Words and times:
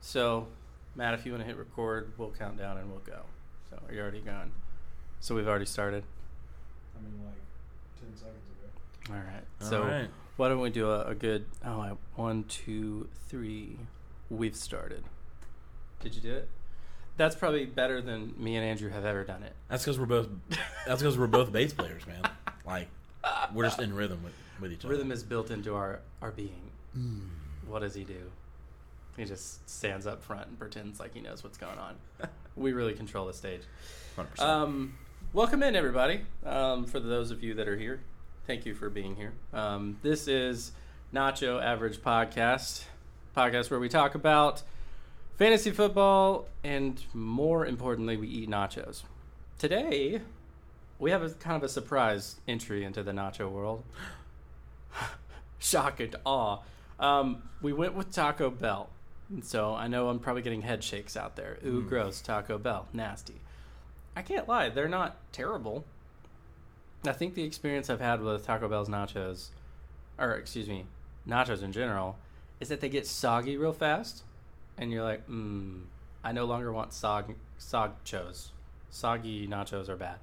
So, 0.00 0.46
Matt, 0.94 1.14
if 1.14 1.26
you 1.26 1.32
want 1.32 1.42
to 1.42 1.46
hit 1.46 1.58
record, 1.58 2.12
we'll 2.16 2.30
count 2.30 2.58
down 2.58 2.78
and 2.78 2.90
we'll 2.90 3.00
go. 3.00 3.20
So, 3.68 3.78
are 3.86 3.94
you 3.94 4.00
already 4.00 4.20
gone? 4.20 4.52
So 5.20 5.34
we've 5.34 5.48
already 5.48 5.66
started. 5.66 6.04
I 6.96 7.02
mean, 7.02 7.20
like 7.24 7.34
ten 8.00 8.16
seconds 8.16 8.36
ago. 8.50 9.14
All 9.14 9.16
right. 9.16 9.44
All 9.60 9.68
so 9.68 9.82
right. 9.82 10.08
why 10.36 10.48
don't 10.48 10.60
we 10.60 10.70
do 10.70 10.90
a, 10.90 11.08
a 11.08 11.14
good? 11.14 11.44
Oh, 11.64 11.80
I, 11.80 11.92
one, 12.14 12.44
two, 12.44 13.08
three. 13.28 13.76
We've 14.30 14.56
started. 14.56 15.04
Did 16.00 16.14
you 16.14 16.20
do 16.20 16.32
it? 16.32 16.48
That's 17.16 17.34
probably 17.34 17.66
better 17.66 18.00
than 18.00 18.34
me 18.38 18.56
and 18.56 18.64
Andrew 18.64 18.90
have 18.90 19.04
ever 19.04 19.24
done 19.24 19.42
it. 19.42 19.52
That's 19.68 19.84
because 19.84 19.98
we're 19.98 20.06
both. 20.06 20.28
That's 20.86 21.02
because 21.02 21.18
we're 21.18 21.26
both 21.26 21.52
bass 21.52 21.72
players, 21.72 22.06
man. 22.06 22.22
Like 22.66 22.88
we're 23.54 23.64
just 23.64 23.80
in 23.80 23.94
rhythm 23.94 24.22
with, 24.22 24.34
with 24.60 24.72
each 24.72 24.84
other. 24.84 24.94
Rhythm 24.94 25.12
is 25.12 25.22
built 25.22 25.50
into 25.50 25.74
our 25.74 26.00
our 26.22 26.30
being. 26.30 26.65
What 27.66 27.80
does 27.80 27.94
he 27.94 28.04
do? 28.04 28.30
He 29.16 29.24
just 29.24 29.68
stands 29.68 30.06
up 30.06 30.22
front 30.22 30.48
and 30.48 30.58
pretends 30.58 31.00
like 31.00 31.14
he 31.14 31.20
knows 31.20 31.42
what's 31.42 31.58
going 31.58 31.78
on. 31.78 31.96
we 32.56 32.72
really 32.72 32.94
control 32.94 33.26
the 33.26 33.32
stage. 33.32 33.62
100%. 34.16 34.40
Um, 34.40 34.98
welcome 35.32 35.62
in, 35.62 35.74
everybody. 35.74 36.22
Um, 36.44 36.86
for 36.86 37.00
those 37.00 37.30
of 37.30 37.42
you 37.42 37.54
that 37.54 37.68
are 37.68 37.76
here, 37.76 38.00
thank 38.46 38.64
you 38.66 38.74
for 38.74 38.88
being 38.88 39.16
here. 39.16 39.32
Um, 39.52 39.98
this 40.02 40.28
is 40.28 40.72
Nacho 41.12 41.62
Average 41.62 41.98
Podcast, 41.98 42.84
podcast 43.36 43.70
where 43.70 43.80
we 43.80 43.88
talk 43.88 44.14
about 44.14 44.62
fantasy 45.36 45.70
football 45.70 46.46
and, 46.62 47.02
more 47.12 47.66
importantly, 47.66 48.16
we 48.16 48.28
eat 48.28 48.48
nachos. 48.48 49.02
Today, 49.58 50.20
we 50.98 51.10
have 51.10 51.22
a 51.22 51.30
kind 51.30 51.56
of 51.56 51.62
a 51.62 51.68
surprise 51.68 52.36
entry 52.46 52.84
into 52.84 53.02
the 53.02 53.12
nacho 53.12 53.50
world. 53.50 53.82
Shock 55.58 56.00
and 56.00 56.16
awe. 56.24 56.60
Um, 56.98 57.42
we 57.60 57.72
went 57.72 57.94
with 57.94 58.10
Taco 58.10 58.50
Bell. 58.50 58.88
And 59.28 59.44
So 59.44 59.74
I 59.74 59.88
know 59.88 60.08
I'm 60.08 60.18
probably 60.18 60.42
getting 60.42 60.62
head 60.62 60.84
shakes 60.84 61.16
out 61.16 61.36
there. 61.36 61.58
Ooh, 61.66 61.82
gross. 61.82 62.20
Taco 62.20 62.58
Bell. 62.58 62.86
Nasty. 62.92 63.34
I 64.16 64.22
can't 64.22 64.48
lie, 64.48 64.70
they're 64.70 64.88
not 64.88 65.18
terrible. 65.30 65.84
I 67.06 67.12
think 67.12 67.34
the 67.34 67.44
experience 67.44 67.90
I've 67.90 68.00
had 68.00 68.22
with 68.22 68.46
Taco 68.46 68.66
Bell's 68.66 68.88
nachos, 68.88 69.48
or 70.18 70.32
excuse 70.32 70.68
me, 70.68 70.86
nachos 71.28 71.62
in 71.62 71.70
general, 71.70 72.16
is 72.58 72.68
that 72.68 72.80
they 72.80 72.88
get 72.88 73.06
soggy 73.06 73.58
real 73.58 73.74
fast, 73.74 74.24
and 74.78 74.90
you're 74.90 75.04
like, 75.04 75.24
hmm, 75.26 75.80
I 76.24 76.32
no 76.32 76.46
longer 76.46 76.72
want 76.72 76.90
sog 76.90 77.34
sogchos. 77.60 78.48
Soggy 78.88 79.46
nachos 79.46 79.90
are 79.90 79.96
bad, 79.96 80.16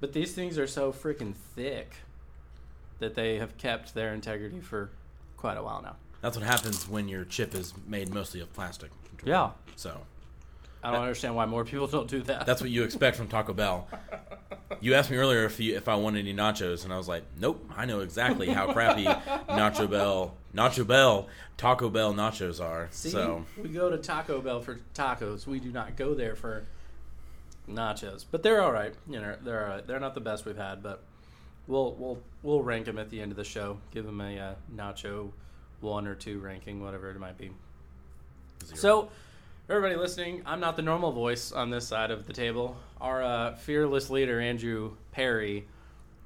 but 0.00 0.12
these 0.12 0.34
things 0.34 0.58
are 0.58 0.66
so 0.66 0.92
freaking 0.92 1.34
thick 1.34 1.94
that 2.98 3.14
they 3.14 3.38
have 3.38 3.56
kept 3.56 3.94
their 3.94 4.12
integrity 4.12 4.60
for 4.60 4.90
quite 5.38 5.56
a 5.56 5.62
while 5.62 5.80
now. 5.82 5.96
That's 6.20 6.36
what 6.36 6.44
happens 6.44 6.86
when 6.88 7.08
your 7.08 7.24
chip 7.24 7.54
is 7.54 7.72
made 7.86 8.12
mostly 8.12 8.40
of 8.40 8.52
plastic. 8.52 8.90
Yeah, 9.24 9.50
So 9.76 10.00
I 10.82 10.92
don't 10.92 11.00
understand 11.02 11.34
why 11.34 11.46
more 11.46 11.64
people 11.64 11.86
don't 11.86 12.08
do 12.08 12.20
that. 12.22 12.44
that's 12.46 12.60
what 12.60 12.70
you 12.70 12.82
expect 12.84 13.16
from 13.16 13.26
Taco 13.28 13.52
Bell. 13.52 13.88
You 14.80 14.94
asked 14.94 15.10
me 15.10 15.16
earlier 15.16 15.44
if 15.44 15.58
you, 15.58 15.74
if 15.76 15.88
I 15.88 15.94
wanted 15.96 16.20
any 16.20 16.34
nachos, 16.34 16.84
and 16.84 16.92
I 16.92 16.98
was 16.98 17.08
like, 17.08 17.24
nope. 17.40 17.68
I 17.76 17.84
know 17.86 18.00
exactly 18.00 18.48
how 18.48 18.72
crappy 18.72 19.04
Nacho 19.48 19.90
Bell, 19.90 20.34
Nacho 20.54 20.86
Bell, 20.86 21.26
Taco 21.56 21.88
Bell 21.88 22.12
nachos 22.14 22.62
are. 22.62 22.88
See, 22.90 23.10
So 23.10 23.44
we 23.60 23.70
go 23.70 23.90
to 23.90 23.96
Taco 23.98 24.40
Bell 24.40 24.60
for 24.60 24.78
tacos. 24.94 25.46
We 25.46 25.58
do 25.58 25.72
not 25.72 25.96
go 25.96 26.14
there 26.14 26.36
for 26.36 26.64
nachos, 27.68 28.24
but 28.30 28.42
they're 28.42 28.62
all 28.62 28.72
right. 28.72 28.94
You 29.08 29.20
know, 29.20 29.36
they're 29.42 29.64
all 29.64 29.70
right. 29.76 29.86
They're 29.86 30.00
not 30.00 30.14
the 30.14 30.20
best 30.20 30.44
we've 30.44 30.56
had, 30.56 30.82
but 30.82 31.02
we'll 31.68 31.94
we'll 31.94 32.18
we'll 32.42 32.62
rank 32.62 32.86
them 32.86 32.98
at 32.98 33.10
the 33.10 33.20
end 33.20 33.30
of 33.30 33.36
the 33.36 33.44
show. 33.44 33.78
Give 33.92 34.04
them 34.04 34.20
a 34.20 34.38
uh, 34.38 34.54
nacho 34.74 35.30
one 35.80 36.08
or 36.08 36.16
two 36.16 36.40
ranking, 36.40 36.82
whatever 36.82 37.10
it 37.10 37.20
might 37.20 37.38
be. 37.38 37.52
So, 38.74 39.10
everybody 39.68 39.94
listening, 39.94 40.42
I'm 40.44 40.58
not 40.58 40.74
the 40.74 40.82
normal 40.82 41.12
voice 41.12 41.52
on 41.52 41.70
this 41.70 41.86
side 41.86 42.10
of 42.10 42.26
the 42.26 42.32
table. 42.32 42.76
Our 43.00 43.22
uh, 43.22 43.54
fearless 43.54 44.10
leader, 44.10 44.40
Andrew 44.40 44.96
Perry, 45.12 45.66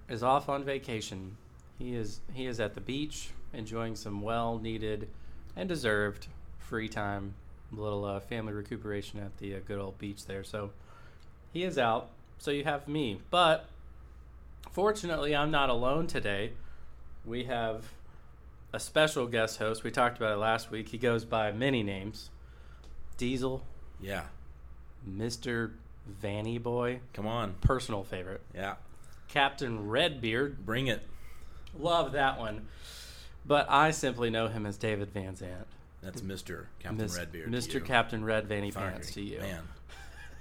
is 0.08 0.22
off 0.22 0.48
on 0.48 0.64
vacation. 0.64 1.36
He 1.78 1.94
is 1.94 2.20
he 2.32 2.46
is 2.46 2.60
at 2.60 2.74
the 2.74 2.80
beach 2.80 3.30
enjoying 3.52 3.96
some 3.96 4.22
well-needed 4.22 5.08
and 5.56 5.68
deserved 5.68 6.28
free 6.58 6.88
time, 6.88 7.34
a 7.76 7.80
little 7.80 8.04
uh, 8.04 8.20
family 8.20 8.54
recuperation 8.54 9.20
at 9.20 9.36
the 9.36 9.56
uh, 9.56 9.58
good 9.66 9.78
old 9.78 9.98
beach 9.98 10.24
there. 10.24 10.44
So 10.44 10.70
he 11.52 11.64
is 11.64 11.76
out. 11.76 12.08
So 12.38 12.50
you 12.50 12.64
have 12.64 12.88
me, 12.88 13.20
but 13.30 13.68
fortunately, 14.70 15.34
I'm 15.34 15.50
not 15.50 15.70
alone 15.70 16.06
today. 16.06 16.52
We 17.24 17.44
have 17.44 17.84
a 18.72 18.80
special 18.80 19.26
guest 19.26 19.58
host. 19.58 19.84
We 19.84 19.90
talked 19.90 20.16
about 20.18 20.32
it 20.32 20.36
last 20.40 20.70
week. 20.70 20.88
He 20.88 20.98
goes 20.98 21.24
by 21.24 21.52
many 21.52 21.82
names. 21.82 22.30
Diesel, 23.18 23.62
yeah, 24.00 24.24
Mr. 25.08 25.72
Vanny 26.06 26.58
Boy, 26.58 27.00
come 27.12 27.26
on. 27.26 27.54
personal 27.60 28.02
favorite. 28.02 28.40
Yeah, 28.54 28.74
Captain 29.28 29.88
Redbeard, 29.88 30.64
bring 30.66 30.88
it. 30.88 31.02
love 31.78 32.12
that 32.12 32.38
one. 32.38 32.66
But 33.44 33.66
I 33.70 33.90
simply 33.90 34.30
know 34.30 34.48
him 34.48 34.66
as 34.66 34.76
David 34.78 35.10
Van 35.12 35.34
Zant. 35.36 35.66
That's 36.02 36.22
Mister 36.22 36.68
Captain 36.80 36.98
Mis- 36.98 37.16
Redbeard. 37.16 37.50
Mr. 37.50 37.84
Captain 37.84 38.24
Red 38.24 38.48
Vanny 38.48 38.70
Sorry, 38.72 38.90
Pants 38.90 39.12
to 39.12 39.20
you. 39.22 39.38
man. 39.38 39.62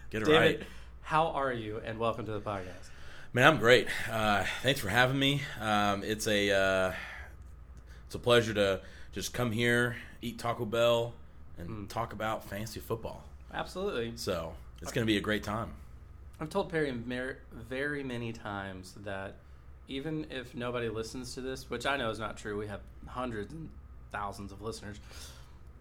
Get 0.10 0.24
it 0.24 0.26
David, 0.26 0.40
right. 0.60 0.68
how 1.04 1.28
are 1.28 1.54
you? 1.54 1.82
And 1.86 2.00
welcome 2.00 2.26
to 2.26 2.32
the 2.32 2.42
podcast. 2.42 2.90
Man, 3.34 3.48
I'm 3.48 3.60
great. 3.60 3.88
Uh, 4.12 4.44
thanks 4.62 4.80
for 4.80 4.90
having 4.90 5.18
me. 5.18 5.42
Um, 5.60 6.04
it's 6.04 6.28
a 6.28 6.52
uh, 6.52 6.94
it's 8.06 8.16
a 8.16 8.20
pleasure 8.20 8.54
to 8.54 8.82
just 9.14 9.34
come 9.34 9.52
here, 9.52 9.96
eat 10.22 10.38
Taco 10.38 10.66
Bell, 10.66 11.14
and 11.58 11.70
Mm. 11.70 11.90
talk 11.90 12.12
about 12.14 12.44
fantasy 12.50 12.80
football. 12.80 13.24
Absolutely. 13.54 14.14
So 14.16 14.54
it's 14.82 14.92
going 14.92 15.06
to 15.06 15.12
be 15.12 15.18
a 15.18 15.22
great 15.22 15.44
time. 15.44 15.72
I've 16.40 16.50
told 16.50 16.70
Perry 16.70 16.92
mer- 16.92 17.38
very 17.54 18.04
many 18.04 18.34
times 18.34 18.96
that 19.04 19.36
even 19.88 20.26
if 20.30 20.56
nobody 20.56 20.90
listens 20.90 21.34
to 21.36 21.42
this, 21.42 21.70
which 21.70 21.86
I 21.86 21.98
know 21.98 22.10
is 22.10 22.20
not 22.20 22.36
true, 22.38 22.58
we 22.58 22.68
have 22.68 22.80
hundreds 23.08 23.54
and 23.54 23.70
thousands 24.12 24.52
of 24.52 24.62
listeners. 24.62 25.00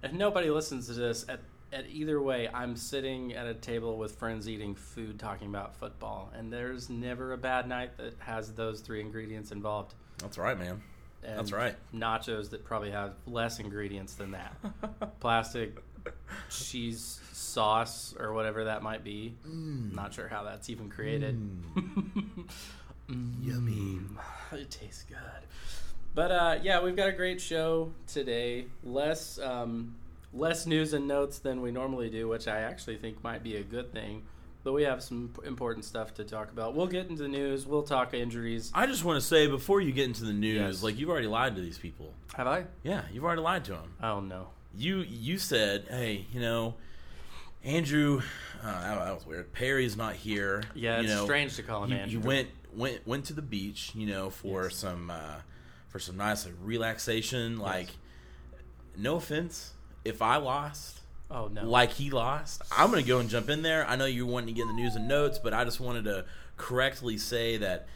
If 0.03 0.13
nobody 0.13 0.51
listens 0.51 0.87
to 0.87 0.93
this, 0.93 1.25
at, 1.29 1.41
at 1.73 1.87
either 1.89 2.21
way, 2.21 2.49
I'm 2.53 2.77
sitting 2.77 3.35
at 3.35 3.47
a 3.47 3.55
table 3.55 3.97
with 3.97 4.17
friends 4.17 4.49
eating 4.49 4.75
food 4.75 5.19
talking 5.19 5.49
about 5.49 5.77
football. 5.77 6.31
And 6.37 6.53
there's 6.53 6.91
never 6.91 7.33
a 7.33 7.39
bad 7.39 7.69
night 7.69 7.97
that 7.99 8.15
has 8.19 8.53
those 8.53 8.81
three 8.81 9.01
ingredients 9.01 9.53
involved. 9.53 9.95
That's 10.19 10.39
right, 10.39 10.59
man. 10.59 10.83
And 11.23 11.39
That's 11.39 11.53
right. 11.53 11.77
Nachos 11.95 12.51
that 12.51 12.65
probably 12.65 12.91
have 12.91 13.15
less 13.27 13.61
ingredients 13.61 14.15
than 14.15 14.33
that. 14.33 14.57
Plastic 15.21 15.83
cheese 16.51 17.21
sauce 17.33 18.15
or 18.19 18.33
whatever 18.33 18.65
that 18.65 18.83
might 18.83 19.05
be. 19.05 19.35
Not 19.45 20.15
sure 20.15 20.29
how 20.29 20.45
that's 20.45 20.71
even 20.71 20.89
created. 20.89 21.39
Yummy. 23.41 23.99
It 24.53 24.71
tastes 24.71 25.05
good. 25.05 25.19
But 26.15 26.33
uh, 26.33 26.59
yeah, 26.63 26.83
we've 26.83 26.97
got 26.97 27.09
a 27.09 27.13
great 27.13 27.41
show 27.41 27.93
today. 28.07 28.67
Less 28.83 29.39
um, 29.39 29.95
less 30.33 30.67
news 30.67 30.93
and 30.93 31.07
notes 31.09 31.39
than 31.39 31.61
we 31.63 31.71
normally 31.73 32.09
do, 32.11 32.29
which 32.29 32.47
I 32.49 32.61
actually 32.61 32.97
think 32.97 33.23
might 33.25 33.43
be 33.43 33.57
a 33.57 33.63
good 33.63 33.93
thing. 33.93 34.23
But 34.63 34.75
we 34.75 34.83
have 34.83 35.03
some 35.03 35.33
important 35.45 35.87
stuff 35.87 36.13
to 36.15 36.25
talk 36.25 36.53
about. 36.53 36.75
We'll 36.75 36.87
get 36.87 37.09
into 37.09 37.23
the 37.23 37.29
news. 37.29 37.67
We'll 37.67 37.83
talk 37.83 38.13
injuries. 38.13 38.71
I 38.75 38.85
just 38.87 39.05
want 39.05 39.19
to 39.19 39.27
say 39.27 39.47
before 39.47 39.81
you 39.81 39.91
get 39.91 40.05
into 40.05 40.25
the 40.25 40.35
news, 40.35 40.57
Yes. 40.77 40.83
like 40.83 40.99
you've 40.99 41.09
already 41.09 41.29
lied 41.29 41.57
to 41.57 41.63
these 41.63 41.79
people. 41.79 42.13
Have 42.35 42.47
I? 42.47 42.67
Yeah, 42.83 43.03
you've 43.11 43.25
already 43.25 43.41
lied 43.41 43.65
to 43.65 43.73
them. 43.73 43.95
Oh 44.03 44.21
no. 44.21 44.49
You 44.77 44.99
you 44.99 45.39
said, 45.39 45.87
hey, 45.89 46.27
you 46.31 46.41
know, 46.41 46.75
Andrew, 47.65 48.21
uh, 48.63 48.67
that, 48.67 49.05
that 49.05 49.15
was 49.15 49.27
weird. 49.27 49.53
Perry's 49.53 49.97
not 49.97 50.15
here. 50.15 50.63
Yeah, 50.75 50.99
you 50.99 51.05
it's 51.05 51.13
know, 51.15 51.25
strange 51.25 51.57
to 51.57 51.63
call 51.63 51.85
him 51.85 51.91
you, 51.93 51.97
Andrew. 51.97 52.21
you 52.21 52.27
went 52.27 52.49
went 52.75 53.07
went 53.07 53.25
to 53.27 53.33
the 53.33 53.43
beach, 53.43 53.93
you 53.95 54.07
know, 54.07 54.29
for 54.31 54.65
Yes. 54.65 54.77
some 54.77 55.11
uh, 55.11 55.37
for 55.89 55.99
some 55.99 56.17
nice 56.19 56.45
like, 56.45 56.55
relaxation. 56.63 57.59
Like, 57.59 57.89
no 58.97 59.17
offense, 59.17 59.73
if 60.05 60.23
I 60.23 60.37
lost, 60.37 61.01
Oh 61.31 61.49
no. 61.49 61.65
like 61.65 61.93
he 61.93 62.11
lost, 62.11 62.63
I'm 62.77 62.91
gonna 62.91 63.03
go 63.03 63.19
and 63.19 63.29
jump 63.31 63.49
in 63.51 63.63
there. 63.63 63.87
I 63.89 63.97
know 63.97 64.07
you 64.07 64.27
wanting 64.27 64.49
to 64.49 64.53
get 64.53 64.63
in 64.63 64.69
the 64.69 64.75
news 64.83 64.97
and 64.97 65.07
notes, 65.09 65.39
but 65.39 65.55
I 65.55 65.65
just 65.65 65.81
wanted 65.81 66.05
to 66.05 66.25
correctly 66.57 67.19
say 67.19 67.57
that 67.59 67.87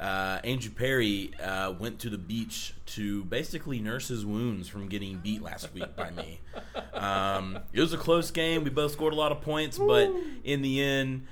uh, 0.00 0.40
Andrew 0.44 0.70
Perry 0.72 1.32
uh, 1.40 1.72
went 1.78 2.00
to 2.00 2.10
the 2.10 2.18
beach 2.18 2.74
to 2.86 3.24
basically 3.24 3.78
nurse 3.78 4.08
his 4.08 4.26
wounds 4.26 4.68
from 4.68 4.88
getting 4.88 5.18
beat 5.18 5.40
last 5.42 5.72
week 5.74 5.94
by 5.96 6.10
me. 6.10 6.40
Um, 6.94 7.58
it 7.72 7.80
was 7.80 7.92
a 7.92 7.98
close 7.98 8.30
game. 8.30 8.62
We 8.62 8.70
both 8.70 8.92
scored 8.92 9.12
a 9.12 9.16
lot 9.16 9.32
of 9.32 9.40
points, 9.40 9.78
but 9.78 10.10
in 10.44 10.62
the 10.62 10.80
end, 10.80 11.26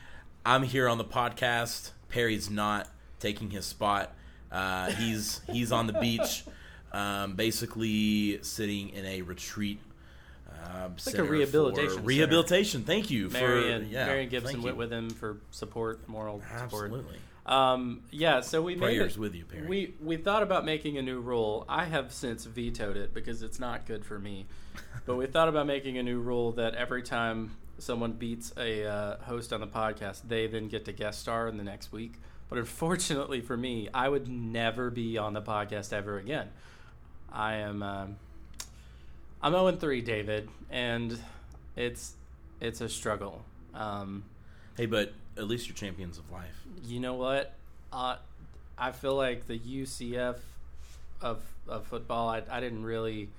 I'm 0.44 0.64
here 0.64 0.88
on 0.88 0.98
the 0.98 1.04
podcast. 1.04 1.92
Perry's 2.08 2.50
not 2.50 2.88
taking 3.20 3.50
his 3.50 3.64
spot. 3.64 4.12
Uh, 4.50 4.90
he's 4.90 5.40
he's 5.48 5.70
on 5.70 5.86
the 5.86 5.92
beach, 5.94 6.42
um, 6.92 7.36
basically 7.36 8.42
sitting 8.42 8.88
in 8.90 9.06
a 9.06 9.22
retreat. 9.22 9.78
Uh, 10.62 10.88
like 11.06 11.18
a 11.18 11.24
rehabilitation. 11.24 12.04
Rehabilitation. 12.04 12.84
Thank 12.84 13.10
you 13.10 13.28
Marion, 13.30 13.84
for 13.84 13.88
yeah. 13.88 14.06
Marion 14.06 14.28
Gibson 14.28 14.62
went 14.62 14.76
with 14.76 14.92
him 14.92 15.10
for 15.10 15.38
support, 15.50 16.08
moral 16.08 16.40
support. 16.40 16.62
Absolutely. 16.84 17.16
Um, 17.44 18.02
yeah, 18.10 18.40
so 18.40 18.62
we 18.62 18.76
made 18.76 18.96
Prayers 18.96 19.16
it- 19.16 19.20
with 19.20 19.34
you, 19.34 19.44
Perry. 19.44 19.66
We 19.66 19.94
we 20.00 20.16
thought 20.16 20.42
about 20.42 20.64
making 20.64 20.98
a 20.98 21.02
new 21.02 21.20
rule. 21.20 21.64
I 21.68 21.84
have 21.84 22.12
since 22.12 22.44
vetoed 22.44 22.96
it 22.96 23.12
because 23.12 23.42
it's 23.42 23.58
not 23.58 23.86
good 23.86 24.04
for 24.04 24.18
me. 24.18 24.46
but 25.06 25.16
we 25.16 25.26
thought 25.26 25.48
about 25.48 25.66
making 25.66 25.98
a 25.98 26.02
new 26.02 26.20
rule 26.20 26.52
that 26.52 26.74
every 26.74 27.02
time 27.02 27.50
someone 27.78 28.12
beats 28.12 28.52
a 28.56 28.86
uh, 28.86 29.16
host 29.22 29.52
on 29.52 29.60
the 29.60 29.66
podcast, 29.66 30.22
they 30.28 30.46
then 30.46 30.68
get 30.68 30.84
to 30.84 30.92
guest 30.92 31.20
star 31.20 31.48
in 31.48 31.56
the 31.56 31.64
next 31.64 31.92
week. 31.92 32.14
But 32.48 32.58
unfortunately 32.58 33.40
for 33.40 33.56
me, 33.56 33.88
I 33.92 34.08
would 34.08 34.28
never 34.28 34.90
be 34.90 35.18
on 35.18 35.32
the 35.32 35.42
podcast 35.42 35.92
ever 35.92 36.18
again. 36.18 36.48
I 37.32 37.54
am 37.54 37.82
um, 37.82 38.16
I'm 39.42 39.52
0 39.52 39.72
3, 39.72 40.00
David, 40.02 40.48
and 40.70 41.18
it's 41.76 42.14
it's 42.60 42.80
a 42.80 42.88
struggle. 42.88 43.44
Um, 43.74 44.22
hey, 44.76 44.86
but 44.86 45.12
at 45.36 45.48
least 45.48 45.66
you're 45.66 45.74
champions 45.74 46.18
of 46.18 46.30
life. 46.30 46.64
you 46.84 47.00
know 47.00 47.14
what? 47.14 47.54
Uh, 47.92 48.16
I 48.78 48.92
feel 48.92 49.16
like 49.16 49.48
the 49.48 49.58
UCF 49.58 50.36
of 51.20 51.42
of 51.66 51.86
football. 51.86 52.28
I, 52.28 52.42
I 52.50 52.60
didn't 52.60 52.84
really 52.84 53.30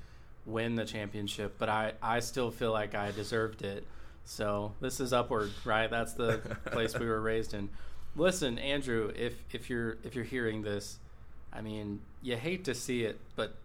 win 0.46 0.76
the 0.76 0.86
championship, 0.86 1.56
but 1.58 1.70
I, 1.70 1.94
I 2.02 2.20
still 2.20 2.52
feel 2.52 2.72
like 2.72 2.96
I 2.96 3.12
deserved 3.12 3.62
it. 3.62 3.86
So 4.26 4.74
this 4.82 5.00
is 5.00 5.14
upward, 5.14 5.52
right? 5.64 5.90
That's 5.90 6.14
the 6.14 6.40
place 6.66 6.98
we 6.98 7.06
were 7.06 7.22
raised 7.22 7.54
in. 7.54 7.70
Listen, 8.18 8.60
Andrew, 8.60 9.12
if 9.16 9.36
if 9.54 9.70
you're 9.70 9.98
if 10.04 10.16
you're 10.16 10.26
hearing 10.26 10.64
this, 10.64 10.98
I 11.54 11.62
mean, 11.62 12.02
you 12.22 12.36
hate 12.36 12.66
to 12.66 12.76
see 12.76 13.04
it, 13.04 13.20
but 13.38 13.56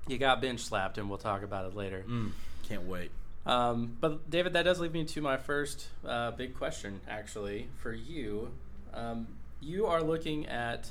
You 0.09 0.19
got 0.19 0.41
bench 0.41 0.61
slapped, 0.61 0.99
and 0.99 1.09
we'll 1.09 1.19
talk 1.19 1.45
about 1.45 1.67
it 1.67 1.77
later. 1.77 2.05
Mm, 2.09 2.33
can't 2.69 2.83
wait. 2.83 3.13
Um, 3.45 3.97
but 4.01 4.31
David, 4.31 4.53
that 4.53 4.63
does 4.63 4.79
lead 4.79 4.93
me 4.93 5.05
to 5.05 5.21
my 5.21 5.37
first 5.37 5.89
uh, 6.07 6.31
big 6.31 6.57
question, 6.57 7.01
actually, 7.09 7.69
for 7.79 7.93
you. 7.93 8.53
Um, 8.95 9.27
you 9.61 9.87
are 9.87 10.03
looking 10.03 10.47
at 10.47 10.91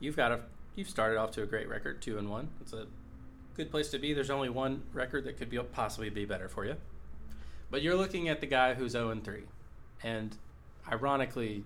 you've 0.00 0.16
got 0.16 0.32
a 0.32 0.40
you've 0.74 0.88
started 0.88 1.18
off 1.18 1.30
to 1.32 1.42
a 1.42 1.46
great 1.46 1.68
record, 1.68 2.02
two 2.02 2.18
and 2.18 2.30
one. 2.30 2.50
It's 2.60 2.72
a 2.72 2.86
good 3.54 3.70
place 3.70 3.88
to 3.90 3.98
be. 3.98 4.12
There's 4.12 4.30
only 4.30 4.48
one 4.48 4.82
record 4.92 5.24
that 5.24 5.38
could 5.38 5.50
be 5.50 5.58
possibly 5.58 6.10
be 6.10 6.24
better 6.24 6.48
for 6.48 6.64
you, 6.64 6.76
but 7.70 7.82
you're 7.82 7.96
looking 7.96 8.28
at 8.28 8.40
the 8.40 8.46
guy 8.46 8.74
who's 8.74 8.92
zero 8.92 9.10
and 9.10 9.24
three, 9.24 9.44
and 10.02 10.36
ironically, 10.90 11.64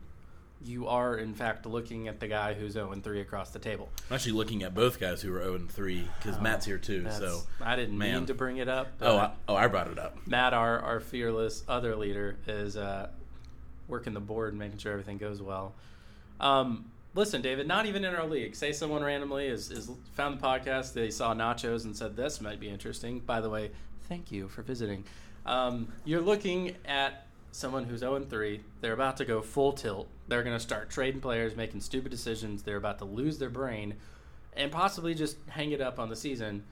you 0.62 0.87
are 0.89 1.17
in 1.17 1.33
fact 1.35 1.65
looking 1.65 2.07
at 2.09 2.21
the 2.21 2.29
guy 2.29 2.53
who's 2.55 2.73
zero 2.73 2.93
and 2.93 3.03
three 3.03 3.21
across 3.21 3.51
the 3.51 3.59
table. 3.59 3.89
I'm 4.11 4.17
actually 4.17 4.33
looking 4.33 4.62
at 4.62 4.75
both 4.75 5.01
guys 5.01 5.23
who 5.23 5.35
are 5.35 5.41
0 5.43 5.55
and 5.55 5.71
3 5.71 6.07
because 6.19 6.37
Oh, 6.37 6.41
Matt's 6.43 6.67
here 6.67 6.77
too. 6.79 7.07
So, 7.11 7.41
I 7.62 7.77
didn't 7.77 7.97
man. 7.97 8.15
mean 8.15 8.27
to 8.27 8.35
bring 8.35 8.59
it 8.59 8.69
up. 8.69 8.89
oh, 9.01 9.17
I, 9.17 9.31
oh, 9.49 9.57
I 9.57 9.67
brought 9.69 9.89
it 9.89 9.99
up. 9.99 10.19
Matt, 10.27 10.53
our, 10.53 10.79
our 10.81 11.01
fearless 11.01 11.65
other 11.67 11.97
leader, 11.97 12.37
is 12.47 12.77
uh, 12.77 13.09
working 13.89 14.12
the 14.12 14.21
board 14.21 14.51
and 14.53 14.59
making 14.59 14.79
sure 14.79 14.93
everything 14.93 15.17
goes 15.19 15.41
well. 15.41 15.75
Um, 16.41 16.91
listen, 17.15 17.41
David, 17.43 17.67
not 17.67 17.87
even 17.87 18.05
in 18.05 18.15
our 18.15 18.27
league. 18.27 18.55
Say 18.55 18.73
someone 18.73 19.03
randomly 19.03 19.47
is, 19.47 19.71
is 19.71 19.91
found 20.12 20.39
the 20.39 20.43
podcast, 20.47 20.93
they 20.93 21.11
saw 21.11 21.35
nachos 21.35 21.85
and 21.85 21.97
said 21.97 22.17
this 22.17 22.41
might 22.41 22.61
be 22.61 22.69
interesting. 22.69 23.21
By 23.21 23.41
the 23.41 23.49
way, 23.51 23.71
thank 24.09 24.31
you 24.31 24.49
for 24.49 24.61
visiting. 24.62 25.05
Um, 25.47 25.89
you're 26.05 26.21
looking 26.21 26.77
at 26.85 27.27
someone 27.52 27.85
who's 27.85 28.00
0 28.00 28.20
3. 28.20 28.61
They're 28.81 28.93
about 28.93 29.17
to 29.19 29.25
go 29.25 29.43
full 29.43 29.73
tilt. 29.73 30.08
They're 30.29 30.43
going 30.43 30.56
to 30.56 30.61
start 30.62 30.91
trading 30.91 31.20
players, 31.20 31.56
making 31.56 31.81
stupid 31.81 32.11
decisions. 32.11 32.62
They're 32.62 32.76
about 32.76 32.99
to 32.99 33.05
lose 33.05 33.38
their 33.38 33.50
brain 33.50 33.94
and 34.56 34.70
possibly 34.70 35.14
just 35.14 35.37
hang 35.49 35.73
it 35.73 35.81
up 35.81 35.99
on 35.99 36.08
the 36.08 36.17
season. 36.17 36.64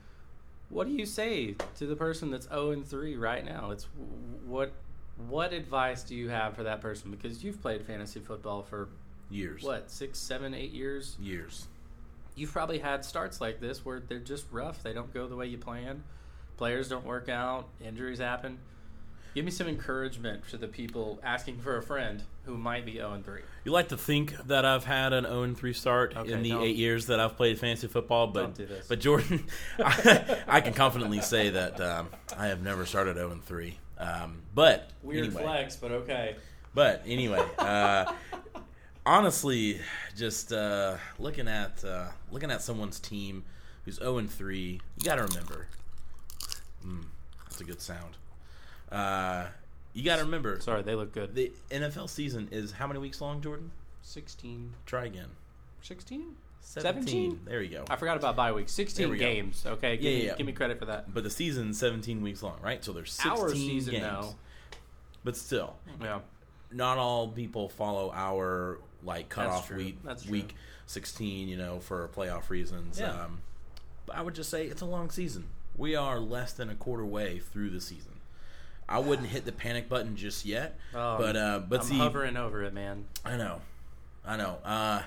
What 0.69 0.87
do 0.87 0.93
you 0.93 1.05
say 1.05 1.55
to 1.77 1.85
the 1.85 1.95
person 1.95 2.29
that's 2.31 2.47
0 2.47 2.71
and 2.71 2.85
3 2.87 3.15
right 3.15 3.43
now? 3.43 3.71
It's 3.71 3.87
what 4.45 4.73
what 5.27 5.51
advice 5.51 6.03
do 6.03 6.15
you 6.15 6.29
have 6.29 6.55
for 6.55 6.63
that 6.63 6.79
person? 6.81 7.11
Because 7.11 7.43
you've 7.43 7.61
played 7.61 7.85
fantasy 7.85 8.19
football 8.19 8.63
for 8.63 8.87
Years. 9.29 9.61
what 9.61 9.91
six, 9.91 10.17
seven, 10.17 10.53
eight 10.53 10.71
years. 10.71 11.17
Years. 11.19 11.67
You've 12.35 12.51
probably 12.53 12.79
had 12.79 13.03
starts 13.03 13.41
like 13.41 13.59
this 13.59 13.83
where 13.83 13.99
they're 13.99 14.19
just 14.19 14.45
rough. 14.51 14.81
They 14.81 14.93
don't 14.93 15.13
go 15.13 15.27
the 15.27 15.35
way 15.35 15.47
you 15.47 15.57
plan. 15.57 16.03
Players 16.57 16.87
don't 16.87 17.05
work 17.05 17.29
out. 17.29 17.67
Injuries 17.83 18.19
happen. 18.19 18.59
Give 19.35 19.45
me 19.45 19.51
some 19.51 19.67
encouragement 19.67 20.47
to 20.49 20.57
the 20.57 20.67
people 20.67 21.19
asking 21.23 21.59
for 21.59 21.77
a 21.77 21.81
friend 21.83 22.23
who 22.45 22.57
might 22.57 22.85
be 22.85 22.93
0 22.93 23.13
and 23.13 23.23
3. 23.23 23.41
You 23.63 23.71
like 23.71 23.89
to 23.89 23.97
think 23.97 24.35
that 24.47 24.65
I've 24.65 24.85
had 24.85 25.13
an 25.13 25.25
0 25.25 25.53
3 25.53 25.73
start 25.73 26.17
Okay, 26.17 26.31
in 26.31 26.41
the 26.41 26.49
don't- 26.49 26.63
eight 26.63 26.75
years 26.75 27.05
that 27.07 27.19
I've 27.19 27.35
played 27.37 27.59
fantasy 27.59 27.87
football, 27.87 28.27
but 28.27 28.41
Don't 28.41 28.55
do 28.55 28.65
this. 28.65 28.87
but 28.87 28.99
Jordan, 28.99 29.45
I, 29.79 30.37
I 30.47 30.61
can 30.61 30.73
confidently 30.73 31.21
say 31.21 31.49
that 31.51 31.79
um, 31.79 32.09
I 32.37 32.47
have 32.47 32.63
never 32.63 32.85
started 32.85 33.15
0 33.17 33.39
3. 33.45 33.77
Um, 33.99 34.41
but 34.55 34.89
Weird 35.03 35.25
anyway, 35.27 35.43
flex, 35.43 35.75
but 35.75 35.91
okay. 35.91 36.35
But 36.73 37.03
anyway, 37.05 37.45
uh, 37.57 38.11
honestly, 39.05 39.79
just 40.15 40.51
uh, 40.53 40.95
looking 41.19 41.47
at 41.47 41.83
uh, 41.83 42.07
looking 42.31 42.51
at 42.51 42.61
someone's 42.61 42.99
team 42.99 43.43
who's 43.85 43.95
zero 43.97 44.17
and 44.17 44.29
three, 44.29 44.79
you 44.97 45.03
got 45.03 45.15
to 45.15 45.23
remember. 45.23 45.67
Mm, 46.85 47.05
that's 47.43 47.59
a 47.61 47.63
good 47.63 47.81
sound. 47.81 48.17
Uh, 48.91 49.45
you 49.93 50.03
got 50.03 50.17
to 50.17 50.23
remember 50.23 50.59
Sorry, 50.59 50.81
they 50.81 50.95
look 50.95 51.11
good. 51.13 51.35
the 51.35 51.51
NFL 51.71 52.09
season 52.09 52.47
is 52.51 52.71
how 52.71 52.87
many 52.87 52.99
weeks 52.99 53.21
long, 53.21 53.41
Jordan? 53.41 53.71
16. 54.01 54.73
Try 54.85 55.05
again. 55.05 55.27
16? 55.81 56.35
17. 56.61 57.41
There 57.45 57.61
you 57.61 57.69
go. 57.69 57.85
I 57.89 57.95
forgot 57.95 58.17
about 58.17 58.35
bye 58.35 58.51
week. 58.51 58.69
16 58.69 59.03
There 59.03 59.11
we 59.11 59.17
go. 59.17 59.25
games. 59.25 59.63
Okay, 59.65 59.97
give, 59.97 60.03
Yeah, 60.03 60.09
me, 60.11 60.17
yeah, 60.17 60.25
yeah. 60.31 60.35
give 60.37 60.45
me 60.45 60.53
credit 60.53 60.77
for 60.79 60.85
that. 60.85 61.13
But 61.13 61.23
the 61.23 61.29
season's 61.29 61.79
17 61.79 62.21
weeks 62.21 62.43
long, 62.43 62.59
right? 62.61 62.83
So 62.83 62.91
there's 62.93 63.11
16 63.13 63.31
Our 63.31 63.49
season 63.49 63.91
games. 63.93 64.03
now. 64.03 64.35
But 65.23 65.35
still, 65.35 65.75
Yeah. 66.01 66.19
not 66.71 66.97
all 66.97 67.27
people 67.27 67.69
follow 67.69 68.11
our 68.13 68.79
like 69.03 69.29
cutoff 69.29 69.67
true. 69.67 69.77
week 69.77 69.97
That's 70.03 70.23
true. 70.23 70.31
week 70.33 70.55
16 70.87 71.47
you 71.47 71.55
know 71.55 71.79
for 71.79 72.07
playoff 72.09 72.49
reasons 72.49 72.99
Yeah. 72.99 73.11
um, 73.25 73.39
but 74.05 74.17
i 74.17 74.21
would 74.21 74.35
just 74.35 74.49
say 74.49 74.65
it's 74.65 74.81
a 74.81 74.85
long 74.85 75.09
season 75.09 75.45
we 75.77 75.95
are 75.95 76.19
less 76.19 76.51
than 76.51 76.69
a 76.69 76.75
quarter 76.75 77.05
way 77.05 77.39
through 77.39 77.69
the 77.69 77.79
season 77.79 78.18
i 78.89 78.99
wouldn't 78.99 79.27
hit 79.29 79.45
the 79.45 79.51
panic 79.51 79.87
button 79.87 80.15
just 80.15 80.45
yet 80.45 80.77
Oh, 80.93 81.17
but 81.17 81.35
uh 81.35 81.59
but 81.67 81.81
I'm 81.81 81.85
see 81.85 81.97
hovering 81.97 82.35
over 82.37 82.63
it, 82.63 82.73
man. 82.73 83.05
i 83.23 83.37
know 83.37 83.61
i 84.25 84.35
know 84.35 84.57
uh 84.65 85.01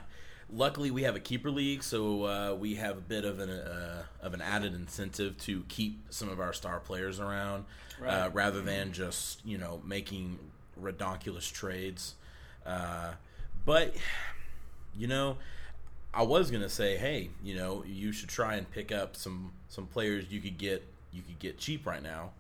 luckily 0.53 0.91
we 0.91 1.03
have 1.03 1.17
a 1.17 1.21
keeper 1.21 1.51
league 1.51 1.83
so 1.83 2.25
uh, 2.25 2.55
we 2.55 2.75
have 2.77 2.99
a 2.99 3.01
bit 3.01 3.25
of 3.25 3.41
an 3.41 3.51
uh, 3.51 4.03
of 4.23 4.35
an 4.35 4.41
added 4.43 4.75
incentive 4.75 5.37
to 5.39 5.65
keep 5.69 5.99
some 6.11 6.29
of 6.29 6.41
our 6.41 6.53
star 6.53 6.79
players 6.81 7.19
around 7.21 7.65
uh, 8.01 8.05
Right. 8.05 8.35
rather 8.35 8.61
than 8.62 8.93
just 8.93 9.45
you 9.47 9.59
know 9.59 9.81
making 9.85 10.39
redonkulous 10.81 11.51
trades 11.53 12.15
uh, 12.67 13.12
but 13.65 13.95
you 14.97 15.07
know 15.07 15.37
i 16.12 16.23
was 16.23 16.51
gonna 16.51 16.69
say 16.69 16.97
hey 16.97 17.31
you 17.43 17.55
know 17.55 17.83
you 17.87 18.12
should 18.12 18.29
try 18.29 18.57
and 18.57 18.71
pick 18.71 18.93
up 18.93 19.17
some 19.17 19.53
some 19.69 19.87
players 19.87 20.27
you 20.31 20.41
could 20.41 20.59
get 20.59 20.83
you 21.12 21.23
could 21.23 21.39
get 21.39 21.59
cheap 21.59 21.87
right 21.87 22.03
now 22.03 22.31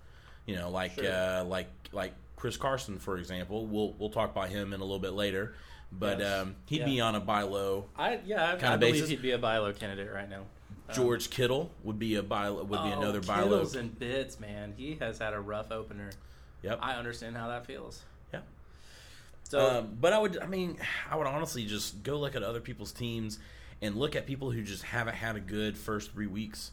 you 0.46 0.56
know 0.56 0.70
like 0.70 0.94
Sure. 0.94 1.10
uh, 1.12 1.44
like 1.44 1.68
like 1.92 2.12
chris 2.36 2.56
carson 2.56 2.98
for 2.98 3.16
example 3.18 3.66
we'll 3.66 3.92
we'll 3.98 4.10
talk 4.10 4.30
about 4.32 4.48
him 4.48 4.72
in 4.72 4.80
a 4.80 4.84
little 4.84 4.98
bit 4.98 5.12
later 5.12 5.54
but 5.92 6.18
Yes. 6.20 6.40
um, 6.40 6.56
he'd 6.66 6.80
Yeah. 6.80 6.84
be 6.86 7.00
on 7.00 7.14
a 7.14 7.20
buy 7.20 7.42
low 7.42 7.84
I 7.96 8.20
yeah, 8.24 8.52
I, 8.54 8.56
Kinda 8.56 8.78
believe 8.78 8.94
basis? 8.94 9.08
he'd 9.10 9.22
be 9.22 9.32
a 9.32 9.38
buy 9.38 9.58
low 9.58 9.72
candidate 9.72 10.10
right 10.12 10.28
now. 10.28 10.40
Um, 10.88 10.94
George 10.94 11.28
Kittle 11.30 11.70
would 11.84 11.98
be 11.98 12.16
a 12.16 12.22
buy 12.22 12.50
would 12.50 12.68
be 12.68 12.74
oh, 12.76 12.98
another 13.00 13.20
buy 13.20 13.42
low. 13.42 13.62
In 13.78 13.88
bits, 13.90 14.40
man. 14.40 14.72
He 14.76 14.96
has 15.00 15.18
had 15.18 15.32
a 15.34 15.40
rough 15.40 15.70
opener. 15.70 16.10
Yep. 16.62 16.78
I 16.82 16.94
understand 16.94 17.36
how 17.36 17.48
that 17.48 17.66
feels. 17.66 18.02
Yeah. 18.32 18.40
So 19.44 19.78
um, 19.80 19.96
but 20.00 20.12
I 20.12 20.18
would, 20.18 20.38
I 20.38 20.46
mean, 20.46 20.78
I 21.10 21.16
would 21.16 21.26
honestly 21.26 21.66
just 21.66 22.02
go 22.02 22.18
look 22.18 22.34
at 22.34 22.42
other 22.42 22.60
people's 22.60 22.92
teams 22.92 23.38
and 23.82 23.96
look 23.96 24.16
at 24.16 24.26
people 24.26 24.50
who 24.50 24.62
just 24.62 24.82
haven't 24.82 25.14
had 25.14 25.36
a 25.36 25.40
good 25.40 25.76
first 25.76 26.12
three 26.12 26.26
weeks, 26.26 26.70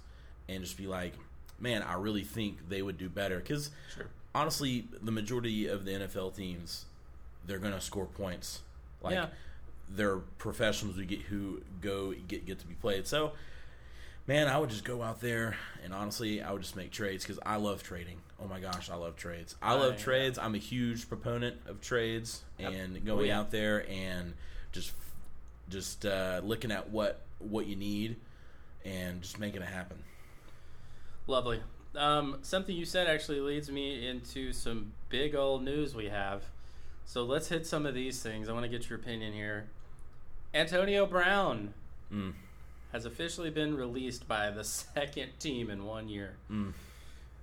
and 0.47 0.63
just 0.63 0.77
be 0.77 0.87
like, 0.87 1.13
man, 1.59 1.81
I 1.83 1.93
really 1.93 2.23
think 2.23 2.69
they 2.69 2.81
would 2.81 2.97
do 2.97 3.09
better. 3.09 3.37
Because 3.37 3.71
sure. 3.95 4.07
honestly, 4.33 4.87
the 5.01 5.11
majority 5.11 5.67
of 5.67 5.85
the 5.85 5.91
NFL 5.91 6.35
teams, 6.35 6.85
they're 7.45 7.59
gonna 7.59 7.81
score 7.81 8.05
points. 8.05 8.61
Like 9.01 9.13
Yeah. 9.15 9.27
they're 9.89 10.17
professionals 10.17 10.95
who 10.97 11.05
get 11.05 11.21
who 11.23 11.61
go 11.81 12.13
get 12.13 12.45
get 12.45 12.59
to 12.59 12.67
be 12.67 12.75
played. 12.75 13.07
So, 13.07 13.33
man, 14.27 14.47
I 14.47 14.57
would 14.57 14.69
just 14.69 14.83
go 14.83 15.01
out 15.01 15.21
there 15.21 15.55
and 15.83 15.93
honestly, 15.93 16.41
I 16.41 16.51
would 16.51 16.61
just 16.61 16.75
make 16.75 16.91
trades 16.91 17.23
because 17.23 17.39
I 17.45 17.55
love 17.55 17.81
trading. 17.83 18.17
Oh 18.41 18.47
my 18.47 18.59
gosh, 18.59 18.89
I 18.89 18.95
love 18.95 19.15
trades. 19.17 19.55
I 19.61 19.73
love 19.73 19.93
I- 19.93 19.97
trades. 19.97 20.37
I'm 20.37 20.55
a 20.55 20.59
huge 20.59 21.09
proponent 21.09 21.57
of 21.67 21.81
trades 21.81 22.43
Yep. 22.57 22.73
and 22.73 22.97
Oh, 22.97 22.99
going 23.05 23.27
yeah. 23.27 23.39
out 23.39 23.51
there 23.51 23.89
and 23.89 24.33
just 24.71 24.93
just 25.69 26.05
uh, 26.05 26.41
looking 26.43 26.71
at 26.71 26.89
what 26.89 27.21
what 27.39 27.65
you 27.67 27.75
need. 27.75 28.17
and 28.85 29.21
just 29.21 29.37
making 29.39 29.61
it 29.61 29.67
happen. 29.67 29.97
Lovely. 31.29 31.59
Um, 31.95 32.39
something 32.41 32.75
you 32.75 32.85
said 32.85 33.05
actually 33.07 33.39
leads 33.39 33.69
me 33.69 34.07
into 34.07 34.51
some 34.51 34.93
big 35.09 35.35
old 35.35 35.63
news 35.63 35.93
we 35.93 36.07
have. 36.09 36.43
So 37.05 37.23
let's 37.23 37.49
hit 37.49 37.67
some 37.67 37.85
of 37.85 37.93
these 37.93 38.19
things. 38.23 38.49
I 38.49 38.53
want 38.53 38.63
to 38.63 38.69
get 38.69 38.89
your 38.89 38.97
opinion 38.97 39.33
here. 39.33 39.67
Antonio 40.55 41.05
Brown 41.05 41.73
Mm. 42.11 42.33
has 42.91 43.05
officially 43.05 43.51
been 43.51 43.77
released 43.77 44.27
by 44.27 44.49
the 44.49 44.63
second 44.63 45.29
team 45.39 45.69
in 45.69 45.85
one 45.85 46.09
year. 46.09 46.33
Mm. 46.51 46.73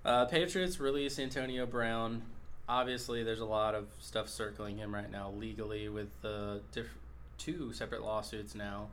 Uh, 0.05 0.25
Patriots 0.25 0.81
release 0.81 1.21
Antonio 1.21 1.65
Brown. 1.65 2.23
Obviously, 2.69 3.23
there's 3.23 3.39
a 3.39 3.45
lot 3.47 3.77
of 3.77 3.87
stuff 4.01 4.29
circling 4.29 4.79
him 4.79 4.93
right 4.93 5.09
now 5.13 5.31
legally 5.31 5.89
with 5.89 6.09
the 6.23 6.61
diff- 6.73 6.99
two 7.39 7.73
separate 7.73 8.03
lawsuits 8.03 8.57
now 8.57 8.89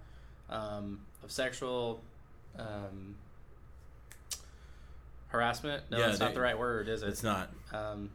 um, 0.51 0.99
of 1.23 1.31
sexual 1.31 1.99
um, 2.59 3.15
harassment. 5.33 5.83
No, 5.89 5.97
Yeah, 5.97 6.07
that's 6.07 6.19
not 6.19 6.33
the 6.33 6.39
right 6.39 6.57
word, 6.57 6.87
is 6.87 7.03
it? 7.03 7.09
It's 7.09 7.23
not. 7.23 7.49
Um, 7.73 8.09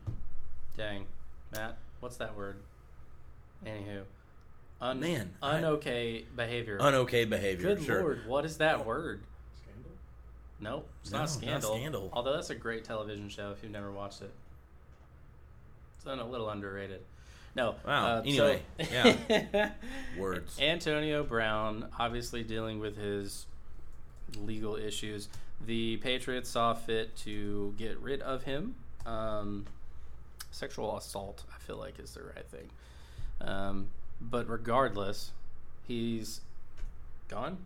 dang, 0.76 1.04
Matt, 1.52 1.76
what's 2.00 2.16
that 2.18 2.34
word? 2.37 2.56
Anywho, 3.66 4.04
un- 4.80 5.00
Man, 5.00 5.34
I- 5.42 5.56
unokay 5.60 6.25
behavior. 6.34 6.78
Unokay 6.78 7.28
behavior. 7.28 7.75
Good 7.75 7.84
sure. 7.84 8.00
lord, 8.00 8.26
what 8.26 8.44
is 8.44 8.58
that 8.58 8.87
word? 8.87 9.20
Scandal? 9.62 9.90
Nope, 10.60 10.88
it's 11.02 11.10
No, 11.10 11.18
not 11.18 11.22
not 11.25 11.30
Scandal. 11.30 11.76
Scandal. 11.76 12.10
Although 12.12 12.34
that's 12.34 12.50
a 12.50 12.54
great 12.54 12.84
television 12.84 13.28
show 13.28 13.50
if 13.50 13.62
you've 13.64 13.72
never 13.72 13.90
watched 13.90 14.22
it. 14.22 14.30
It's 15.96 16.06
un- 16.06 16.20
a 16.20 16.26
little 16.28 16.48
underrated. 16.48 17.00
No. 17.56 17.75
Wow, 17.84 18.18
uh, 18.18 18.20
anyway, 18.25 18.62
so- 18.80 18.87
yeah. 18.92 19.72
Words. 20.16 20.56
Antonio 20.60 21.25
Brown, 21.25 21.88
obviously 21.98 22.44
dealing 22.44 22.78
with 22.78 22.96
his 22.96 23.46
legal 24.40 24.76
issues. 24.76 25.28
The 25.66 25.96
Patriots 25.98 26.48
saw 26.48 26.74
fit 26.74 27.16
to 27.18 27.74
get 27.76 27.98
rid 27.98 28.22
of 28.22 28.44
him. 28.44 28.74
Um, 29.06 29.66
sexual 30.50 30.96
assault, 30.96 31.44
I 31.54 31.58
feel 31.58 31.76
like, 31.76 31.98
is 31.98 32.12
the 32.12 32.22
right 32.22 32.46
thing. 32.46 32.68
Um, 33.40 33.88
but 34.20 34.48
regardless, 34.48 35.32
he's 35.86 36.40
gone. 37.28 37.58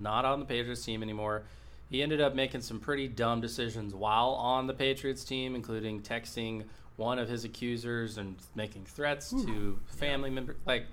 Not 0.00 0.24
on 0.24 0.40
the 0.40 0.46
Patriots 0.46 0.84
team 0.84 1.02
anymore. 1.02 1.42
He 1.90 2.02
ended 2.02 2.20
up 2.20 2.34
making 2.34 2.62
some 2.62 2.80
pretty 2.80 3.08
dumb 3.08 3.40
decisions 3.40 3.94
while 3.94 4.30
on 4.30 4.66
the 4.66 4.74
Patriots 4.74 5.24
team, 5.24 5.54
including 5.54 6.00
texting 6.00 6.64
one 6.96 7.18
of 7.18 7.28
his 7.28 7.44
accusers 7.44 8.18
and 8.18 8.36
making 8.54 8.84
threats 8.84 9.30
to 9.30 9.78
family 9.86 10.30
members. 10.30 10.56
Like, 10.64 10.86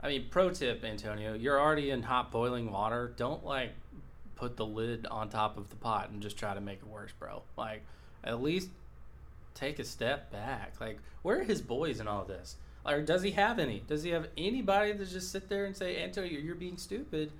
I 0.00 0.08
mean, 0.08 0.26
pro 0.30 0.50
tip, 0.50 0.84
Antonio, 0.84 1.34
you're 1.34 1.58
already 1.58 1.90
in 1.90 2.02
hot 2.02 2.30
boiling 2.30 2.70
water. 2.70 3.12
Don't 3.16 3.44
like 3.44 3.70
put 4.36 4.56
the 4.56 4.66
lid 4.66 5.06
on 5.06 5.28
top 5.28 5.56
of 5.56 5.70
the 5.70 5.76
pot 5.76 6.10
and 6.10 6.22
just 6.22 6.38
try 6.38 6.54
to 6.54 6.60
make 6.60 6.78
it 6.78 6.86
worse, 6.86 7.12
bro. 7.18 7.42
Like, 7.56 7.82
at 8.22 8.42
least 8.42 8.68
take 9.54 9.78
a 9.78 9.84
step 9.84 10.30
back. 10.30 10.74
Like, 10.80 10.98
where 11.22 11.40
are 11.40 11.44
his 11.44 11.62
boys 11.62 11.98
in 11.98 12.06
all 12.06 12.24
this? 12.24 12.56
Or 12.84 13.00
does 13.00 13.22
he 13.22 13.32
have 13.32 13.58
any? 13.58 13.82
Does 13.88 14.04
he 14.04 14.10
have 14.10 14.28
anybody 14.36 14.92
to 14.92 15.04
just 15.04 15.32
sit 15.32 15.48
there 15.48 15.64
and 15.64 15.76
say, 15.76 16.02
Antonio, 16.02 16.38
you're 16.38 16.54
being 16.54 16.76
stupid? 16.76 17.32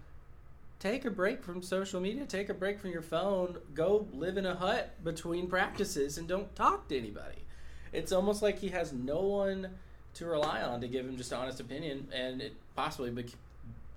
Take 0.81 1.05
a 1.05 1.11
break 1.11 1.45
from 1.45 1.62
social 1.62 2.00
media. 2.00 2.25
Take 2.26 2.49
a 2.49 2.55
break 2.55 2.81
from 2.81 2.91
your 2.91 3.03
phone. 3.03 3.59
Go 3.73 4.09
live 4.12 4.38
in 4.38 4.47
a 4.47 4.57
hut 4.57 4.93
between 5.05 5.47
practices 5.47 6.19
and 6.19 6.26
don't 6.26 6.55
talk 6.57 6.88
to 6.88 6.99
anybody. 6.99 7.45
It's 7.93 8.11
almost 8.12 8.43
like 8.43 8.59
he 8.59 8.69
has 8.69 8.93
no 8.93 9.21
one 9.21 9.69
to 10.15 10.26
rely 10.26 10.62
on 10.62 10.81
to 10.81 10.88
give 10.88 11.07
him 11.07 11.17
just 11.17 11.33
honest 11.33 11.61
opinion, 11.61 12.09
and 12.12 12.41
it 12.41 12.55
possibly 12.75 13.11
bec- 13.11 13.26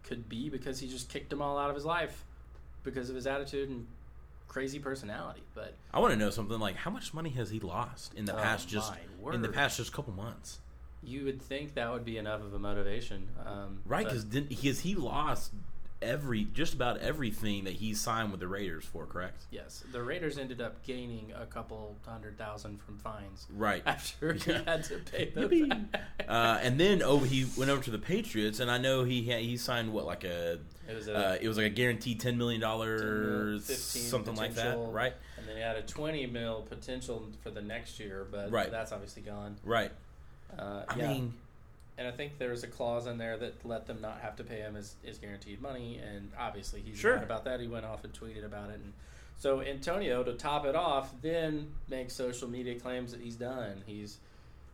could 0.04 0.30
be 0.30 0.50
because 0.50 0.80
he 0.80 0.88
just 0.88 1.10
kicked 1.10 1.30
them 1.30 1.42
all 1.42 1.58
out 1.58 1.70
of 1.70 1.76
his 1.76 1.86
life 1.86 2.26
because 2.84 3.10
of 3.10 3.16
his 3.16 3.28
attitude 3.28 3.70
and 3.70 3.86
crazy 4.48 4.80
personality. 4.80 5.42
But 5.54 5.76
I 5.94 6.00
want 6.00 6.14
to 6.14 6.18
know 6.20 6.30
something 6.30 6.60
like 6.60 6.76
how 6.76 6.92
much 6.92 7.14
money 7.14 7.30
has 7.32 7.50
he 7.50 7.60
lost 7.60 8.14
in 8.16 8.26
the 8.26 8.34
Oh, 8.36 8.42
past 8.42 8.68
just 8.68 8.94
in 9.32 9.42
the 9.42 9.50
past 9.50 9.78
just 9.78 9.94
couple 9.94 10.14
months? 10.14 10.60
you 11.02 11.24
would 11.24 11.42
think 11.42 11.76
that 11.76 11.90
would 11.92 12.04
be 12.04 12.18
enough 12.18 12.42
of 12.42 12.54
a 12.54 12.60
motivation, 12.60 13.30
um, 13.46 13.80
Right, 13.86 14.04
because 14.06 14.26
because 14.26 14.82
he 14.82 14.96
lost 14.96 15.54
every 16.02 16.46
just 16.46 16.74
about 16.74 16.98
everything 17.00 17.66
that 17.66 17.74
he 17.74 17.94
signed 17.94 18.32
with 18.32 18.40
the 18.40 18.48
Raiders 18.48 18.86
for, 18.86 19.06
correct? 19.06 19.44
Yes, 19.52 19.84
the 19.92 20.02
Raiders 20.02 20.38
ended 20.38 20.62
up 20.62 20.82
gaining 20.84 21.34
a 21.40 21.46
couple 21.46 21.96
hundred 22.06 22.38
thousand 22.38 22.82
from 22.82 22.98
fines 22.98 23.48
Right. 23.54 23.84
after 23.86 24.34
he 24.34 24.52
Yeah. 24.52 24.62
had 24.66 24.84
to 24.86 24.98
pay 25.00 25.26
them. 25.36 25.90
Uh, 26.28 26.60
and 26.62 26.80
then 26.80 27.02
oh, 27.04 27.20
he 27.20 27.46
went 27.58 27.70
over 27.70 27.84
to 27.84 27.92
the 27.92 28.00
Patriots, 28.00 28.60
and 28.60 28.72
I 28.72 28.78
know 28.78 29.04
he 29.04 29.24
had, 29.24 29.42
he 29.42 29.58
signed 29.58 29.92
what 29.92 30.06
like 30.06 30.24
a 30.24 30.60
it 30.88 30.96
was 30.96 31.08
a 31.08 31.16
uh, 31.34 31.38
it 31.42 31.48
was 31.48 31.58
like 31.58 31.66
a 31.68 31.70
guaranteed 31.70 32.20
ten 32.20 32.38
million 32.38 32.62
dollars, 32.62 33.66
15 33.68 34.02
something 34.04 34.36
like 34.36 34.56
that, 34.56 34.78
right? 34.78 35.14
And 35.38 35.48
then 35.48 35.56
he 35.58 35.62
had 35.62 35.76
a 35.76 35.82
twenty 35.84 36.26
mil 36.28 36.62
potential 36.70 37.28
for 37.44 37.52
the 37.52 37.62
next 37.62 38.00
year, 38.00 38.26
but 38.32 38.52
Right. 38.52 38.72
that's 38.72 38.92
obviously 38.92 39.22
gone. 39.22 39.58
Right. 39.64 39.92
Uh, 40.58 40.84
I 40.88 40.96
yeah. 40.98 41.08
mean, 41.10 41.34
and 42.00 42.08
I 42.08 42.12
think 42.12 42.38
there 42.40 42.50
was 42.50 42.64
a 42.64 42.68
clause 42.68 43.06
in 43.06 43.18
there 43.18 43.38
that 43.38 43.66
let 43.66 43.86
them 43.86 44.00
not 44.02 44.22
have 44.22 44.38
to 44.38 44.44
pay 44.44 44.60
him 44.62 44.76
his, 44.76 44.96
his 45.04 45.18
guaranteed 45.18 45.62
money, 45.62 46.00
and 46.02 46.32
obviously 46.40 46.82
he's 46.82 46.98
Sure. 46.98 47.16
mad 47.16 47.24
about 47.24 47.44
that. 47.44 47.60
He 47.60 47.68
went 47.68 47.86
off 47.86 48.06
and 48.06 48.14
tweeted 48.14 48.46
about 48.46 48.70
it, 48.70 48.76
and 48.76 48.94
so 49.38 49.62
Antonio, 49.62 50.24
to 50.24 50.34
top 50.34 50.66
it 50.66 50.76
off, 50.76 51.14
then 51.22 51.68
makes 51.90 52.14
social 52.14 52.48
media 52.50 52.80
claims 52.80 53.12
that 53.12 53.22
he's 53.22 53.36
done. 53.36 53.84
He's 53.86 54.18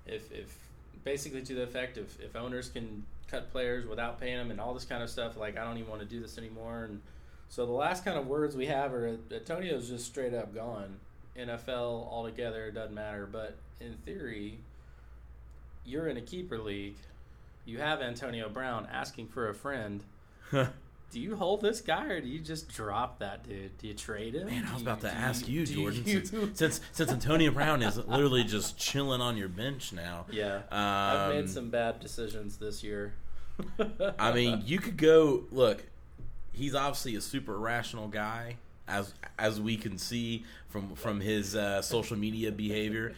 if 0.05 0.31
if 0.31 0.55
basically 1.03 1.41
to 1.41 1.55
the 1.55 1.63
effect 1.63 1.97
if 1.97 2.19
if 2.21 2.35
owners 2.35 2.69
can 2.69 3.03
cut 3.27 3.51
players 3.51 3.87
without 3.87 4.19
paying 4.19 4.37
them 4.37 4.51
and 4.51 4.61
all 4.61 4.73
this 4.73 4.85
kind 4.85 5.01
of 5.03 5.09
stuff, 5.09 5.35
like 5.35 5.57
I 5.57 5.63
don't 5.63 5.77
even 5.77 5.89
want 5.89 6.01
to 6.01 6.07
do 6.07 6.19
this 6.19 6.37
anymore. 6.37 6.85
And 6.85 7.01
so 7.49 7.65
the 7.65 7.71
last 7.71 8.05
kind 8.05 8.17
of 8.17 8.27
words 8.27 8.55
we 8.55 8.67
have 8.67 8.93
are 8.93 9.17
Antonio's 9.31 9.89
just 9.89 10.05
straight 10.05 10.33
up 10.33 10.53
gone. 10.53 10.97
NFL 11.37 12.07
altogether 12.11 12.67
it 12.67 12.73
doesn't 12.73 12.93
matter, 12.95 13.27
but 13.29 13.55
in 13.79 13.95
theory, 14.05 14.59
you're 15.85 16.07
in 16.07 16.17
a 16.17 16.21
keeper 16.21 16.57
league. 16.57 16.95
You 17.65 17.79
have 17.79 18.01
Antonio 18.01 18.47
Brown 18.49 18.87
asking 18.91 19.27
for 19.27 19.49
a 19.49 19.53
friend. 19.55 20.03
Do 20.51 21.19
you 21.21 21.35
hold 21.35 21.61
this 21.61 21.81
guy 21.81 22.05
or 22.07 22.19
do 22.21 22.27
you 22.27 22.39
just 22.39 22.67
drop 22.73 23.19
that 23.19 23.47
dude? 23.47 23.77
Do 23.77 23.87
you 23.87 23.93
trade 23.93 24.35
him? 24.35 24.47
man, 24.47 24.65
I 24.69 24.73
was 24.73 24.81
about 24.81 25.01
to 25.01 25.11
ask 25.11 25.47
you, 25.47 25.65
do 25.65 25.73
Jordan, 25.75 26.03
you- 26.05 26.25
since, 26.25 26.31
since 26.59 26.81
since 26.91 27.11
Antonio 27.11 27.51
Brown 27.51 27.81
is 27.81 27.97
literally 27.97 28.43
just 28.43 28.77
chilling 28.77 29.21
on 29.21 29.37
your 29.37 29.47
bench 29.47 29.93
now. 29.93 30.25
yeah, 30.31 30.57
Um, 30.57 30.61
I've 30.71 31.29
made 31.35 31.49
some 31.49 31.69
bad 31.69 31.99
decisions 31.99 32.57
this 32.57 32.83
year. 32.83 33.13
I 34.19 34.33
mean, 34.33 34.63
you 34.65 34.79
could 34.79 34.97
go 34.97 35.43
look. 35.51 35.83
He's 36.51 36.75
obviously 36.75 37.15
a 37.15 37.21
super 37.21 37.57
rational 37.57 38.07
guy, 38.09 38.57
as 38.87 39.13
as 39.39 39.59
we 39.61 39.77
can 39.77 39.97
see 39.97 40.43
from 40.69 40.95
from 40.95 41.21
his 41.21 41.55
uh, 41.55 41.81
social 41.81 42.17
media 42.17 42.51
behavior. 42.51 43.13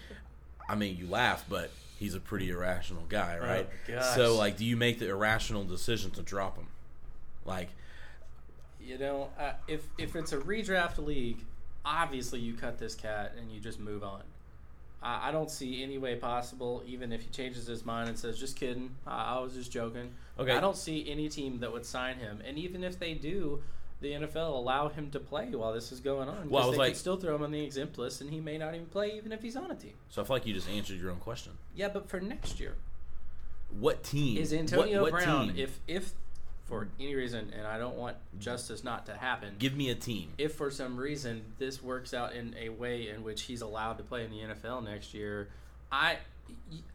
I 0.69 0.75
mean, 0.75 0.97
you 0.97 1.07
laugh, 1.07 1.45
but 1.49 1.71
he's 1.97 2.15
a 2.15 2.19
pretty 2.19 2.49
irrational 2.49 3.03
guy, 3.09 3.37
right? 3.39 3.69
Oh, 3.95 4.15
so, 4.15 4.35
like, 4.35 4.57
do 4.57 4.65
you 4.65 4.77
make 4.77 4.99
the 4.99 5.09
irrational 5.09 5.63
decision 5.63 6.11
to 6.11 6.21
drop 6.21 6.57
him? 6.57 6.67
Like, 7.45 7.69
you 8.81 8.97
know, 8.97 9.29
uh, 9.39 9.53
if 9.67 9.83
if 9.97 10.15
it's 10.15 10.31
a 10.31 10.37
redraft 10.37 10.97
league, 11.03 11.39
obviously 11.85 12.39
you 12.39 12.53
cut 12.53 12.77
this 12.77 12.95
cat 12.95 13.33
and 13.37 13.51
you 13.51 13.59
just 13.59 13.79
move 13.79 14.03
on. 14.03 14.21
I, 15.01 15.29
I 15.29 15.31
don't 15.31 15.51
see 15.51 15.83
any 15.83 15.97
way 15.97 16.15
possible, 16.15 16.83
even 16.85 17.11
if 17.11 17.21
he 17.21 17.29
changes 17.29 17.67
his 17.67 17.85
mind 17.85 18.09
and 18.09 18.17
says, 18.17 18.39
"Just 18.39 18.55
kidding, 18.55 18.91
I, 19.05 19.35
I 19.35 19.39
was 19.39 19.53
just 19.53 19.71
joking." 19.71 20.11
Okay. 20.39 20.51
I 20.51 20.59
don't 20.59 20.77
see 20.77 21.09
any 21.09 21.29
team 21.29 21.59
that 21.59 21.71
would 21.71 21.85
sign 21.85 22.17
him, 22.17 22.41
and 22.45 22.57
even 22.57 22.83
if 22.83 22.99
they 22.99 23.13
do, 23.13 23.61
the 23.99 24.11
NFL 24.11 24.55
allow 24.55 24.89
him 24.89 25.09
to 25.11 25.19
play 25.19 25.49
while 25.49 25.73
this 25.73 25.91
is 25.91 25.99
going 25.99 26.29
on. 26.29 26.49
Well, 26.49 26.63
I 26.63 26.65
was 26.67 26.75
they 26.75 26.79
like- 26.79 26.91
could 26.91 26.97
still 26.97 27.17
throw 27.17 27.35
him 27.35 27.43
on 27.43 27.51
the 27.51 27.61
exempt 27.63 27.97
list, 27.97 28.21
and 28.21 28.29
he 28.29 28.39
may 28.39 28.57
not 28.57 28.75
even 28.75 28.87
play, 28.87 29.11
even 29.17 29.31
if 29.31 29.41
he's 29.41 29.55
on 29.55 29.71
a 29.71 29.75
team. 29.75 29.93
so 30.09 30.21
I 30.21 30.25
feel 30.25 30.35
like 30.35 30.45
you 30.45 30.53
just 30.53 30.69
answered 30.69 30.99
your 30.99 31.11
own 31.11 31.17
question. 31.17 31.53
Yeah, 31.75 31.89
but 31.89 32.09
for 32.09 32.19
next 32.19 32.59
year, 32.59 32.75
What 33.79 34.03
team 34.03 34.37
is 34.37 34.53
Antonio 34.53 35.01
what, 35.01 35.11
what 35.13 35.23
Brown? 35.23 35.47
Team? 35.49 35.57
If 35.57 35.79
if 35.87 36.13
for 36.65 36.87
any 36.99 37.15
reason, 37.15 37.51
and 37.57 37.65
I 37.65 37.77
don't 37.77 37.95
want 37.95 38.17
justice 38.39 38.83
not 38.83 39.05
to 39.07 39.13
happen, 39.15 39.55
give 39.57 39.75
me 39.75 39.89
a 39.89 39.95
team. 39.95 40.29
if 40.37 40.53
for 40.55 40.69
some 40.69 40.97
reason 40.97 41.43
this 41.57 41.81
works 41.81 42.13
out 42.13 42.33
in 42.33 42.55
a 42.59 42.69
way 42.69 43.09
in 43.09 43.23
which 43.23 43.43
he's 43.43 43.61
allowed 43.61 43.97
to 43.97 44.03
play 44.03 44.23
in 44.25 44.31
the 44.31 44.39
NFL 44.39 44.83
next 44.83 45.13
year, 45.13 45.49
I 45.91 46.17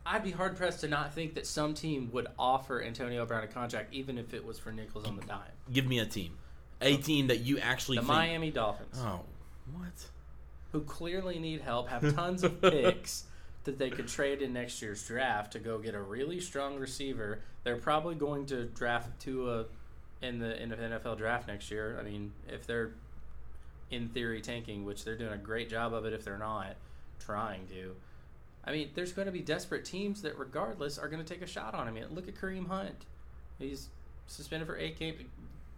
I'd 0.07 0.25
be 0.25 0.31
hard 0.31 0.57
pressed 0.57 0.81
to 0.81 0.89
not 0.89 1.13
think 1.15 1.35
that 1.35 1.47
some 1.47 1.75
team 1.75 2.11
would 2.13 2.27
offer 2.39 2.83
Antonio 2.83 3.27
Brown 3.27 3.45
a 3.45 3.49
contract, 3.49 3.93
even 3.93 4.17
if 4.19 4.33
it 4.33 4.45
was 4.47 4.59
for 4.59 4.73
nickels 4.73 5.07
on 5.07 5.17
the 5.17 5.23
dime. 5.27 5.41
Give 5.71 5.87
me 5.87 5.99
a 5.99 6.07
team. 6.07 6.39
A 6.83 6.97
team 6.97 7.29
that 7.29 7.41
you 7.41 7.59
actually 7.59 7.97
The 7.97 8.03
think. 8.03 8.13
Miami 8.13 8.51
Dolphins, 8.51 8.99
Oh, 9.01 9.21
what? 9.73 10.07
who 10.73 10.81
clearly 10.83 11.39
need 11.39 11.61
help, 11.61 11.89
have 11.89 12.15
tons 12.15 12.43
of 12.45 12.61
picks 12.61 13.25
that 13.65 13.79
they 13.79 13.91
could 13.91 14.09
trade 14.09 14.43
in 14.43 14.53
next 14.53 14.81
year's 14.83 15.07
draft 15.07 15.53
to 15.53 15.59
go 15.59 15.79
get 15.79 15.95
a 15.95 16.01
really 16.01 16.41
strong 16.41 16.79
receiver. 16.79 17.41
They're 17.65 17.77
probably 17.77 18.15
going 18.15 18.47
to 18.47 18.65
draft 18.65 19.21
Tua 19.21 19.67
in 20.21 20.39
the 20.39 20.61
in 20.61 20.69
the 20.71 20.77
NFL 20.77 21.19
draft 21.19 21.47
next 21.49 21.71
year. 21.71 21.97
I 22.01 22.03
mean, 22.03 22.33
if 22.49 22.67
they're 22.67 22.93
in 23.91 24.09
theory 24.09 24.41
tanking, 24.41 24.85
which 24.85 25.05
they're 25.05 25.19
doing 25.19 25.33
a 25.33 25.39
great 25.39 25.69
job 25.69 25.93
of 25.93 26.05
it 26.07 26.13
if 26.13 26.25
they're 26.25 26.39
not 26.39 26.77
trying 27.21 27.67
to. 27.69 27.95
I 28.65 28.73
mean, 28.73 28.91
there's 28.95 29.13
going 29.13 29.27
to 29.27 29.33
be 29.33 29.41
desperate 29.41 29.85
teams 29.85 30.23
that, 30.23 30.39
regardless, 30.39 30.97
are 30.97 31.09
going 31.09 31.23
to 31.23 31.29
take 31.35 31.43
a 31.43 31.47
shot 31.47 31.75
on 31.75 31.95
him. 31.95 32.15
Look 32.15 32.29
at 32.29 32.35
Kareem 32.35 32.69
Hunt. 32.69 33.05
He's 33.59 33.89
suspended 34.29 34.67
for 34.69 34.79
eight 34.79 34.99
game, 34.99 35.15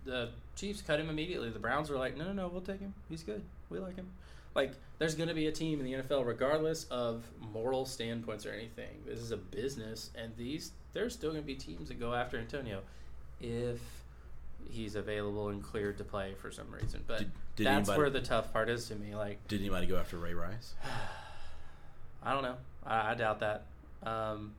the 0.04 0.30
Chiefs 0.56 0.82
cut 0.82 1.00
him 1.00 1.08
immediately. 1.10 1.50
The 1.50 1.58
Browns 1.58 1.90
were 1.90 1.96
like, 1.96 2.16
no, 2.16 2.24
no, 2.26 2.32
no, 2.32 2.48
we'll 2.48 2.60
take 2.60 2.80
him. 2.80 2.94
He's 3.08 3.22
good. 3.22 3.42
We 3.70 3.78
like 3.78 3.96
him. 3.96 4.06
Like, 4.54 4.72
there's 4.98 5.14
going 5.16 5.28
to 5.28 5.34
be 5.34 5.48
a 5.48 5.52
team 5.52 5.80
in 5.80 5.84
the 5.86 5.94
NFL, 5.94 6.24
regardless 6.26 6.84
of 6.84 7.24
moral 7.52 7.84
standpoints 7.86 8.46
or 8.46 8.52
anything. 8.52 9.02
This 9.06 9.18
is 9.18 9.32
a 9.32 9.36
business, 9.36 10.10
and 10.14 10.32
these 10.36 10.70
there's 10.92 11.12
still 11.12 11.30
going 11.32 11.42
to 11.42 11.46
be 11.46 11.56
teams 11.56 11.88
that 11.88 11.98
go 11.98 12.14
after 12.14 12.38
Antonio 12.38 12.80
if 13.40 13.80
he's 14.70 14.94
available 14.94 15.48
and 15.48 15.60
cleared 15.62 15.98
to 15.98 16.04
play 16.04 16.34
for 16.40 16.52
some 16.52 16.70
reason. 16.70 17.02
But 17.06 17.18
Did- 17.18 17.30
did 17.56 17.66
that's 17.66 17.88
anybody- 17.88 17.98
where 17.98 18.10
the 18.10 18.20
tough 18.20 18.52
part 18.52 18.68
is 18.68 18.86
to 18.88 18.94
me. 18.94 19.16
Like, 19.16 19.46
Did 19.48 19.60
anybody 19.60 19.86
go 19.88 19.96
after 19.96 20.18
Ray 20.18 20.34
Rice? 20.34 20.74
I 22.22 22.32
don't 22.32 22.42
know. 22.42 22.56
I, 22.86 23.10
I 23.10 23.14
doubt 23.14 23.40
that. 23.40 23.64
Um, 24.04 24.54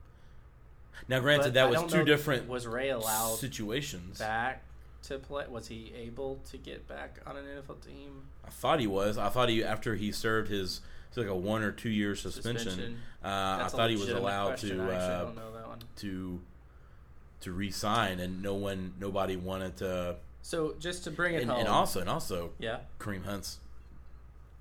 Now, 1.08 1.20
granted, 1.20 1.54
that 1.54 1.70
was 1.70 1.90
two 1.90 2.04
different 2.04 2.48
Was 2.48 2.66
Ray 2.66 2.90
allowed 2.90 3.36
situations. 3.36 4.18
back 4.18 4.62
to 5.08 5.18
play? 5.18 5.44
Was 5.48 5.68
he 5.68 5.92
able 5.96 6.40
to 6.50 6.56
get 6.56 6.86
back 6.88 7.20
on 7.26 7.36
an 7.36 7.44
NFL 7.44 7.84
team? 7.84 8.22
I 8.44 8.50
thought 8.50 8.80
he 8.80 8.86
was. 8.86 9.18
I 9.18 9.28
thought 9.28 9.48
he 9.48 9.64
after 9.64 9.94
he 9.96 10.12
served 10.12 10.48
his 10.50 10.80
like 11.16 11.26
a 11.28 11.34
one 11.34 11.62
or 11.62 11.72
two 11.72 11.88
year 11.88 12.14
suspension. 12.14 12.68
Suspension. 12.70 12.98
Uh, 13.24 13.62
I 13.64 13.68
thought 13.68 13.88
he 13.88 13.96
was 13.96 14.10
allowed 14.10 14.58
to 14.58 14.82
uh, 14.92 15.22
don't 15.24 15.34
know 15.36 15.52
that 15.54 15.66
one. 15.66 15.78
to 15.96 16.40
to 17.40 17.52
re-sign, 17.52 18.20
and 18.20 18.42
no 18.42 18.54
one, 18.54 18.92
nobody 19.00 19.36
wanted 19.36 19.76
to. 19.78 20.16
So 20.42 20.74
just 20.78 21.04
to 21.04 21.10
bring 21.10 21.34
it 21.34 21.42
And, 21.42 21.50
home, 21.50 21.60
and 21.60 21.68
also, 21.68 22.00
and 22.00 22.08
also, 22.10 22.50
yeah, 22.58 22.78
Kareem 22.98 23.24
Hunt's 23.24 23.58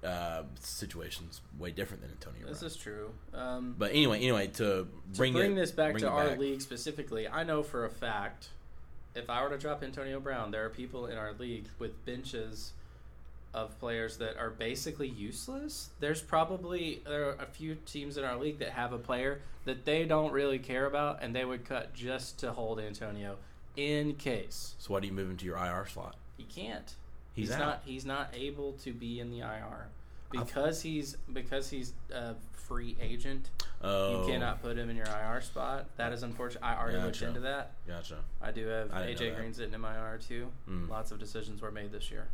uh, 0.03 0.43
situation's 0.59 1.41
way 1.59 1.71
different 1.71 2.03
than 2.03 2.11
Antonio. 2.11 2.47
this 2.47 2.59
Brown. 2.59 2.67
is 2.71 2.75
true. 2.77 3.09
Um, 3.33 3.75
But 3.77 3.91
anyway, 3.91 4.17
anyway, 4.19 4.47
to 4.55 4.87
bring, 5.15 5.33
to 5.33 5.39
bring 5.39 5.53
it, 5.53 5.55
this 5.55 5.71
back 5.71 5.91
bring 5.93 6.03
to 6.03 6.09
our 6.09 6.29
back. 6.29 6.39
league 6.39 6.61
specifically, 6.61 7.27
I 7.27 7.43
know 7.43 7.63
for 7.63 7.85
a 7.85 7.89
fact 7.89 8.49
if 9.15 9.29
I 9.29 9.41
were 9.41 9.50
to 9.50 9.57
drop 9.57 9.84
Antonio 9.84 10.19
Brown, 10.19 10.51
there 10.51 10.65
are 10.65 10.69
people 10.69 11.07
in 11.07 11.17
our 11.17 11.34
league 11.34 11.65
with 11.79 12.05
benches 12.05 12.74
of 13.53 13.79
players 13.79 14.17
that 14.17 14.38
are 14.38 14.50
basically 14.50 15.07
useless. 15.07 15.89
There's 16.01 16.22
probably 16.22 17.01
there 17.05 17.29
are 17.29 17.38
a 17.39 17.45
few 17.45 17.75
teams 17.86 18.17
in 18.17 18.25
our 18.25 18.38
league 18.38 18.60
that 18.60 18.72
have 18.72 18.91
a 18.91 18.98
player 18.98 19.41
that 19.63 19.86
they 19.86 20.03
don't 20.03 20.34
really 20.34 20.60
care 20.60 20.86
about 20.86 21.24
and 21.24 21.34
they 21.34 21.45
would 21.45 21.65
cut 21.65 21.93
just 21.93 22.38
to 22.39 22.51
hold 22.51 22.79
Antonio 22.79 23.38
in 23.77 24.15
case. 24.15 24.75
So 24.77 24.93
why 24.93 25.00
do 25.00 25.07
you 25.07 25.13
move 25.13 25.29
into 25.29 25.45
your 25.45 25.57
IR 25.57 25.88
slot? 25.88 26.15
He 26.38 26.43
can't. 26.43 26.93
He's 27.34 27.50
He's, 27.50 27.57
not 27.57 27.81
he's 27.86 28.05
not 28.05 28.29
able 28.34 28.74
to 28.84 28.91
be 28.91 29.22
in 29.22 29.31
the 29.31 29.39
IR 29.39 29.88
because 30.31 30.81
he's 30.81 31.15
because 31.31 31.69
he's 31.69 31.93
a 32.13 32.36
free 32.67 32.95
agent. 33.01 33.50
Oh, 33.81 34.22
You 34.25 34.31
cannot 34.31 34.62
put 34.62 34.77
him 34.77 34.89
in 34.89 34.95
your 34.95 35.05
IR 35.05 35.41
spot. 35.41 35.86
That 35.98 36.13
is 36.13 36.24
unfortunate. 36.24 36.63
I 36.63 36.75
already 36.79 36.98
looked 36.98 37.22
into 37.22 37.41
that. 37.41 37.72
Gotcha. 37.88 38.17
I 38.41 38.51
do 38.51 38.65
have 38.67 38.91
I 38.93 39.07
AJ. 39.13 39.36
Green 39.36 39.53
sitting 39.53 39.74
in 39.74 39.81
my 39.81 39.95
IR 39.95 40.17
too. 40.17 40.48
Mm. 40.69 40.89
Lots 40.89 41.12
of 41.12 41.19
decisions 41.19 41.62
were 41.62 41.72
made 41.72 41.91
this 41.91 42.10
year. 42.12 42.27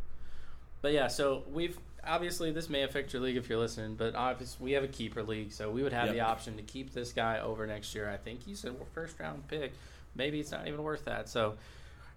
But 0.80 0.92
yeah, 0.92 1.08
so 1.08 1.44
we've 1.52 1.78
obviously 2.04 2.50
this 2.50 2.68
may 2.68 2.82
affect 2.82 3.12
your 3.12 3.22
league 3.22 3.36
if 3.36 3.48
you're 3.48 3.58
listening, 3.58 3.94
but 3.94 4.14
obviously 4.14 4.64
we 4.64 4.72
have 4.72 4.82
a 4.82 4.88
keeper 4.88 5.22
league, 5.22 5.52
so 5.52 5.70
we 5.70 5.82
would 5.82 5.92
have 5.92 6.06
Yep. 6.06 6.14
the 6.14 6.20
option 6.20 6.56
to 6.56 6.62
keep 6.62 6.92
this 6.92 7.12
guy 7.12 7.38
over 7.38 7.66
next 7.66 7.94
year. 7.94 8.10
I 8.10 8.16
think 8.16 8.42
he's 8.42 8.64
a 8.64 8.72
first 8.92 9.18
round 9.20 9.46
pick. 9.48 9.72
Maybe 10.14 10.40
it's 10.40 10.50
not 10.50 10.66
even 10.66 10.82
worth 10.82 11.04
that. 11.04 11.28
So 11.28 11.54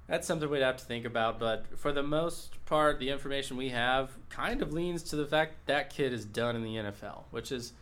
that's 0.07 0.25
something 0.25 0.50
we'd 0.50 0.62
have 0.62 0.77
to 0.77 0.86
think 0.86 1.05
about. 1.05 1.39
But 1.39 1.65
for 1.77 1.91
the 1.91 2.01
most 2.03 2.63
part, 2.65 3.00
the 3.00 3.10
information 3.10 3.55
we 3.57 3.69
have 3.69 4.12
kind 4.29 4.62
of 4.62 4.74
leans 4.74 5.03
to 5.03 5.15
the 5.15 5.25
fact 5.27 5.67
that 5.67 5.89
kid 5.91 6.12
is 6.13 6.25
done 6.25 6.55
in 6.55 6.63
the 6.63 6.75
NFL, 6.77 7.25
which 7.31 7.51
is 7.51 7.74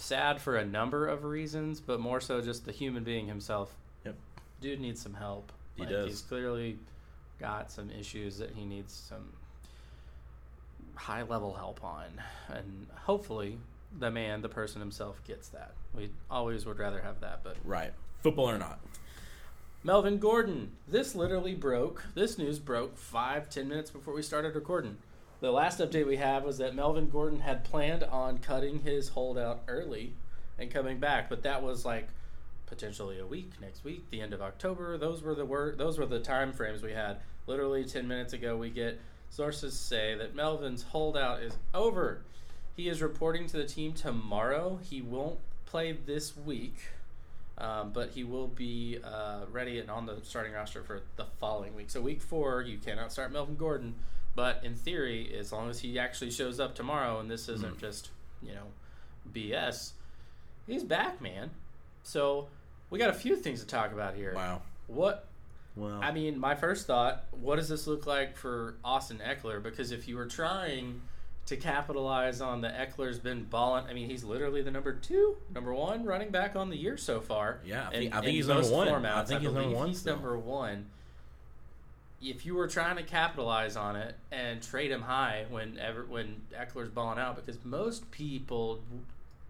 sad 0.00 0.40
for 0.40 0.56
a 0.56 0.64
number 0.64 1.06
of 1.06 1.24
reasons, 1.24 1.80
but 1.80 2.00
more 2.00 2.20
so 2.20 2.40
just 2.40 2.64
the 2.64 2.72
human 2.72 3.04
being 3.04 3.26
himself. 3.26 3.74
Yep. 4.04 4.16
Dude 4.60 4.80
needs 4.80 5.00
some 5.00 5.14
help. 5.14 5.52
He 5.76 5.82
Like, 5.82 5.90
does. 5.90 6.06
He's 6.08 6.20
clearly 6.22 6.78
got 7.38 7.70
some 7.70 7.90
issues 7.90 8.38
that 8.38 8.50
he 8.50 8.64
needs 8.64 8.92
some 8.92 9.32
high 10.94 11.22
level 11.22 11.54
help 11.54 11.82
on. 11.84 12.06
And 12.48 12.86
hopefully 13.04 13.58
the 13.98 14.10
man, 14.10 14.42
the 14.42 14.48
person 14.48 14.80
himself 14.80 15.22
gets 15.26 15.48
that. 15.48 15.72
We 15.94 16.10
always 16.30 16.66
would 16.66 16.78
rather 16.78 17.00
have 17.00 17.20
that, 17.20 17.40
but 17.42 17.56
Right. 17.64 17.92
Football 18.22 18.50
or 18.50 18.58
not. 18.58 18.80
Melvin 19.82 20.18
Gordon. 20.18 20.72
This 20.86 21.14
literally 21.14 21.54
broke. 21.54 22.04
This 22.14 22.36
news 22.36 22.58
broke 22.58 22.98
five, 22.98 23.48
ten 23.48 23.66
minutes 23.68 23.90
before 23.90 24.12
we 24.14 24.22
started 24.22 24.54
recording. 24.54 24.98
The 25.40 25.50
last 25.50 25.80
update 25.80 26.06
we 26.06 26.16
have 26.16 26.44
was 26.44 26.58
that 26.58 26.74
Melvin 26.74 27.08
Gordon 27.08 27.40
had 27.40 27.64
planned 27.64 28.04
on 28.04 28.38
cutting 28.38 28.80
his 28.80 29.08
holdout 29.08 29.62
early 29.68 30.12
and 30.58 30.70
coming 30.70 30.98
back, 30.98 31.30
but 31.30 31.42
that 31.44 31.62
was 31.62 31.84
like 31.86 32.08
potentially 32.66 33.18
a 33.18 33.26
week 33.26 33.52
next 33.60 33.82
week, 33.82 34.10
the 34.10 34.20
end 34.20 34.34
of 34.34 34.42
October. 34.42 34.98
Those 34.98 35.22
were 35.22 35.34
the 35.34 35.46
word. 35.46 35.78
Those 35.78 35.98
were 35.98 36.04
the 36.04 36.20
time 36.20 36.52
frames 36.52 36.82
we 36.82 36.92
had. 36.92 37.16
Literally 37.46 37.84
ten 37.84 38.06
minutes 38.06 38.34
ago, 38.34 38.56
we 38.56 38.68
get 38.68 39.00
sources 39.30 39.74
say 39.74 40.14
that 40.14 40.34
Melvin's 40.34 40.82
holdout 40.82 41.42
is 41.42 41.56
over. 41.72 42.20
He 42.76 42.88
is 42.88 43.00
reporting 43.00 43.46
to 43.46 43.56
the 43.56 43.64
team 43.64 43.94
tomorrow. 43.94 44.78
He 44.82 45.00
won't 45.00 45.38
play 45.64 45.92
this 45.92 46.36
week. 46.36 46.76
Um, 47.56 47.90
but 47.92 48.10
he 48.10 48.24
will 48.24 48.46
be 48.46 49.00
uh, 49.04 49.40
ready 49.50 49.80
and 49.80 49.90
on 49.90 50.06
the 50.06 50.16
starting 50.22 50.54
roster 50.54 50.82
for 50.82 51.02
the 51.16 51.26
following 51.40 51.74
week. 51.74 51.90
So 51.90 52.00
week 52.00 52.22
four, 52.22 52.62
you 52.62 52.78
cannot 52.78 53.12
start 53.12 53.32
Melvin 53.32 53.56
Gordon, 53.56 53.96
but 54.34 54.60
in 54.64 54.74
theory, 54.74 55.34
as 55.38 55.52
long 55.52 55.68
as 55.70 55.80
he 55.80 55.98
actually 55.98 56.30
shows 56.30 56.60
up 56.60 56.74
tomorrow, 56.74 57.18
and 57.20 57.30
this 57.30 57.48
isn't 57.48 57.76
Mhm. 57.76 57.80
just 57.80 58.10
you 58.42 58.52
know 58.54 58.66
BS, 59.32 59.92
he's 60.66 60.84
back, 60.84 61.20
man. 61.20 61.50
So 62.02 62.48
we 62.90 62.98
got 62.98 63.10
a 63.10 63.14
few 63.14 63.36
things 63.36 63.60
to 63.60 63.66
talk 63.66 63.92
about 63.92 64.14
here. 64.14 64.32
Wow. 64.34 64.62
What 64.86 65.26
Well, 65.76 66.00
I 66.02 66.10
mean, 66.10 66.38
my 66.38 66.54
first 66.54 66.86
thought: 66.86 67.24
what 67.30 67.56
does 67.56 67.68
this 67.68 67.86
look 67.86 68.06
like 68.06 68.36
for 68.36 68.74
Austin 68.84 69.18
Ekeler? 69.24 69.62
Because 69.62 69.92
if 69.92 70.08
you 70.08 70.16
were 70.16 70.26
trying 70.26 71.00
to 71.46 71.56
capitalize 71.56 72.40
on 72.40 72.60
the 72.60 72.68
Ekeler's 72.68 73.18
been 73.18 73.44
balling, 73.44 73.84
I 73.86 73.92
mean, 73.94 74.08
he's 74.08 74.22
literally 74.24 74.62
the 74.62 74.70
number 74.70 74.92
two, 74.92 75.36
number 75.52 75.72
one 75.74 76.04
running 76.04 76.30
back 76.30 76.54
on 76.56 76.70
the 76.70 76.76
year 76.76 76.96
so 76.96 77.20
far. 77.20 77.60
Yeah, 77.64 77.82
I 77.88 77.92
In- 77.94 78.00
think- 78.00 78.14
I 78.14 78.20
think 78.20 78.30
he's 78.32 78.48
number 78.48 78.68
one. 78.68 78.88
I 78.88 78.92
Formats, 78.92 79.26
think 79.28 79.40
he's 79.42 79.52
number 79.52 79.70
one 79.76 79.88
He's 79.88 79.98
still. 80.00 80.14
number 80.16 80.38
one. 80.38 80.90
If 82.22 82.44
you 82.44 82.54
were 82.54 82.68
trying 82.68 82.96
to 82.96 83.02
capitalize 83.02 83.76
on 83.76 83.96
it 83.96 84.14
and 84.30 84.62
trade 84.62 84.90
him 84.90 85.02
high 85.02 85.46
when 85.48 85.78
ever 85.78 86.04
when 86.04 86.42
Ekeler's 86.54 86.90
balling 86.90 87.18
out, 87.18 87.36
because 87.36 87.64
most 87.64 88.10
people 88.10 88.80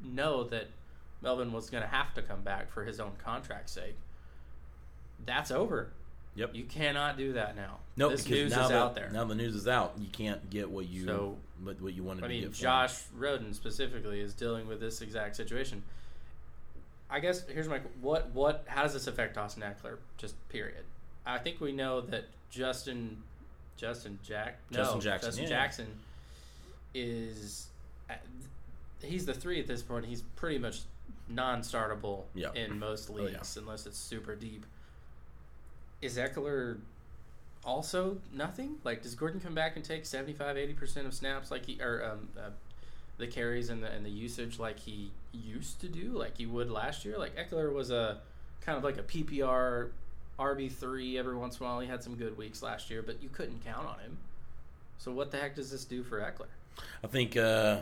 know 0.03 0.45
that 0.45 0.69
Melvin 1.23 1.53
was 1.53 1.69
going 1.69 1.83
to 1.83 1.89
have 1.89 2.15
to 2.15 2.23
come 2.23 2.43
back 2.43 2.71
for 2.71 2.85
his 2.85 3.01
own 3.01 3.13
contract's 3.23 3.73
sake. 3.73 3.97
That's 5.27 5.51
over. 5.51 5.91
Yep. 6.37 6.55
You 6.55 6.65
cannot 6.65 7.19
do 7.19 7.33
that 7.33 7.57
now. 7.57 7.79
Nope, 7.97 8.13
this 8.13 8.23
because 8.23 8.39
news 8.39 8.53
now 8.53 8.63
is 8.63 8.69
the, 8.69 8.79
out 8.79 8.95
there. 8.95 9.11
Now 9.13 9.25
the 9.25 9.35
news 9.35 9.55
is 9.55 9.67
out. 9.67 9.95
You 9.99 10.07
can't 10.09 10.49
get 10.49 10.71
what 10.71 10.89
you 10.89 11.05
So, 11.05 11.37
what, 11.63 11.81
what 11.83 11.93
you 11.93 12.05
wanted 12.05 12.25
I 12.25 12.29
to 12.29 12.33
mean, 12.33 12.43
get. 12.43 12.55
for 12.55 12.63
Josh 12.63 13.03
Roden 13.17 13.53
specifically 13.53 14.21
is 14.21 14.33
dealing 14.33 14.69
with 14.69 14.81
this 14.81 15.03
exact 15.03 15.37
situation. 15.37 15.83
I 17.11 17.19
guess 17.19 17.47
here's 17.49 17.69
my 17.69 17.81
what 18.01 18.31
what 18.31 18.65
how 18.69 18.85
does 18.85 18.93
this 18.93 19.09
affect 19.09 19.37
Austin 19.37 19.63
Ekeler? 19.63 19.97
Just 20.17 20.37
period. 20.49 20.85
I 21.27 21.39
think 21.39 21.61
we 21.61 21.73
know 21.73 22.01
that 22.01 22.25
Justin 22.51 23.23
Justin 23.77 24.19
Jack 24.23 24.59
no, 24.71 24.79
Justin 24.79 25.01
Jackson, 25.01 25.29
Justin 25.29 25.45
yeah. 25.45 25.49
Jackson 25.51 25.87
is 26.95 27.67
he's 29.03 29.27
the 29.27 29.35
three 29.35 29.61
at 29.61 29.67
this 29.67 29.83
point. 29.83 30.05
He's 30.07 30.23
pretty 30.37 30.59
much 30.59 30.81
non-startable 31.29 32.25
Yeah. 32.35 32.53
in 32.55 32.79
most 32.79 33.09
Oh, 33.11 33.17
yeah. 33.19 33.23
leagues 33.25 33.57
unless 33.57 33.87
it's 33.87 33.97
super 33.99 34.35
deep. 34.35 34.67
Is 36.03 36.17
Ekeler 36.19 36.79
also 37.65 38.19
nothing? 38.33 38.77
Like, 38.85 39.03
does 39.03 39.15
Gordon 39.15 39.41
come 39.41 39.55
back 39.55 39.77
and 39.77 39.85
take 39.85 40.05
75, 40.07 40.57
80% 40.57 41.07
of 41.07 41.15
snaps 41.15 41.51
like 41.51 41.67
he, 41.67 41.81
or 41.81 42.05
um, 42.05 42.29
uh, 42.37 42.51
the 43.19 43.27
carries 43.27 43.71
and 43.71 43.83
the, 43.83 43.91
and 43.91 44.05
the 44.05 44.11
usage 44.11 44.59
like 44.59 44.81
he 44.81 45.13
used 45.33 45.81
to 45.81 45.89
do, 45.89 46.09
like 46.09 46.37
he 46.39 46.47
would 46.47 46.71
last 46.71 47.05
year? 47.05 47.17
Like, 47.19 47.37
Ekeler 47.37 47.73
was 47.73 47.91
a 47.91 48.19
kind 48.61 48.77
of 48.77 48.85
like 48.85 48.99
a 48.99 49.03
PPR 49.03 49.91
RB3 50.41 51.17
every 51.19 51.37
once 51.37 51.59
in 51.59 51.67
a 51.67 51.69
while. 51.69 51.81
He 51.81 51.87
had 51.87 52.03
some 52.03 52.15
good 52.17 52.37
weeks 52.37 52.63
last 52.63 52.91
year, 52.91 53.03
but 53.03 53.23
you 53.23 53.29
couldn't 53.29 53.65
count 53.65 53.87
on 53.87 53.99
him. 54.01 54.17
So, 54.99 55.13
what 55.13 55.31
the 55.31 55.37
heck 55.39 55.55
does 55.55 55.71
this 55.71 55.85
do 55.85 56.03
for 56.03 56.21
Ekeler? 56.21 56.47
I 57.05 57.07
think 57.07 57.37
uh, 57.37 57.81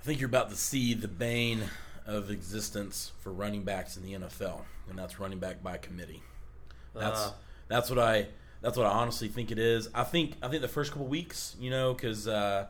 I 0.00 0.04
think 0.04 0.20
you're 0.20 0.28
about 0.28 0.50
to 0.50 0.56
see 0.56 0.94
the 0.94 1.08
bane 1.08 1.62
of 2.06 2.30
existence 2.30 3.12
for 3.20 3.32
running 3.32 3.62
backs 3.62 3.96
in 3.96 4.02
the 4.04 4.12
NFL, 4.12 4.60
and 4.90 4.98
that's 4.98 5.18
running 5.18 5.38
back 5.38 5.62
by 5.62 5.78
committee. 5.78 6.22
That's 6.94 7.18
Uh, 7.20 7.32
that's 7.68 7.88
what 7.90 7.98
I 7.98 8.28
that's 8.60 8.76
what 8.76 8.86
I 8.86 8.90
honestly 8.90 9.28
think 9.28 9.50
it 9.50 9.58
is. 9.58 9.88
I 9.94 10.04
think 10.04 10.34
I 10.42 10.48
think 10.48 10.62
the 10.62 10.68
first 10.68 10.92
couple 10.92 11.06
weeks, 11.06 11.56
you 11.58 11.70
know, 11.70 11.94
because 11.94 12.28
uh, 12.28 12.66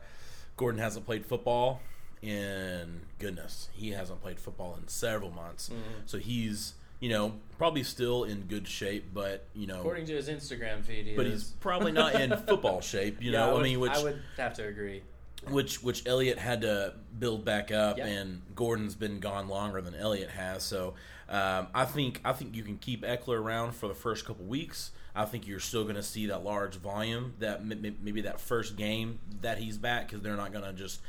Gordon 0.57 0.79
hasn't 0.79 1.05
played 1.05 1.25
football 1.25 1.81
in 2.21 3.01
goodness, 3.19 3.69
he 3.73 3.91
hasn't 3.91 4.21
played 4.21 4.39
football 4.39 4.75
in 4.81 4.87
several 4.87 5.29
months, 5.31 5.69
Mhm. 5.69 6.07
so 6.07 6.17
he's 6.17 6.73
you 7.05 7.11
know 7.11 7.33
probably 7.59 7.83
still 7.83 8.23
in 8.25 8.41
good 8.47 8.67
shape, 8.67 9.05
but 9.13 9.45
you 9.53 9.67
know, 9.67 9.79
according 9.79 10.05
to 10.07 10.13
his 10.15 10.27
Instagram 10.27 10.83
feed, 10.83 11.05
he 11.05 11.15
but 11.15 11.25
is. 11.27 11.31
he's 11.43 11.51
probably 11.59 11.91
not 11.91 12.15
in 12.15 12.31
football 12.47 12.81
shape. 12.81 13.21
You 13.21 13.31
Yeah, 13.31 13.39
know, 13.45 13.49
I, 13.51 13.53
would, 13.53 13.63
mean, 13.63 13.79
which 13.79 13.91
I 13.91 14.03
would 14.03 14.21
have 14.37 14.53
to 14.55 14.67
agree. 14.67 15.03
which 15.49 15.83
which 15.83 16.05
Elliott 16.07 16.39
had 16.39 16.61
to 16.61 16.95
build 17.19 17.45
back 17.45 17.71
up, 17.71 17.97
Yeah. 17.99 18.07
and 18.07 18.41
Gordon's 18.55 18.95
been 18.95 19.19
gone 19.19 19.47
longer 19.47 19.79
than 19.81 19.93
Elliott 19.95 20.31
has. 20.31 20.63
So 20.63 20.95
um, 21.29 21.67
I 21.73 21.85
think 21.85 22.19
I 22.25 22.33
think 22.33 22.55
you 22.55 22.63
can 22.63 22.77
keep 22.77 23.03
Ekeler 23.03 23.39
around 23.39 23.73
for 23.75 23.87
the 23.87 23.93
first 23.95 24.25
couple 24.25 24.45
weeks. 24.45 24.91
I 25.15 25.23
think 25.25 25.47
you're 25.47 25.61
still 25.61 25.83
going 25.83 25.95
to 25.95 26.03
see 26.03 26.25
that 26.25 26.43
large 26.43 26.75
volume 26.75 27.35
that 27.39 27.63
maybe 27.65 28.21
that 28.23 28.41
first 28.41 28.75
game 28.75 29.19
that 29.41 29.59
he's 29.59 29.77
back 29.77 30.07
because 30.09 30.21
they're 30.21 30.35
not 30.35 30.51
going 30.51 30.65
to 30.65 30.73
just 30.73 30.99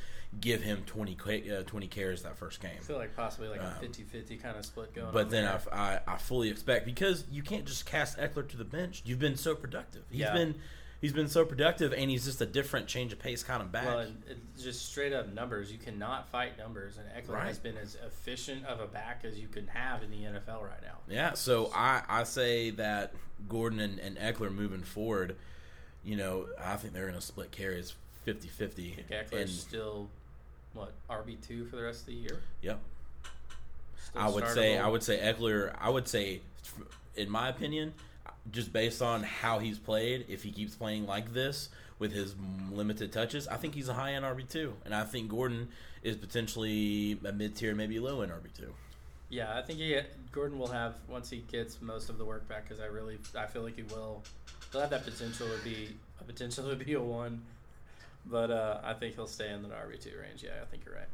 give 0.40 0.62
him 0.62 0.82
20, 0.86 1.14
ca- 1.14 1.50
uh, 1.58 1.62
20 1.62 1.86
carries 1.88 2.22
that 2.22 2.36
first 2.36 2.60
game. 2.60 2.72
I 2.78 2.82
feel 2.82 2.98
like 2.98 3.14
possibly 3.16 3.48
like 3.48 3.60
Um, 3.62 3.72
a 3.80 3.84
50-50 3.84 4.42
kind 4.42 4.56
of 4.56 4.64
split 4.66 4.94
going. 4.94 5.12
But 5.12 5.30
then. 5.30 5.46
I, 5.46 5.60
I, 5.72 6.00
I 6.06 6.16
fully 6.18 6.50
expect 6.50 6.84
because 6.84 7.24
you 7.30 7.42
can't 7.42 7.64
just 7.64 7.86
cast 7.86 8.18
Ekeler 8.18 8.46
to 8.48 8.56
the 8.56 8.64
bench. 8.64 9.02
You've 9.04 9.18
been 9.18 9.36
so 9.36 9.54
productive. 9.54 10.02
He's 10.10 10.20
Yeah. 10.20 10.32
been 10.34 10.54
he's 11.02 11.12
been 11.12 11.28
so 11.28 11.44
productive, 11.44 11.92
and 11.92 12.10
he's 12.10 12.24
just 12.24 12.40
a 12.40 12.46
different 12.46 12.86
change 12.88 13.12
of 13.12 13.18
pace 13.18 13.42
kind 13.42 13.62
of 13.62 13.70
back. 13.70 13.84
Well, 13.86 14.06
it's 14.28 14.62
just 14.62 14.86
straight 14.88 15.12
up 15.12 15.32
numbers. 15.32 15.70
You 15.70 15.78
cannot 15.78 16.28
fight 16.30 16.56
numbers, 16.58 16.96
and 16.98 17.06
Ekeler 17.10 17.34
Right. 17.34 17.46
has 17.48 17.58
been 17.58 17.76
as 17.76 17.96
efficient 18.06 18.64
of 18.66 18.80
a 18.80 18.86
back 18.86 19.22
as 19.24 19.38
you 19.38 19.46
can 19.46 19.66
have 19.68 20.02
in 20.02 20.10
the 20.10 20.24
NFL 20.24 20.62
right 20.62 20.82
now. 20.82 20.96
Yeah, 21.08 21.34
so 21.34 21.70
I, 21.74 22.02
I 22.08 22.24
say 22.24 22.70
that 22.70 23.14
Gordon 23.48 23.78
and, 23.80 23.98
and 24.00 24.16
Ekeler 24.16 24.50
moving 24.52 24.82
forward, 24.82 25.36
you 26.02 26.16
know, 26.16 26.48
I 26.58 26.76
think 26.76 26.94
they're 26.94 27.06
going 27.06 27.14
to 27.20 27.20
split 27.24 27.52
carries 27.52 27.94
50 28.26 28.48
50. 28.48 29.04
I 29.32 29.44
still 29.44 30.08
what 30.74 30.92
RB 31.08 31.36
two 31.46 31.64
for 31.66 31.76
the 31.76 31.82
rest 31.82 32.00
of 32.00 32.06
the 32.06 32.14
year. 32.14 32.40
Yep. 32.60 32.80
Still 34.04 34.20
I 34.20 34.28
would 34.28 34.48
say. 34.48 34.78
I 34.78 34.88
would 34.88 35.02
say 35.04 35.18
Ekeler. 35.18 35.72
I 35.80 35.88
would 35.88 36.08
say, 36.08 36.40
in 37.14 37.30
my 37.30 37.48
opinion, 37.48 37.94
just 38.50 38.72
based 38.72 39.00
on 39.00 39.22
how 39.22 39.60
he's 39.60 39.78
played, 39.78 40.26
if 40.28 40.42
he 40.42 40.50
keeps 40.50 40.74
playing 40.74 41.06
like 41.06 41.32
this 41.32 41.68
with 42.00 42.12
his 42.12 42.34
limited 42.72 43.12
touches, 43.12 43.46
I 43.46 43.56
think 43.58 43.74
he's 43.74 43.88
a 43.88 43.94
high 43.94 44.14
end 44.14 44.24
RB 44.24 44.48
two, 44.48 44.74
and 44.84 44.92
I 44.92 45.04
think 45.04 45.28
Gordon 45.30 45.68
is 46.02 46.16
potentially 46.16 47.18
a 47.24 47.30
mid 47.30 47.54
tier, 47.54 47.76
maybe 47.76 48.00
low 48.00 48.22
end 48.22 48.32
RB 48.32 48.52
two. 48.58 48.74
Yeah, 49.28 49.56
I 49.56 49.62
think 49.62 49.78
he, 49.78 49.96
Gordon 50.32 50.58
will 50.58 50.66
have 50.66 50.94
once 51.08 51.30
he 51.30 51.44
gets 51.50 51.80
most 51.80 52.10
of 52.10 52.18
the 52.18 52.24
work 52.24 52.48
back 52.48 52.68
because 52.68 52.82
I 52.82 52.86
really 52.86 53.18
I 53.38 53.46
feel 53.46 53.62
like 53.62 53.76
he 53.76 53.82
will. 53.82 54.24
He'll 54.72 54.80
have 54.80 54.90
that 54.90 55.04
potential 55.04 55.46
to 55.46 55.64
be 55.64 55.94
a 56.20 56.24
potential 56.24 56.68
to 56.68 56.74
be 56.74 56.94
a 56.94 57.00
one, 57.00 57.40
but 58.26 58.50
uh, 58.50 58.80
I 58.84 58.94
think 58.94 59.14
he'll 59.14 59.26
stay 59.26 59.50
in 59.52 59.62
the 59.62 59.68
RB 59.68 60.00
two 60.00 60.10
range. 60.20 60.42
Yeah, 60.42 60.50
I 60.62 60.64
think 60.66 60.84
you're 60.84 60.94
right. 60.94 61.08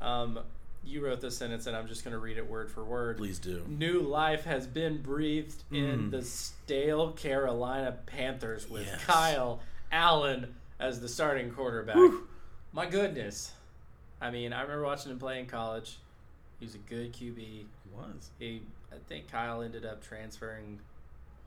Um, 0.00 0.38
you 0.84 1.04
wrote 1.04 1.20
this 1.20 1.36
sentence, 1.36 1.66
and 1.66 1.76
I'm 1.76 1.86
just 1.86 2.02
going 2.04 2.12
to 2.12 2.18
read 2.18 2.38
it 2.38 2.48
word 2.50 2.70
for 2.70 2.82
word. 2.82 3.18
Please 3.18 3.38
do. 3.38 3.64
New 3.68 4.00
life 4.00 4.44
has 4.44 4.66
been 4.66 5.00
breathed 5.00 5.62
in 5.70 6.08
Mm. 6.08 6.10
the 6.10 6.22
stale 6.22 7.12
Carolina 7.12 7.96
Panthers 8.06 8.68
with 8.68 8.86
Yes. 8.86 9.04
Kyle 9.04 9.60
Allen 9.92 10.54
as 10.80 11.00
the 11.00 11.08
starting 11.08 11.50
quarterback. 11.52 11.96
My 12.72 12.86
goodness. 12.86 13.52
I 14.20 14.30
mean, 14.30 14.52
I 14.52 14.62
remember 14.62 14.84
watching 14.84 15.12
him 15.12 15.18
play 15.20 15.38
in 15.38 15.46
college. 15.46 15.98
He 16.58 16.66
was 16.66 16.74
a 16.74 16.78
good 16.78 17.12
QB. 17.12 17.36
He 17.38 17.66
Was 17.94 18.30
He, 18.40 18.62
I 18.90 18.96
think 19.08 19.30
Kyle 19.30 19.62
ended 19.62 19.84
up 19.84 20.02
transferring. 20.02 20.80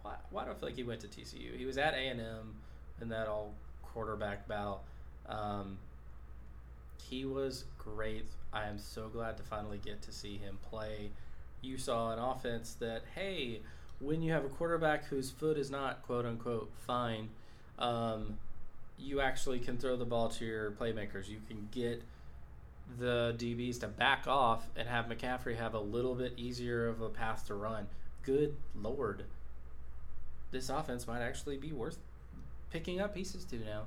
Why, 0.03 0.13
why 0.29 0.45
do 0.45 0.51
I 0.51 0.53
feel 0.53 0.69
like 0.69 0.75
he 0.77 0.83
went 0.83 1.01
to 1.01 1.07
TCU? 1.07 1.57
He 1.57 1.65
was 1.65 1.77
at 1.77 1.93
A 1.93 1.97
and 1.97 2.21
M 2.21 2.53
and 3.01 3.11
that 3.11 3.27
all 3.27 3.53
quarterback 3.95 4.47
battle. 4.47 4.83
Um, 5.27 5.79
he 7.09 7.25
was 7.25 7.63
great. 7.79 8.25
I 8.53 8.67
am 8.67 8.77
so 8.77 9.07
glad 9.07 9.37
to 9.37 9.43
finally 9.43 9.79
get 9.83 10.01
to 10.03 10.11
see 10.11 10.37
him 10.37 10.59
play. 10.69 11.09
You 11.61 11.77
saw 11.77 12.11
an 12.11 12.19
offense 12.19 12.75
that, 12.79 13.03
hey, 13.15 13.61
when 13.99 14.21
you 14.21 14.33
have 14.33 14.45
a 14.45 14.49
quarterback 14.49 15.05
whose 15.05 15.31
foot 15.31 15.57
is 15.57 15.71
not 15.71 16.03
quote 16.03 16.25
unquote 16.25 16.69
fine, 16.85 17.29
um, 17.79 18.37
you 18.99 19.21
actually 19.21 19.59
can 19.59 19.77
throw 19.77 19.95
the 19.95 20.05
ball 20.05 20.29
to 20.29 20.45
your 20.45 20.71
playmakers. 20.71 21.27
You 21.29 21.39
can 21.47 21.69
get 21.71 22.03
the 22.99 23.33
DBs 23.37 23.79
to 23.79 23.87
back 23.87 24.27
off 24.27 24.67
and 24.75 24.87
have 24.87 25.05
McCaffrey 25.05 25.57
have 25.57 25.73
a 25.73 25.79
little 25.79 26.15
bit 26.15 26.33
easier 26.37 26.87
of 26.87 27.01
a 27.01 27.09
path 27.09 27.47
to 27.47 27.55
run. 27.55 27.87
Good 28.23 28.55
lord. 28.75 29.23
This 30.51 30.69
offense 30.69 31.07
might 31.07 31.21
actually 31.21 31.57
be 31.57 31.71
worth 31.71 31.97
picking 32.75 32.99
up 32.99 33.13
pieces 33.15 33.45
to 33.45 33.55
now. 33.57 33.83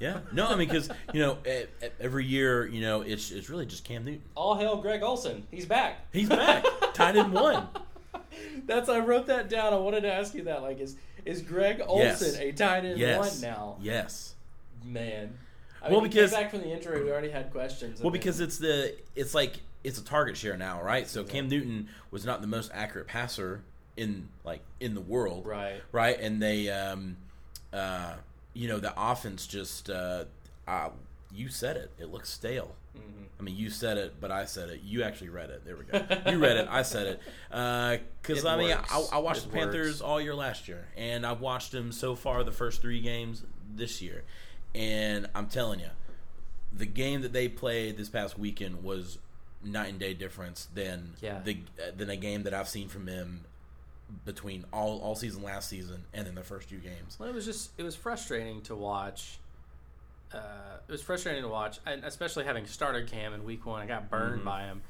yeah. 0.00 0.18
No, 0.32 0.48
I 0.48 0.56
mean 0.56 0.66
because 0.68 0.88
you 1.12 1.20
know 1.20 1.38
every 2.00 2.24
year 2.26 2.66
you 2.66 2.80
know 2.80 3.02
it's 3.02 3.30
it's 3.30 3.48
really 3.48 3.66
just 3.66 3.84
Cam 3.84 4.04
Newton. 4.04 4.22
All 4.34 4.56
hail 4.56 4.76
Greg 4.82 5.02
Olsen. 5.02 5.46
He's 5.50 5.64
back. 5.66 5.98
He's 6.12 6.28
back, 6.28 6.64
tight 6.92 7.14
end 7.16 7.32
one. 7.32 7.68
That's 8.66 8.88
I 8.88 8.98
wrote 8.98 9.26
that 9.26 9.48
down. 9.48 9.72
I 9.72 9.76
wanted 9.76 10.00
to 10.02 10.12
ask 10.12 10.34
you 10.34 10.44
that. 10.44 10.62
Like, 10.62 10.80
is 10.80 10.96
is 11.24 11.40
Greg 11.42 11.80
Olsen 11.86 12.06
Yes. 12.08 12.36
a 12.38 12.50
tight 12.52 12.84
end 12.84 12.98
Yes. 12.98 13.18
one 13.18 13.40
now? 13.50 13.76
Yes. 13.80 14.34
Man. 14.84 15.38
I 15.80 15.90
Well, 15.90 16.00
mean, 16.00 16.10
he 16.10 16.16
because- 16.16 16.32
came 16.32 16.40
back 16.42 16.50
from 16.50 16.60
the 16.62 16.70
injury, 16.72 17.04
we 17.04 17.10
already 17.12 17.30
had 17.30 17.52
questions. 17.52 18.00
I 18.00 18.02
Well, 18.02 18.10
mean, 18.12 18.20
because 18.20 18.40
it's 18.40 18.58
the 18.58 18.96
it's 19.14 19.34
like 19.34 19.60
it's 19.84 19.98
a 19.98 20.04
target 20.04 20.36
share 20.36 20.56
now, 20.56 20.82
right? 20.82 21.08
So 21.08 21.22
Yeah. 21.22 21.30
Cam 21.30 21.48
Newton 21.48 21.88
was 22.10 22.24
not 22.24 22.40
the 22.40 22.46
most 22.48 22.70
accurate 22.74 23.06
passer 23.06 23.62
in 23.96 24.28
like 24.44 24.62
in 24.80 24.94
the 24.94 25.00
world, 25.00 25.46
right, 25.46 25.80
right? 25.92 26.18
And 26.20 26.42
they, 26.42 26.68
um, 26.70 27.16
uh, 27.72 28.14
you 28.54 28.68
know, 28.68 28.78
the 28.78 28.92
offense 28.96 29.46
just 29.46 29.88
uh, 29.90 30.24
uh, 30.68 30.90
you 31.34 31.48
said 31.48 31.76
it. 31.76 31.90
It 31.98 32.10
looks 32.10 32.28
stale. 32.30 32.74
hmm 32.94 33.00
I 33.40 33.44
mean, 33.44 33.56
you 33.56 33.70
said 33.70 33.98
it, 33.98 34.14
but 34.20 34.30
I 34.30 34.44
said 34.44 34.68
it. 34.70 34.82
You 34.84 35.02
actually 35.02 35.30
read 35.30 35.50
it. 35.50 35.64
There 35.64 35.76
we 35.76 35.82
go. 35.84 35.98
You 36.30 36.38
read 36.38 36.58
it. 36.58 36.68
I 36.70 36.82
said 36.82 37.06
it. 37.08 37.20
Because 37.50 38.44
It 38.44 38.46
I 38.46 38.56
mean. 38.56 38.70
I, 38.70 39.06
I 39.12 39.18
watched 39.18 39.46
It 39.46 39.50
the 39.50 39.56
Panthers 39.58 39.86
works. 39.86 40.00
all 40.00 40.20
year 40.20 40.34
last 40.34 40.68
year, 40.68 40.86
and 40.96 41.26
I've 41.26 41.40
watched 41.40 41.72
them 41.72 41.90
so 41.90 42.14
far 42.14 42.44
the 42.44 42.52
first 42.52 42.80
three 42.82 43.00
games 43.00 43.42
this 43.74 44.00
year, 44.00 44.22
and 44.76 45.26
I'm 45.34 45.46
telling 45.46 45.80
you, 45.80 45.88
the 46.72 46.86
game 46.86 47.22
that 47.22 47.32
they 47.32 47.48
played 47.48 47.96
this 47.96 48.08
past 48.08 48.38
weekend 48.38 48.84
was 48.84 49.18
night 49.64 49.88
and 49.88 49.98
day 49.98 50.14
difference 50.14 50.68
than 50.74 51.14
Yeah. 51.20 51.40
the 51.44 51.58
than 51.96 52.10
a 52.10 52.16
game 52.16 52.44
that 52.44 52.54
I've 52.54 52.68
seen 52.68 52.88
from 52.88 53.06
them 53.06 53.40
between 54.24 54.64
all 54.72 55.00
all 55.00 55.14
season 55.14 55.42
last 55.42 55.68
season 55.68 56.04
and 56.14 56.26
then 56.26 56.34
the 56.34 56.42
first 56.42 56.68
two 56.68 56.78
games. 56.78 57.16
Well, 57.18 57.28
it 57.28 57.34
was 57.34 57.44
just 57.44 57.70
it 57.78 57.82
was 57.82 57.94
frustrating 57.96 58.60
to 58.62 58.76
watch. 58.76 59.38
Uh, 60.32 60.38
it 60.88 60.90
was 60.92 61.02
frustrating 61.02 61.42
to 61.42 61.48
watch, 61.48 61.78
and 61.86 62.04
especially 62.04 62.44
having 62.44 62.66
started 62.66 63.06
Cam 63.10 63.34
in 63.34 63.44
Week 63.44 63.66
One. 63.66 63.82
I 63.82 63.86
got 63.86 64.08
burned 64.10 64.40
Mhm. 64.42 64.44
by 64.44 64.62
him. 64.64 64.82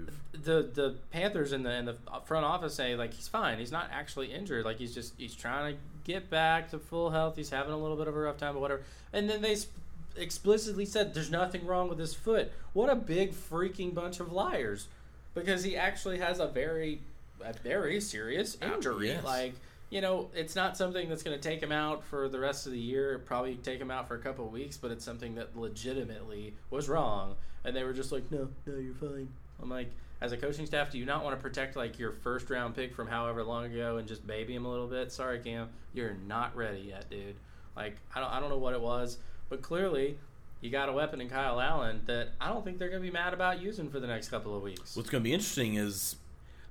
Oof. 0.00 0.10
The 0.32 0.62
the 0.74 0.96
Panthers 1.10 1.52
in 1.52 1.62
the 1.62 1.72
in 1.72 1.84
the 1.84 1.96
front 2.24 2.44
office 2.44 2.74
say 2.74 2.96
like 2.96 3.14
he's 3.14 3.28
fine. 3.28 3.58
He's 3.58 3.72
not 3.72 3.88
actually 3.92 4.32
injured. 4.32 4.64
Like 4.64 4.78
he's 4.78 4.94
just 4.94 5.14
he's 5.16 5.34
trying 5.34 5.74
to 5.74 5.80
get 6.04 6.30
back 6.30 6.70
to 6.70 6.78
full 6.78 7.10
health. 7.10 7.36
He's 7.36 7.50
having 7.50 7.72
a 7.72 7.78
little 7.78 7.96
bit 7.96 8.08
of 8.08 8.16
a 8.16 8.18
rough 8.18 8.38
time, 8.38 8.54
but 8.54 8.60
whatever. 8.60 8.82
And 9.12 9.28
then 9.30 9.42
they 9.42 9.54
sp- 9.58 9.70
explicitly 10.16 10.84
said 10.84 11.14
there's 11.14 11.30
nothing 11.30 11.64
wrong 11.66 11.88
with 11.88 11.98
his 11.98 12.14
foot. 12.14 12.50
What 12.72 12.88
a 12.90 12.94
big 12.96 13.32
freaking 13.32 13.94
bunch 13.94 14.18
of 14.20 14.32
liars! 14.32 14.88
Because 15.34 15.62
he 15.62 15.76
actually 15.76 16.18
has 16.18 16.40
a 16.40 16.46
very 16.48 17.00
a 17.44 17.52
very 17.52 18.00
serious 18.00 18.56
Uh, 18.62 18.74
injury. 18.74 19.08
yes. 19.08 19.24
Like 19.24 19.54
you 19.90 20.02
know, 20.02 20.28
it's 20.34 20.54
not 20.54 20.76
something 20.76 21.08
that's 21.08 21.22
going 21.22 21.34
to 21.34 21.42
take 21.42 21.62
him 21.62 21.72
out 21.72 22.04
for 22.04 22.28
the 22.28 22.38
rest 22.38 22.66
of 22.66 22.72
the 22.72 22.78
year. 22.78 23.14
It'd 23.14 23.24
probably 23.24 23.54
take 23.54 23.80
him 23.80 23.90
out 23.90 24.06
for 24.06 24.16
a 24.16 24.18
couple 24.18 24.44
of 24.44 24.52
weeks, 24.52 24.76
but 24.76 24.90
it's 24.90 25.02
something 25.02 25.34
that 25.36 25.56
legitimately 25.56 26.54
was 26.70 26.90
wrong. 26.90 27.36
And 27.64 27.74
they 27.74 27.82
were 27.84 27.94
just 27.94 28.12
like, 28.12 28.30
no, 28.30 28.48
no, 28.66 28.76
you're 28.76 28.92
fine. 28.94 29.28
I'm 29.62 29.70
like, 29.70 29.90
as 30.20 30.32
a 30.32 30.36
coaching 30.36 30.66
staff, 30.66 30.90
do 30.90 30.98
you 30.98 31.06
not 31.06 31.24
want 31.24 31.38
to 31.38 31.42
protect 31.42 31.74
like 31.74 31.98
your 31.98 32.12
first 32.12 32.50
round 32.50 32.74
pick 32.74 32.94
from 32.94 33.06
however 33.08 33.42
long 33.42 33.64
ago 33.64 33.96
and 33.96 34.06
just 34.06 34.26
baby 34.26 34.54
him 34.54 34.66
a 34.66 34.70
little 34.70 34.88
bit? 34.88 35.10
Sorry, 35.10 35.38
Cam, 35.38 35.70
you're 35.94 36.18
not 36.26 36.54
ready 36.54 36.80
yet, 36.80 37.08
dude. 37.08 37.36
Like, 37.74 37.96
I 38.14 38.20
don't, 38.20 38.30
I 38.30 38.40
don't 38.40 38.50
know 38.50 38.58
what 38.58 38.74
it 38.74 38.80
was, 38.82 39.16
but 39.48 39.62
clearly. 39.62 40.18
You 40.60 40.70
got 40.70 40.88
a 40.88 40.92
weapon 40.92 41.20
in 41.20 41.28
Kyle 41.30 41.60
Allen 41.60 42.00
that 42.06 42.30
I 42.40 42.48
don't 42.48 42.64
think 42.64 42.78
they're 42.78 42.88
going 42.90 43.00
to 43.00 43.06
be 43.08 43.12
mad 43.12 43.32
about 43.32 43.62
using 43.62 43.88
for 43.88 44.00
the 44.00 44.08
next 44.08 44.28
couple 44.28 44.56
of 44.56 44.62
weeks. 44.62 44.96
What's 44.96 45.08
going 45.08 45.22
to 45.22 45.24
be 45.24 45.32
interesting 45.32 45.76
is, 45.76 46.16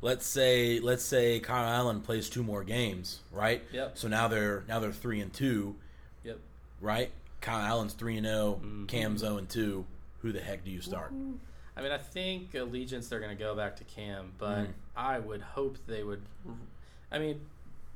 let's 0.02 0.26
say 0.26 0.80
let's 0.80 1.04
say 1.04 1.40
Kyle 1.40 1.68
Allen 1.68 2.02
plays 2.02 2.30
two 2.30 2.44
more 2.44 2.64
games, 2.64 3.20
right? 3.32 3.64
Yep. 3.72 3.98
So 3.98 4.08
now 4.08 4.28
they're 4.28 4.64
now 4.68 4.80
they're 4.80 4.92
three 4.92 5.20
and 5.22 5.34
two, 5.34 5.76
Yep. 6.24 6.40
right? 6.82 7.12
Kyle 7.42 7.66
Allen's 7.66 7.94
three 7.94 8.18
and 8.18 8.26
0 8.26 8.60
Mhm. 8.64 8.88
Cam's 8.88 9.22
zero 9.22 9.38
and 9.38 9.50
two. 9.50 9.86
Who 10.22 10.32
the 10.32 10.42
heck 10.42 10.64
do 10.66 10.72
you 10.72 10.82
start? 10.82 11.12
I 11.76 11.82
mean, 11.82 11.92
I 11.92 11.98
think 12.00 12.56
allegiance 12.56 13.08
they're 13.08 13.20
going 13.20 13.36
to 13.38 13.42
go 13.42 13.56
back 13.56 13.76
to 13.78 13.84
Cam, 13.84 14.34
but 14.40 14.64
Mhm. 14.66 14.74
I 14.96 15.20
would 15.20 15.42
hope 15.42 15.78
they 15.86 16.04
would. 16.04 16.24
I 17.12 17.20
mean, 17.20 17.42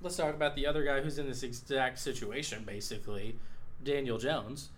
let's 0.02 0.16
talk 0.16 0.36
about 0.36 0.56
the 0.56 0.68
other 0.68 0.84
guy 0.84 1.02
who's 1.02 1.18
in 1.18 1.28
this 1.28 1.42
exact 1.42 1.98
situation, 1.98 2.64
basically, 2.64 3.40
Daniel 3.84 4.20
Jones. 4.20 4.70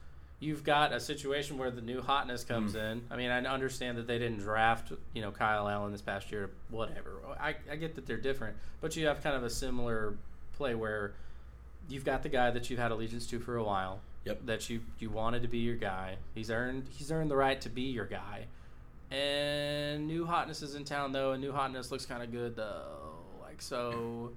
You've 0.43 0.65
got 0.65 0.91
a 0.91 0.99
situation 0.99 1.57
where 1.57 1.71
the 1.71 1.81
new 1.81 2.01
hotness 2.01 2.43
comes 2.43 2.73
mm. 2.73 2.91
in. 2.91 3.01
I 3.09 3.15
mean, 3.15 3.31
I 3.31 3.39
understand 3.45 3.97
that 3.97 4.07
they 4.07 4.19
didn't 4.19 4.39
draft, 4.39 4.91
you 5.13 5.21
know, 5.21 5.31
Kyle 5.31 5.69
Allen 5.69 5.93
this 5.93 6.01
past 6.01 6.31
year. 6.31 6.49
Whatever. 6.69 7.11
I, 7.39 7.55
I 7.71 7.77
get 7.77 7.95
that 7.95 8.05
they're 8.05 8.17
different, 8.17 8.57
but 8.81 8.95
you 8.97 9.07
have 9.07 9.23
kind 9.23 9.37
of 9.37 9.43
a 9.43 9.49
similar 9.49 10.15
play 10.57 10.75
where 10.75 11.13
you've 11.87 12.03
got 12.03 12.23
the 12.23 12.29
guy 12.29 12.51
that 12.51 12.69
you've 12.69 12.79
had 12.79 12.91
allegiance 12.91 13.25
to 13.27 13.39
for 13.39 13.55
a 13.55 13.63
while. 13.63 14.01
Yep. 14.25 14.45
That 14.45 14.69
you 14.69 14.81
you 14.99 15.09
wanted 15.09 15.43
to 15.43 15.47
be 15.47 15.59
your 15.59 15.75
guy. 15.75 16.17
He's 16.35 16.49
earned 16.49 16.87
he's 16.89 17.11
earned 17.11 17.31
the 17.31 17.35
right 17.35 17.59
to 17.61 17.69
be 17.69 17.83
your 17.83 18.05
guy. 18.05 18.47
And 19.11 20.07
new 20.07 20.25
hotness 20.25 20.61
is 20.61 20.75
in 20.75 20.85
town 20.85 21.11
though, 21.11 21.33
and 21.33 21.41
new 21.41 21.51
hotness 21.51 21.91
looks 21.91 22.05
kind 22.05 22.23
of 22.23 22.31
good 22.31 22.55
though. 22.55 23.13
Like 23.41 23.61
so, 23.61 24.31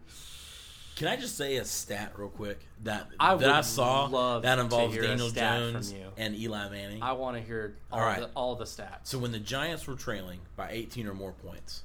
Can 0.96 1.08
I 1.08 1.16
just 1.16 1.36
say 1.36 1.56
a 1.56 1.64
stat 1.64 2.12
real 2.16 2.30
quick 2.30 2.58
that 2.84 3.06
I 3.20 3.36
that 3.36 3.50
I 3.50 3.60
saw 3.60 4.40
that 4.40 4.58
involves 4.58 4.96
Daniel 4.96 5.28
Jones 5.28 5.94
and 6.16 6.34
Eli 6.34 6.70
Manning? 6.70 7.02
I 7.02 7.12
want 7.12 7.36
to 7.36 7.42
hear 7.42 7.76
all, 7.92 8.00
All 8.00 8.06
right. 8.06 8.20
the, 8.20 8.30
all 8.34 8.56
the 8.56 8.64
stats, 8.64 9.04
so 9.04 9.18
when 9.18 9.30
the 9.30 9.38
Giants 9.38 9.86
were 9.86 9.94
trailing 9.94 10.40
by 10.56 10.70
18 10.70 11.06
or 11.06 11.12
more 11.12 11.32
points, 11.32 11.82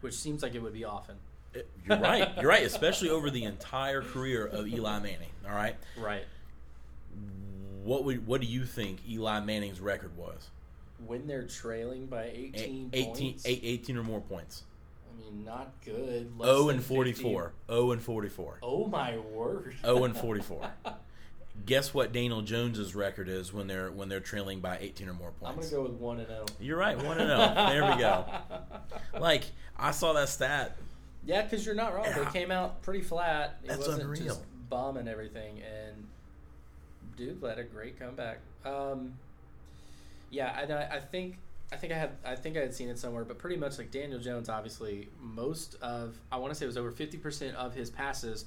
which 0.00 0.14
seems 0.14 0.42
like 0.42 0.56
it 0.56 0.62
would 0.62 0.72
be 0.74 0.84
often. 0.84 1.14
Eh, 1.54 1.60
you're 1.86 1.98
right. 1.98 2.28
You're 2.36 2.50
right. 2.50 2.64
Especially 2.64 3.08
over 3.08 3.30
the 3.30 3.44
entire 3.44 4.02
career 4.02 4.44
of 4.44 4.66
Eli 4.66 4.98
Manning. 4.98 5.30
All 5.48 5.54
right. 5.54 5.76
Right. 5.96 6.24
What 7.84 8.02
would 8.02 8.26
what 8.26 8.40
do 8.40 8.48
you 8.48 8.64
think 8.64 8.98
Eli 9.08 9.40
Manning's 9.40 9.80
record 9.80 10.16
was? 10.16 10.50
When 11.06 11.28
they're 11.28 11.46
trailing 11.46 12.06
by 12.06 12.24
eh, 12.24 12.50
18, 12.54 12.90
18, 12.92 13.14
points. 13.14 13.46
18 13.46 13.96
or 13.96 14.02
more 14.02 14.20
points. 14.20 14.64
I 15.14 15.20
mean, 15.20 15.44
not 15.44 15.72
good. 15.84 16.38
Less 16.38 16.48
0 16.48 16.66
than 16.66 16.76
and 16.76 16.84
50. 16.84 16.94
44. 16.94 17.52
0 17.68 17.90
and 17.92 18.02
44. 18.02 18.58
Oh 18.62 18.86
my 18.86 19.18
word. 19.18 19.76
0 19.82 20.04
and 20.04 20.16
44. 20.16 20.70
Guess 21.66 21.94
what 21.94 22.12
Daniel 22.12 22.42
Jones's 22.42 22.94
record 22.94 23.28
is 23.28 23.52
when 23.52 23.68
they're 23.68 23.90
when 23.90 24.08
they're 24.08 24.20
trailing 24.20 24.60
by 24.60 24.78
18 24.80 25.08
or 25.08 25.14
more 25.14 25.30
points. 25.30 25.50
I'm 25.50 25.56
gonna 25.56 25.70
go 25.70 25.90
with 25.90 26.00
one 26.00 26.18
and 26.18 26.26
oh. 26.30 26.34
zero. 26.34 26.46
You're 26.60 26.78
right. 26.78 26.96
1 26.96 27.20
and 27.20 27.28
0. 27.28 27.68
There 27.68 27.84
we 27.90 27.98
go. 27.98 28.24
Like 29.20 29.44
I 29.78 29.92
saw 29.92 30.12
that 30.14 30.28
stat. 30.28 30.76
Yeah, 31.24 31.42
because 31.42 31.64
you're 31.64 31.74
not 31.74 31.94
wrong. 31.94 32.06
They 32.14 32.38
came 32.38 32.50
out 32.50 32.82
pretty 32.82 33.00
flat. 33.00 33.58
It 33.62 33.68
That's 33.68 33.86
wasn't 33.86 34.02
unreal. 34.02 34.24
just 34.24 34.42
bombing 34.68 35.08
everything, 35.08 35.62
and 35.62 36.06
dude 37.16 37.42
led 37.42 37.58
a 37.58 37.64
great 37.64 37.98
comeback. 37.98 38.40
Um, 38.64 39.14
yeah, 40.30 40.60
and 40.60 40.72
I, 40.72 40.96
I 40.96 41.00
think 41.00 41.38
I 41.74 41.76
think 41.76 41.92
I 41.92 41.98
had 41.98 42.10
I 42.24 42.36
think 42.36 42.56
I 42.56 42.60
had 42.60 42.74
seen 42.74 42.88
it 42.88 42.98
somewhere, 42.98 43.24
but 43.24 43.38
pretty 43.38 43.56
much 43.56 43.78
like 43.78 43.90
Daniel 43.90 44.20
Jones, 44.20 44.48
obviously, 44.48 45.08
most 45.20 45.76
of 45.82 46.16
I 46.30 46.36
want 46.36 46.52
to 46.52 46.54
say 46.58 46.64
it 46.64 46.68
was 46.68 46.76
over 46.76 46.92
fifty 46.92 47.18
percent 47.18 47.56
of 47.56 47.74
his 47.74 47.90
passes 47.90 48.44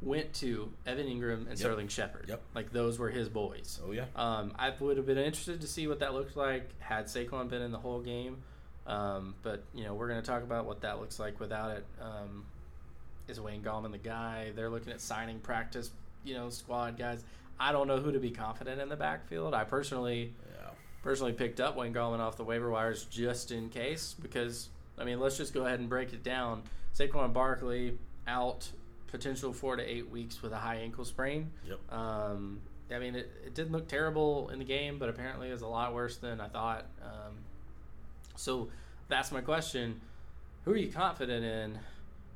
went 0.00 0.32
to 0.34 0.70
Evan 0.86 1.06
Engram 1.06 1.48
and 1.48 1.58
Sterling 1.58 1.88
Shepard. 1.88 2.26
Yep. 2.28 2.42
Like 2.54 2.72
those 2.72 2.98
were 2.98 3.10
his 3.10 3.28
boys. 3.28 3.80
Oh 3.84 3.92
yeah. 3.92 4.04
Um, 4.14 4.52
I 4.58 4.72
would 4.78 4.96
have 4.96 5.06
been 5.06 5.18
interested 5.18 5.60
to 5.60 5.66
see 5.66 5.86
what 5.88 6.00
that 6.00 6.14
looked 6.14 6.36
like 6.36 6.70
had 6.80 7.06
Saquon 7.06 7.48
been 7.48 7.62
in 7.62 7.72
the 7.72 7.78
whole 7.78 8.00
game. 8.00 8.38
Um, 8.86 9.34
but 9.42 9.62
you 9.74 9.84
know, 9.84 9.94
we're 9.94 10.08
going 10.08 10.20
to 10.20 10.26
talk 10.26 10.42
about 10.42 10.66
what 10.66 10.80
that 10.82 11.00
looks 11.00 11.18
like 11.18 11.38
without 11.40 11.70
it. 11.70 11.84
Um, 12.00 12.44
is 13.28 13.40
Wayne 13.40 13.62
Gallman 13.62 13.92
the 13.92 13.98
guy? 13.98 14.50
They're 14.54 14.70
looking 14.70 14.92
at 14.92 15.00
signing 15.00 15.38
practice, 15.38 15.90
you 16.24 16.34
know, 16.34 16.50
squad 16.50 16.98
guys. 16.98 17.22
I 17.60 17.70
don't 17.70 17.86
know 17.86 17.98
who 17.98 18.10
to 18.12 18.18
be 18.18 18.30
confident 18.30 18.80
in 18.80 18.88
the 18.88 18.96
backfield. 18.96 19.54
I 19.54 19.64
personally. 19.64 20.32
Personally 21.02 21.32
picked 21.32 21.60
up 21.60 21.76
Wayne 21.76 21.92
Gallman 21.92 22.20
off 22.20 22.36
the 22.36 22.44
waiver 22.44 22.70
wires 22.70 23.04
just 23.04 23.50
in 23.50 23.68
case 23.68 24.14
because 24.20 24.68
I 24.98 25.04
mean, 25.04 25.20
let's 25.20 25.36
just 25.36 25.54
go 25.54 25.66
ahead 25.66 25.80
and 25.80 25.88
break 25.88 26.12
it 26.12 26.22
down. 26.22 26.62
Saquon 26.94 27.32
Barkley 27.32 27.98
out 28.26 28.68
potential 29.08 29.52
four 29.52 29.76
to 29.76 29.82
eight 29.82 30.10
weeks 30.10 30.42
with 30.42 30.52
a 30.52 30.56
high 30.56 30.76
ankle 30.76 31.04
sprain. 31.04 31.50
Yep. 31.68 31.92
Um, 31.92 32.60
I 32.90 32.98
mean, 32.98 33.14
it, 33.14 33.30
it 33.46 33.54
didn't 33.54 33.72
look 33.72 33.88
terrible 33.88 34.50
in 34.50 34.58
the 34.58 34.64
game, 34.64 34.98
but 34.98 35.08
apparently 35.08 35.48
it 35.48 35.52
was 35.52 35.62
a 35.62 35.66
lot 35.66 35.94
worse 35.94 36.16
than 36.18 36.40
I 36.40 36.48
thought. 36.48 36.86
Um, 37.02 37.34
so 38.36 38.68
that's 39.08 39.32
my 39.32 39.40
question: 39.40 40.00
Who 40.64 40.72
are 40.72 40.76
you 40.76 40.90
confident 40.90 41.44
in? 41.44 41.78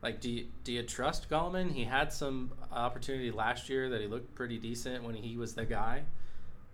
Like, 0.03 0.21
do 0.21 0.31
you, 0.31 0.47
do 0.63 0.73
you 0.73 0.83
trust 0.83 1.29
Gallman? 1.31 1.73
He 1.73 1.85
had 1.85 2.13
some 2.13 2.53
opportunity 2.71 3.31
last 3.31 3.69
year 3.69 3.89
that 3.89 4.01
he 4.01 4.07
looked 4.07 4.35
pretty 4.35 4.59
decent 4.59 5.03
when 5.03 5.15
he 5.15 5.37
was 5.37 5.55
the 5.55 5.65
guy, 5.65 6.03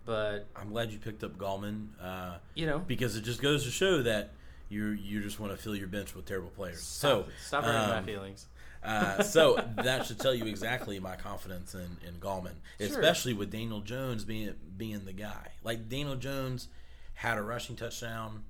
but 0.05 0.47
I'm 0.55 0.69
glad 0.69 0.91
you 0.91 0.99
picked 0.99 1.23
up 1.23 1.37
Gallman 1.37 1.87
uh, 2.01 2.35
you 2.55 2.65
know, 2.65 2.79
because 2.79 3.15
it 3.15 3.21
just 3.23 3.41
goes 3.41 3.63
to 3.65 3.71
show 3.71 4.01
that 4.03 4.31
you 4.69 4.87
you 4.87 5.21
just 5.21 5.39
want 5.39 5.55
to 5.55 5.57
fill 5.61 5.75
your 5.75 5.87
bench 5.87 6.15
with 6.15 6.25
terrible 6.25 6.49
players. 6.49 6.81
stop, 6.83 7.25
so 7.25 7.31
stop 7.45 7.63
hurting 7.63 7.89
my 7.89 7.97
um, 7.97 8.05
feelings. 8.05 8.47
Uh, 8.83 9.23
so 9.23 9.63
that 9.77 10.05
should 10.05 10.19
tell 10.19 10.33
you 10.35 10.43
exactly 10.45 10.99
my 10.99 11.15
confidence 11.15 11.73
in, 11.73 11.95
in 12.05 12.15
Gallman, 12.19 12.51
Sure. 12.77 12.87
especially 12.89 13.31
with 13.33 13.49
Daniel 13.49 13.79
Jones 13.79 14.25
being 14.25 14.53
being 14.75 15.05
the 15.05 15.13
guy. 15.13 15.51
Like 15.63 15.87
Daniel 15.87 16.17
Jones 16.17 16.67
had 17.13 17.37
a 17.37 17.41
rushing 17.41 17.77
touchdown 17.77 18.43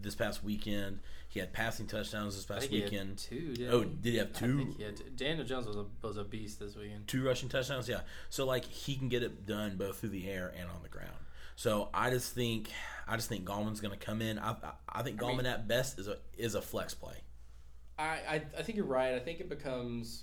this 0.00 0.14
past 0.14 0.44
weekend. 0.44 1.00
He 1.30 1.40
had 1.40 1.52
passing 1.52 1.86
touchdowns 1.86 2.34
this 2.36 2.46
past 2.46 2.60
think 2.60 2.72
he 2.72 2.80
had 2.80 2.90
weekend. 2.90 3.18
two. 3.18 3.68
Oh, 3.70 3.84
did 3.84 4.12
he 4.12 4.18
have 4.18 4.32
two? 4.32 4.74
had- 4.80 5.16
Daniel 5.16 5.44
Jones 5.44 5.66
was 5.66 5.76
a 5.76 5.84
was 6.02 6.16
a 6.16 6.24
beast 6.24 6.58
this 6.58 6.74
weekend. 6.74 7.06
Two 7.06 7.22
rushing 7.24 7.48
touchdowns, 7.50 7.88
yeah. 7.88 8.00
So 8.30 8.46
like 8.46 8.64
he 8.64 8.96
can 8.96 9.08
get 9.08 9.22
it 9.22 9.46
done 9.46 9.76
both 9.76 9.98
through 10.00 10.08
the 10.10 10.28
air 10.30 10.52
and 10.58 10.70
on 10.70 10.82
the 10.82 10.88
ground. 10.88 11.16
So 11.54 11.90
I 11.92 12.08
just 12.10 12.34
think 12.34 12.70
I 13.06 13.16
just 13.16 13.28
think 13.28 13.44
Gallman's 13.44 13.80
going 13.80 13.96
to 13.98 14.04
come 14.04 14.22
in. 14.22 14.38
I, 14.38 14.52
I, 14.52 14.72
I 14.88 15.02
think 15.02 15.22
I 15.22 15.26
mean- 15.34 15.44
at 15.46 15.68
best 15.68 15.98
is 15.98 16.08
a 16.08 16.16
is 16.38 16.54
a 16.54 16.62
flex 16.62 16.94
play. 16.94 17.16
I, 17.98 18.04
I, 18.04 18.42
I 18.58 18.62
think 18.62 18.76
you're 18.76 18.86
right. 18.86 19.14
I 19.14 19.18
think 19.18 19.40
it 19.40 19.48
becomes, 19.48 20.22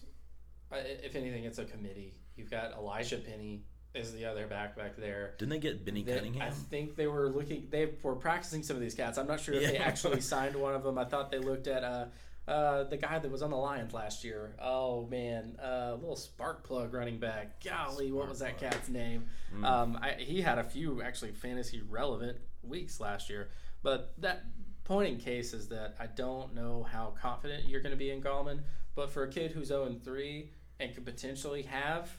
if 0.72 1.14
anything, 1.16 1.44
it's 1.44 1.60
a 1.60 1.66
committee. 1.66 2.14
You've 2.38 2.50
got 2.50 2.72
Elijah 2.72 3.18
Penny 3.18 3.64
is 3.96 4.14
the 4.14 4.26
other 4.26 4.48
back 4.48 4.76
back 4.76 4.96
there. 4.98 5.34
Didn't 5.38 5.50
they 5.52 5.60
get 5.60 5.86
Benny 5.86 6.04
They- 6.04 6.16
Cunningham? 6.16 6.42
I 6.48 6.52
think 6.52 6.96
they 6.96 7.08
were 7.08 7.30
looking. 7.30 7.68
They 7.70 7.90
were 8.04 8.16
practicing 8.16 8.64
some 8.64 8.76
of 8.76 8.82
these 8.82 8.96
cats. 8.96 9.18
I'm 9.18 9.28
not 9.28 9.40
sure 9.40 9.54
if 9.56 9.72
they 9.72 9.78
actually 9.78 10.22
signed 10.34 10.56
one 10.56 10.76
of 10.76 10.84
them. 10.84 10.98
I 10.98 11.06
thought 11.06 11.32
they 11.32 11.40
looked 11.40 11.68
at 11.68 11.84
uh, 11.84 12.06
uh, 12.48 12.84
the 12.84 12.98
guy 12.98 13.20
that 13.20 13.32
was 13.32 13.42
on 13.42 13.50
the 13.50 13.58
Lions 13.58 13.94
last 13.94 14.24
year. 14.24 14.56
Oh 14.62 15.06
man, 15.08 15.58
uh, 15.64 15.96
little 16.00 16.16
spark 16.16 16.64
plug 16.64 16.94
running 16.94 17.18
back. 17.20 17.64
Golly, 17.64 18.12
what 18.12 18.30
was 18.30 18.40
that 18.40 18.58
plug. 18.58 18.72
cat's 18.72 18.90
name? 18.90 19.26
Mm. 19.56 19.66
Um, 19.66 20.00
I, 20.02 20.12
he 20.20 20.42
had 20.42 20.60
a 20.60 20.64
few 20.64 21.02
actually 21.02 21.32
fantasy 21.32 21.82
relevant 21.88 22.38
weeks 22.64 23.00
last 23.00 23.30
year. 23.30 23.50
But 23.82 24.14
that 24.20 24.44
point 24.84 25.10
in 25.10 25.18
case 25.18 25.54
is 25.54 25.70
that 25.70 25.96
I 26.00 26.08
don't 26.08 26.54
know 26.54 26.84
how 26.84 27.14
confident 27.22 27.68
you're 27.68 27.82
going 27.82 27.92
to 27.94 27.98
be 27.98 28.12
in 28.12 28.22
Gallman. 28.22 28.60
But 28.96 29.12
for 29.12 29.24
a 29.24 29.28
kid 29.30 29.52
who's 29.52 29.68
0 29.68 29.86
and 29.86 30.04
3 30.04 30.50
and 30.80 30.94
could 30.94 31.06
potentially 31.06 31.64
have 31.64 32.10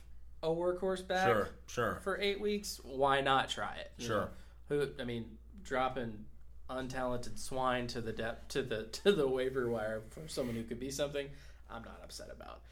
a 0.46 0.48
workhorse 0.48 1.06
back 1.06 1.26
Sure, 1.26 1.48
sure. 1.66 2.00
for 2.02 2.18
eight 2.20 2.40
weeks, 2.40 2.80
why 2.84 3.20
not 3.20 3.48
try 3.48 3.74
it? 3.76 3.92
Sure. 4.02 4.20
know? 4.20 4.28
Who 4.68 4.88
I 5.00 5.04
mean, 5.04 5.36
dropping 5.62 6.24
untalented 6.70 7.38
swine 7.38 7.86
to 7.88 8.00
the 8.00 8.12
depth 8.12 8.48
to 8.48 8.62
the 8.62 8.84
to 9.04 9.12
the 9.12 9.26
waiver 9.26 9.68
wire 9.68 10.02
for 10.10 10.26
someone 10.28 10.54
who 10.56 10.62
could 10.62 10.80
be 10.80 10.90
something, 10.90 11.28
I'm 11.70 11.82
not 11.82 12.00
upset 12.02 12.28
about. 12.32 12.62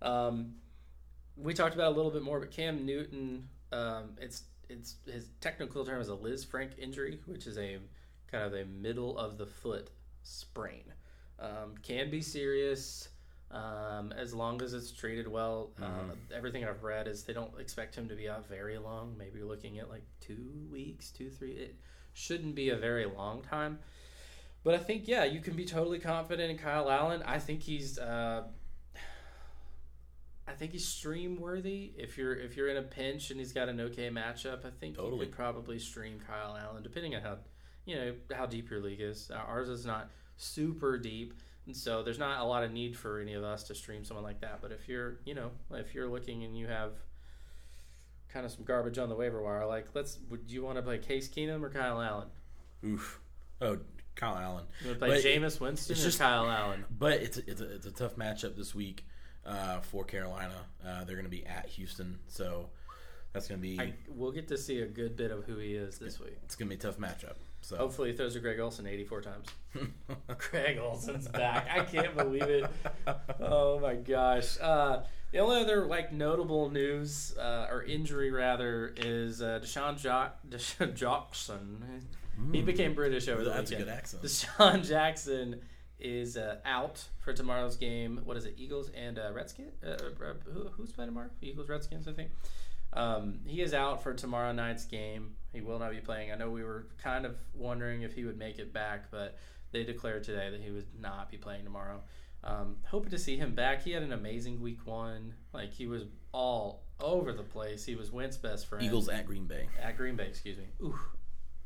Um, 0.00 0.54
we 1.36 1.52
talked 1.54 1.74
about 1.74 1.92
a 1.92 1.96
little 1.96 2.10
bit 2.10 2.22
more, 2.22 2.38
but 2.40 2.50
Cam 2.50 2.86
Newton, 2.86 3.48
um, 3.72 4.10
it's 4.20 4.44
it's 4.68 4.96
his 5.06 5.28
technical 5.40 5.84
term 5.84 6.00
is 6.00 6.08
a 6.08 6.16
Lisfranc 6.16 6.78
injury, 6.78 7.18
which 7.26 7.46
is 7.46 7.58
a 7.58 7.78
kind 8.30 8.44
of 8.44 8.54
a 8.54 8.64
middle 8.64 9.18
of 9.18 9.38
the 9.38 9.46
foot 9.46 9.90
sprain. 10.22 10.84
Um, 11.40 11.74
can 11.82 12.10
be 12.10 12.22
serious 12.22 13.08
um, 13.54 14.12
as 14.16 14.34
long 14.34 14.60
as 14.60 14.74
it's 14.74 14.90
treated 14.90 15.28
well. 15.28 15.70
Uh, 15.80 16.14
everything 16.34 16.64
I've 16.64 16.82
read 16.82 17.06
is 17.06 17.22
they 17.22 17.32
don't 17.32 17.52
expect 17.60 17.94
him 17.94 18.08
to 18.08 18.14
be 18.14 18.28
out 18.28 18.48
very 18.48 18.78
long. 18.78 19.14
Maybe 19.16 19.38
you're 19.38 19.48
looking 19.48 19.78
at 19.78 19.88
like 19.88 20.02
two 20.20 20.66
weeks, 20.70 21.10
two, 21.10 21.30
three. 21.30 21.52
It 21.52 21.76
shouldn't 22.12 22.54
be 22.54 22.70
a 22.70 22.76
very 22.76 23.06
long 23.06 23.42
time. 23.42 23.78
But 24.64 24.74
I 24.74 24.78
think, 24.78 25.06
yeah, 25.06 25.24
you 25.24 25.40
can 25.40 25.54
be 25.54 25.64
totally 25.64 25.98
confident 25.98 26.50
in 26.50 26.58
Kyle 26.58 26.90
Allen. 26.90 27.22
I 27.24 27.38
think 27.38 27.62
he's. 27.62 27.98
Uh, 27.98 28.44
I 30.46 30.52
think 30.52 30.72
he's 30.72 30.86
stream 30.86 31.40
worthy. 31.40 31.92
If 31.96 32.18
you're 32.18 32.34
if 32.34 32.56
you're 32.56 32.68
in 32.68 32.76
a 32.76 32.82
pinch 32.82 33.30
and 33.30 33.40
he's 33.40 33.52
got 33.52 33.68
an 33.68 33.80
okay 33.80 34.10
matchup, 34.10 34.66
I 34.66 34.70
think 34.78 34.98
you 34.98 35.16
could 35.18 35.32
probably 35.32 35.78
stream 35.78 36.20
Kyle 36.26 36.56
Allen, 36.56 36.82
depending 36.82 37.14
on 37.14 37.22
how 37.22 37.38
you 37.86 37.96
know 37.96 38.14
how 38.34 38.46
deep 38.46 38.68
your 38.70 38.80
league 38.80 39.00
is. 39.00 39.30
Uh, 39.32 39.38
Ours 39.38 39.68
is 39.68 39.86
not 39.86 40.10
super 40.36 40.98
deep, 40.98 41.34
and 41.66 41.76
so 41.76 42.02
there's 42.02 42.18
not 42.18 42.40
a 42.40 42.44
lot 42.44 42.64
of 42.64 42.72
need 42.72 42.96
for 42.96 43.20
any 43.20 43.34
of 43.34 43.44
us 43.44 43.64
to 43.64 43.74
stream 43.74 44.04
someone 44.04 44.24
like 44.24 44.40
that. 44.40 44.60
But 44.62 44.72
if 44.72 44.88
you're 44.88 45.18
you 45.24 45.34
know 45.34 45.50
if 45.72 45.94
you're 45.94 46.08
looking 46.08 46.44
and 46.44 46.56
you 46.56 46.66
have 46.66 46.92
kind 48.28 48.44
of 48.44 48.52
some 48.52 48.64
garbage 48.64 48.98
on 48.98 49.08
the 49.08 49.14
waiver 49.14 49.42
wire, 49.42 49.66
like 49.66 49.86
let's 49.94 50.18
would 50.28 50.50
you 50.50 50.62
want 50.62 50.76
to 50.76 50.82
play 50.82 50.98
Case 50.98 51.28
Keenum 51.28 51.62
or 51.62 51.70
Kyle 51.70 52.00
Allen? 52.00 52.28
Oof. 52.84 53.20
Oh, 53.60 53.78
Kyle 54.16 54.36
Allen. 54.36 54.64
You 54.82 54.88
want 54.88 55.00
to 55.00 55.06
play 55.06 55.16
But 55.16 55.24
Jameis 55.24 55.60
Winston 55.60 55.96
just- 55.96 56.18
Kyle 56.18 56.48
Allen? 56.50 56.84
But 56.90 57.14
it's 57.22 57.38
a, 57.38 57.50
it's 57.50 57.60
a, 57.60 57.74
it's 57.74 57.86
a 57.86 57.90
tough 57.92 58.16
matchup 58.16 58.56
this 58.56 58.74
week 58.74 59.06
uh, 59.46 59.80
for 59.80 60.04
Carolina. 60.04 60.54
Uh, 60.86 61.04
they're 61.04 61.16
going 61.16 61.24
to 61.24 61.30
be 61.30 61.46
at 61.46 61.66
Houston, 61.66 62.18
so 62.28 62.68
that's 63.32 63.48
going 63.48 63.60
to 63.60 63.62
be 63.62 63.80
I, 63.80 63.94
we'll 64.08 64.32
get 64.32 64.48
to 64.48 64.58
see 64.58 64.80
a 64.80 64.86
good 64.86 65.16
bit 65.16 65.30
of 65.30 65.44
who 65.44 65.56
he 65.58 65.74
is 65.74 65.98
this 65.98 66.20
week. 66.20 66.36
it's 66.44 66.56
going 66.56 66.68
to 66.68 66.76
be 66.76 66.78
a 66.78 66.82
tough 66.82 66.98
matchup. 66.98 67.34
So 67.64 67.76
Hopefully, 67.76 68.10
he 68.10 68.16
throws 68.16 68.36
a 68.36 68.40
Greg 68.40 68.60
Olsen 68.60 68.86
84 68.86 69.22
times. 69.22 69.46
Greg 70.50 70.78
Olsen's 70.78 71.28
back. 71.28 71.66
I 71.74 71.82
can't 71.84 72.14
believe 72.14 72.42
it. 72.42 72.66
Oh 73.40 73.78
my 73.80 73.94
gosh. 73.94 74.58
Uh, 74.60 75.02
the 75.32 75.38
only 75.38 75.60
other 75.62 75.86
like 75.86 76.12
notable 76.12 76.68
news 76.70 77.34
uh, 77.38 77.66
or 77.70 77.82
injury 77.82 78.30
rather 78.30 78.92
is 78.98 79.40
uh, 79.40 79.60
DeSean 79.62 79.98
jo- 79.98 80.28
DeSean 80.48 80.94
Jackson. 80.94 82.04
He 82.52 82.60
became 82.62 82.94
British 82.94 83.28
over 83.28 83.42
the 83.44 83.50
Hmm. 83.50 83.56
That's 83.56 83.70
a 83.70 83.74
weekend. 83.76 83.88
good 83.88 83.96
accent. 83.96 84.22
DeSean 84.22 84.86
Jackson 84.86 85.60
is 85.98 86.36
uh, 86.36 86.56
out 86.66 87.02
for 87.20 87.32
tomorrow's 87.32 87.76
game. 87.76 88.20
What 88.24 88.36
is 88.36 88.44
it? 88.44 88.54
Eagles 88.58 88.90
and 88.94 89.18
uh, 89.18 89.30
Redskins. 89.32 89.72
Uh, 89.82 89.90
uh, 89.90 90.34
who, 90.52 90.68
who's 90.76 90.92
playing 90.92 91.08
tomorrow? 91.10 91.30
Eagles 91.40 91.68
Redskins, 91.70 92.06
I 92.08 92.12
think. 92.12 92.30
Um, 92.92 93.40
he 93.46 93.62
is 93.62 93.72
out 93.72 94.02
for 94.02 94.12
tomorrow 94.12 94.52
night's 94.52 94.84
game. 94.84 95.36
He 95.54 95.60
will 95.60 95.78
not 95.78 95.90
be 95.92 96.00
playing. 96.00 96.32
I 96.32 96.36
know 96.36 96.50
we 96.50 96.64
were 96.64 96.88
kind 97.02 97.24
of 97.24 97.36
wondering 97.54 98.02
if 98.02 98.12
he 98.12 98.24
would 98.24 98.36
make 98.38 98.58
it 98.58 98.72
back, 98.72 99.10
but 99.10 99.38
they 99.72 99.84
declared 99.84 100.24
today 100.24 100.50
that 100.50 100.60
he 100.60 100.70
would 100.70 100.86
not 101.00 101.30
be 101.30 101.36
playing 101.36 101.64
tomorrow. 101.64 102.02
Um, 102.42 102.76
hoping 102.86 103.10
to 103.10 103.18
see 103.18 103.36
him 103.36 103.54
back. 103.54 103.82
He 103.82 103.92
had 103.92 104.02
an 104.02 104.12
amazing 104.12 104.60
week 104.60 104.80
one. 104.84 105.34
Like 105.52 105.72
he 105.72 105.86
was 105.86 106.02
all 106.32 106.82
over 107.00 107.32
the 107.32 107.42
place. 107.42 107.84
He 107.84 107.94
was 107.94 108.10
Wentz' 108.10 108.36
best 108.36 108.66
friend. 108.66 108.84
Eagles 108.84 109.08
at 109.08 109.26
Green 109.26 109.46
Bay. 109.46 109.68
at 109.80 109.96
Green 109.96 110.16
Bay. 110.16 110.26
Excuse 110.26 110.58
me. 110.58 110.66
Ooh, 110.82 110.98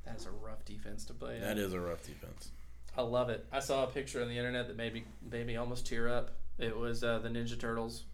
that 0.05 0.17
is 0.17 0.27
a 0.27 0.31
rough 0.31 0.65
defense 0.65 1.05
to 1.07 1.15
play. 1.15 1.41
That 1.41 1.59
is 1.59 1.73
a 1.73 1.81
rough 1.81 2.03
defense. 2.03 2.53
I 2.97 3.03
love 3.03 3.29
it. 3.29 3.47
I 3.53 3.61
saw 3.61 3.85
a 3.85 3.87
picture 3.87 4.23
on 4.23 4.29
the 4.29 4.37
internet 4.37 4.69
that 4.69 4.77
made 4.77 4.95
me 4.95 5.05
made 5.29 5.47
me 5.47 5.57
almost 5.57 5.87
tear 5.87 6.09
up. 6.09 6.37
It 6.59 6.77
was 6.77 7.05
uh, 7.05 7.19
the 7.21 7.29
Ninja 7.29 7.59
Turtles, 7.59 8.05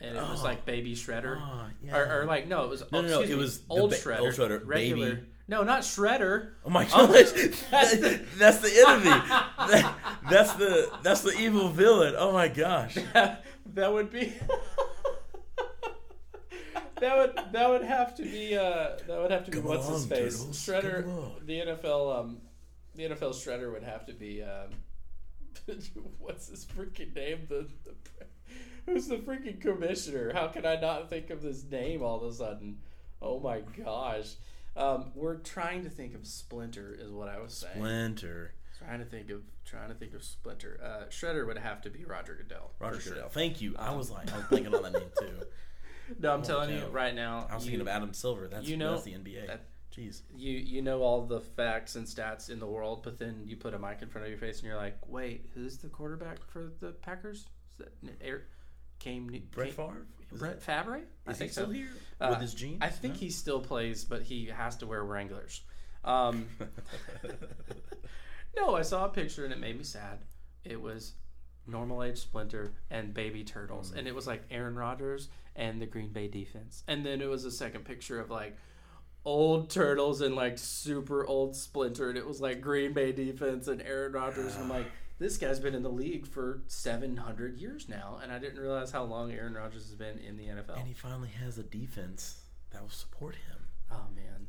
and 0.00 0.16
it 0.16 0.20
was 0.22 0.40
Oh. 0.40 0.44
like 0.44 0.64
Baby 0.64 0.94
Shredder, 0.94 1.38
Ah, 1.40 1.68
yeah. 1.82 1.96
or, 1.96 2.22
or 2.22 2.24
like 2.26 2.46
no, 2.48 2.64
it 2.64 2.70
was 2.70 2.80
No, 2.92 2.98
oh, 2.98 3.02
no, 3.02 3.08
no, 3.08 3.20
it 3.22 3.28
me, 3.30 3.34
was 3.36 3.62
old 3.68 3.90
ba- 3.90 3.96
Shredder, 3.96 4.20
old 4.20 4.34
Shredder, 4.34 4.60
regular. 4.64 5.14
Baby. 5.16 5.26
No, 5.48 5.62
not 5.62 5.82
Shredder. 5.82 6.52
Oh 6.64 6.70
my 6.70 6.88
Oh, 6.92 7.06
gosh, 7.06 7.30
that's 7.70 7.96
the- 8.00 8.20
that's 8.36 8.58
the 8.58 8.84
enemy. 8.86 9.04
That- 9.10 9.94
that's 10.30 10.52
the 10.54 10.90
that's 11.02 11.20
the 11.22 11.32
evil 11.38 11.68
villain. 11.68 12.14
Oh 12.18 12.32
my 12.32 12.48
gosh. 12.48 12.96
that 13.14 13.92
would 13.92 14.10
be. 14.10 14.32
that 17.00 17.16
would 17.18 17.52
that 17.52 17.68
would 17.68 17.82
have 17.82 18.14
to 18.16 18.22
be 18.22 18.56
uh 18.56 18.96
that 19.06 19.20
would 19.20 19.30
have 19.30 19.44
to 19.44 19.50
be 19.50 19.58
Come 19.58 19.66
what's 19.66 19.86
his 19.88 20.06
face 20.06 20.38
Turtles, 20.38 20.56
Shredder 20.58 21.46
the 21.46 21.60
NFL 21.60 22.18
um 22.20 22.38
the 22.94 23.02
NFL 23.04 23.32
Shredder 23.34 23.70
would 23.72 23.82
have 23.82 24.06
to 24.06 24.14
be 24.14 24.42
um 24.42 24.70
what's 26.18 26.48
his 26.48 26.64
freaking 26.64 27.14
name 27.14 27.40
the, 27.48 27.68
the 27.84 27.94
who's 28.86 29.08
the 29.08 29.16
freaking 29.16 29.60
commissioner 29.60 30.32
how 30.32 30.48
can 30.48 30.64
I 30.64 30.76
not 30.80 31.10
think 31.10 31.30
of 31.30 31.42
this 31.42 31.64
name 31.70 32.02
all 32.02 32.16
of 32.16 32.30
a 32.30 32.34
sudden 32.34 32.78
oh 33.20 33.38
my 33.40 33.60
gosh 33.84 34.34
um 34.76 35.10
we're 35.14 35.36
trying 35.36 35.84
to 35.84 35.90
think 35.90 36.14
of 36.14 36.26
Splinter 36.26 36.96
is 36.98 37.10
what 37.10 37.28
I 37.28 37.40
was 37.40 37.52
saying 37.54 37.74
Splinter. 37.76 38.54
trying 38.78 38.98
to 39.00 39.04
think 39.04 39.30
of 39.30 39.42
trying 39.64 39.88
to 39.88 39.94
think 39.94 40.14
of 40.14 40.22
Splinter 40.22 40.80
uh 40.82 41.06
Shredder 41.10 41.46
would 41.46 41.58
have 41.58 41.80
to 41.82 41.90
be 41.90 42.04
Roger 42.04 42.34
Goodell 42.34 42.70
Roger 42.78 43.00
sure. 43.00 43.14
Goodell. 43.14 43.28
Thank 43.28 43.60
you. 43.60 43.74
I 43.78 43.94
was 43.94 44.10
like, 44.10 44.32
I 44.32 44.36
was 44.38 44.46
thinking 44.46 44.74
on 44.74 44.82
that 44.82 44.92
name 44.92 45.10
too. 45.18 45.26
No, 46.20 46.32
I'm 46.34 46.40
Oh, 46.42 46.44
telling 46.44 46.70
you 46.70 46.84
right 46.92 47.12
now. 47.12 47.48
I 47.50 47.56
was 47.56 47.64
you, 47.64 47.72
thinking 47.72 47.80
of 47.80 47.88
Adam 47.88 48.12
Silver. 48.12 48.46
That's 48.46 48.64
you 48.68 48.76
know 48.76 48.92
that's 48.92 49.02
the 49.02 49.10
NBA. 49.14 49.48
that- 49.48 49.64
Jeez. 49.92 50.20
you 50.36 50.52
you 50.52 50.80
know 50.82 51.00
all 51.02 51.26
the 51.26 51.40
facts 51.40 51.96
and 51.96 52.06
stats 52.06 52.48
in 52.48 52.60
the 52.60 52.66
world, 52.66 53.02
but 53.02 53.18
then 53.18 53.42
you 53.44 53.56
put 53.56 53.74
a 53.74 53.78
mic 53.80 54.02
in 54.02 54.08
front 54.08 54.24
of 54.24 54.30
your 54.30 54.38
face 54.38 54.58
and 54.60 54.68
you're 54.68 54.76
like, 54.76 54.96
wait, 55.08 55.46
who's 55.52 55.78
the 55.78 55.88
quarterback 55.88 56.38
for 56.48 56.70
the 56.78 56.92
Packers? 56.92 57.38
Is 57.80 57.86
that 58.04 58.14
Air, 58.24 58.44
came 59.06 59.42
Brett 59.52 59.68
came- 59.68 59.76
Favre. 59.76 60.06
Is, 60.32 60.40
Brett 60.40 60.62
Favre? 60.62 61.00
I 61.26 61.30
is 61.30 61.36
he 61.36 61.40
think 61.40 61.52
still 61.52 61.66
so. 61.66 61.72
here 61.72 61.88
Uh, 62.20 62.28
with 62.30 62.40
his 62.40 62.54
jeans? 62.54 62.78
I 62.80 62.88
think 62.88 63.16
he 63.16 63.30
still 63.30 63.60
plays, 63.60 64.04
but 64.04 64.22
he 64.22 64.46
has 64.46 64.76
to 64.78 64.86
wear 64.86 65.04
Wranglers. 65.04 65.62
Um, 66.04 66.46
no, 68.56 68.74
I 68.74 68.82
saw 68.82 69.04
a 69.04 69.08
picture 69.08 69.44
and 69.44 69.52
it 69.52 69.60
made 69.60 69.76
me 69.78 69.84
sad. 69.84 70.18
It 70.64 70.80
was 70.80 71.12
normal 71.66 72.02
age 72.02 72.18
Splinter 72.18 72.72
and 72.90 73.12
baby 73.14 73.44
turtles, 73.44 73.92
and 73.92 74.06
it 74.08 74.14
was 74.14 74.26
like 74.26 74.42
Aaron 74.50 74.76
Rodgers 74.76 75.28
and 75.54 75.80
the 75.80 75.86
Green 75.86 76.12
Bay 76.12 76.28
defense. 76.28 76.82
And 76.88 77.04
then 77.04 77.20
it 77.20 77.28
was 77.28 77.44
a 77.44 77.50
second 77.50 77.84
picture 77.84 78.20
of 78.20 78.30
like 78.30 78.56
old 79.24 79.70
turtles 79.70 80.20
and 80.20 80.34
like 80.34 80.58
super 80.58 81.26
old 81.26 81.54
Splinter, 81.56 82.08
and 82.08 82.18
it 82.18 82.26
was 82.26 82.40
like 82.40 82.60
Green 82.60 82.92
Bay 82.92 83.12
defense 83.12 83.68
and 83.68 83.82
Aaron 83.82 84.12
Rodgers. 84.12 84.54
And 84.54 84.64
I'm 84.64 84.70
like, 84.70 84.86
this 85.18 85.36
guy's 85.38 85.58
been 85.60 85.74
in 85.74 85.82
the 85.82 85.90
league 85.90 86.26
for 86.26 86.62
700 86.66 87.56
years 87.58 87.88
now, 87.88 88.18
and 88.22 88.30
I 88.32 88.38
didn't 88.38 88.60
realize 88.60 88.90
how 88.90 89.04
long 89.04 89.32
Aaron 89.32 89.54
Rodgers 89.54 89.84
has 89.86 89.94
been 89.94 90.18
in 90.18 90.36
the 90.36 90.44
NFL. 90.44 90.78
and 90.78 90.86
he 90.88 90.94
finally 90.94 91.30
has 91.42 91.58
a 91.58 91.62
defense 91.62 92.40
that 92.70 92.82
will 92.82 92.88
support 92.90 93.34
him. 93.34 93.58
Oh 93.90 94.06
man, 94.14 94.46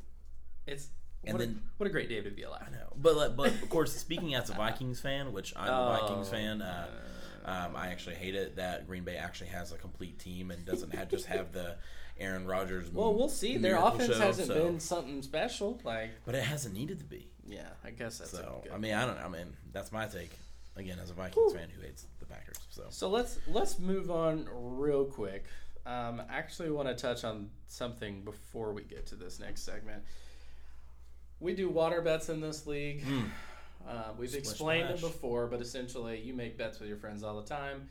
it's 0.66 0.88
And 1.24 1.34
what, 1.34 1.40
then- 1.40 1.62
a, 1.64 1.70
what 1.78 1.88
a 1.88 1.90
great 1.92 2.10
day 2.10 2.22
to 2.22 2.30
be 2.32 2.44
alive. 2.44 2.64
I 2.68 2.72
know, 2.72 2.94
but 2.98 3.36
but 3.38 3.50
of 3.62 3.70
course, 3.70 3.94
speaking 3.96 4.36
as 4.36 4.50
a 4.50 4.54
Vikings 4.54 5.00
fan, 5.00 5.32
which 5.34 5.54
I'm 5.56 5.68
a 5.70 6.00
Vikings 6.02 6.28
Oh, 6.28 6.32
fan, 6.32 6.62
uh, 6.62 6.88
um, 7.46 7.76
I 7.76 7.88
actually 7.90 8.16
hate 8.16 8.36
it 8.36 8.58
that 8.58 8.88
Green 8.88 9.04
Bay 9.04 9.16
actually 9.16 9.48
has 9.52 9.72
a 9.72 9.78
complete 9.78 10.20
team 10.20 10.52
and 10.52 10.66
doesn't 10.66 10.94
have 10.94 11.10
just 11.10 11.28
have 11.28 11.54
the 11.54 11.76
Aaron 12.20 12.46
Rodgers. 12.48 12.92
Well, 12.92 13.14
we'll 13.14 13.30
see. 13.30 13.58
Their 13.58 13.78
offense 13.78 14.12
show, 14.14 14.20
hasn't 14.20 14.48
so- 14.48 14.66
been 14.66 14.80
something 14.80 15.22
special. 15.22 15.80
Like, 15.84 16.12
but 16.26 16.36
it 16.36 16.44
hasn't 16.44 16.74
needed 16.74 17.00
to 17.00 17.06
be. 17.06 17.28
yeah, 17.48 17.70
I 17.86 17.92
guess 17.92 18.18
that's 18.18 18.32
So. 18.32 18.64
I 18.74 18.78
mean, 18.78 18.94
I 18.96 19.06
don't. 19.06 19.18
I 19.20 19.30
mean, 19.30 19.54
that's 19.72 19.92
my 19.94 20.08
take. 20.08 20.32
Again, 20.78 21.00
as 21.02 21.10
a 21.10 21.14
Vikings 21.14 21.54
fan 21.54 21.70
who 21.76 21.82
hates 21.82 22.06
the 22.20 22.26
Packers. 22.26 22.58
So 22.70 22.84
So 22.90 23.10
let's 23.10 23.40
let's 23.48 23.80
move 23.80 24.12
on 24.12 24.48
real 24.54 25.06
quick. 25.06 25.46
Um, 25.86 26.22
I 26.30 26.38
actually 26.38 26.70
want 26.70 26.88
to 26.90 26.96
touch 26.96 27.24
on 27.24 27.50
something 27.68 28.22
before 28.24 28.74
we 28.74 28.84
get 28.84 29.08
to 29.08 29.16
this 29.16 29.40
next 29.40 29.64
segment. 29.64 30.04
We 31.40 31.56
do 31.56 31.70
water 31.70 32.02
bets 32.02 32.30
in 32.30 32.42
this 32.42 32.68
league. 32.68 33.04
Uh, 33.88 34.12
we've 34.18 34.30
Splish 34.30 34.44
explained 34.44 34.90
it 34.90 35.00
before, 35.00 35.48
but 35.48 35.62
essentially, 35.62 36.20
you 36.20 36.34
make 36.34 36.58
bets 36.58 36.80
with 36.80 36.90
your 36.90 36.98
friends 36.98 37.24
all 37.24 37.40
the 37.42 37.48
time. 37.48 37.88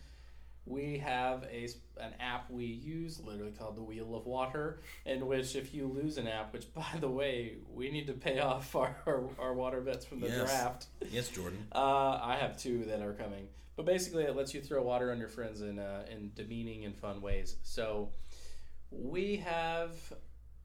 We 0.66 0.98
have 0.98 1.44
a 1.44 1.68
an 1.98 2.12
app 2.20 2.50
we 2.50 2.64
use, 2.66 3.20
literally 3.24 3.52
called 3.52 3.76
the 3.76 3.82
Wheel 3.82 4.14
of 4.16 4.26
Water, 4.26 4.80
in 5.06 5.26
which 5.26 5.54
if 5.56 5.72
you 5.72 5.86
lose 5.86 6.18
an 6.18 6.26
app, 6.26 6.52
which 6.52 6.72
by 6.74 6.84
the 7.00 7.08
way, 7.08 7.54
we 7.72 7.90
need 7.90 8.08
to 8.08 8.12
pay 8.12 8.40
off 8.40 8.74
our, 8.76 8.96
our, 9.06 9.24
our 9.38 9.54
water 9.54 9.80
bets 9.80 10.04
from 10.04 10.20
the 10.20 10.26
Yes. 10.26 10.38
draft. 10.40 10.86
yes, 11.10 11.28
Jordan. 11.28 11.66
Uh, 11.72 12.18
I 12.22 12.36
have 12.40 12.58
two 12.58 12.84
that 12.86 13.00
are 13.00 13.12
coming, 13.14 13.46
but 13.76 13.86
basically 13.86 14.24
it 14.24 14.34
lets 14.36 14.52
you 14.54 14.60
throw 14.60 14.82
water 14.82 15.10
on 15.12 15.18
your 15.18 15.28
friends 15.28 15.60
in 15.62 15.78
uh, 15.78 16.04
in 16.10 16.32
demeaning 16.34 16.84
and 16.84 16.96
fun 16.96 17.20
ways. 17.22 17.56
So 17.62 18.10
we 18.90 19.36
have. 19.36 19.92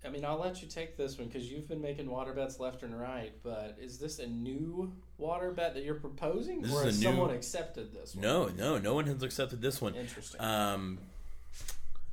I 0.03 0.09
mean, 0.09 0.25
I'll 0.25 0.39
let 0.39 0.61
you 0.63 0.67
take 0.67 0.97
this 0.97 1.17
one 1.19 1.27
because 1.27 1.51
you've 1.51 1.67
been 1.67 1.81
making 1.81 2.09
water 2.09 2.33
bets 2.33 2.59
left 2.59 2.81
and 2.81 2.99
right. 2.99 3.33
But 3.43 3.77
is 3.79 3.99
this 3.99 4.17
a 4.19 4.25
new 4.27 4.91
water 5.17 5.51
bet 5.51 5.75
that 5.75 5.83
you're 5.83 5.95
proposing, 5.95 6.61
This 6.63 6.71
or 6.73 6.83
has 6.85 6.99
new- 6.99 7.05
someone 7.05 7.29
accepted 7.29 7.93
this? 7.93 8.15
One? 8.15 8.23
No, 8.23 8.47
no, 8.47 8.77
no 8.79 8.95
one 8.95 9.05
has 9.05 9.21
accepted 9.21 9.61
this 9.61 9.79
one. 9.79 9.93
Interesting. 9.93 10.41
Um, 10.41 10.97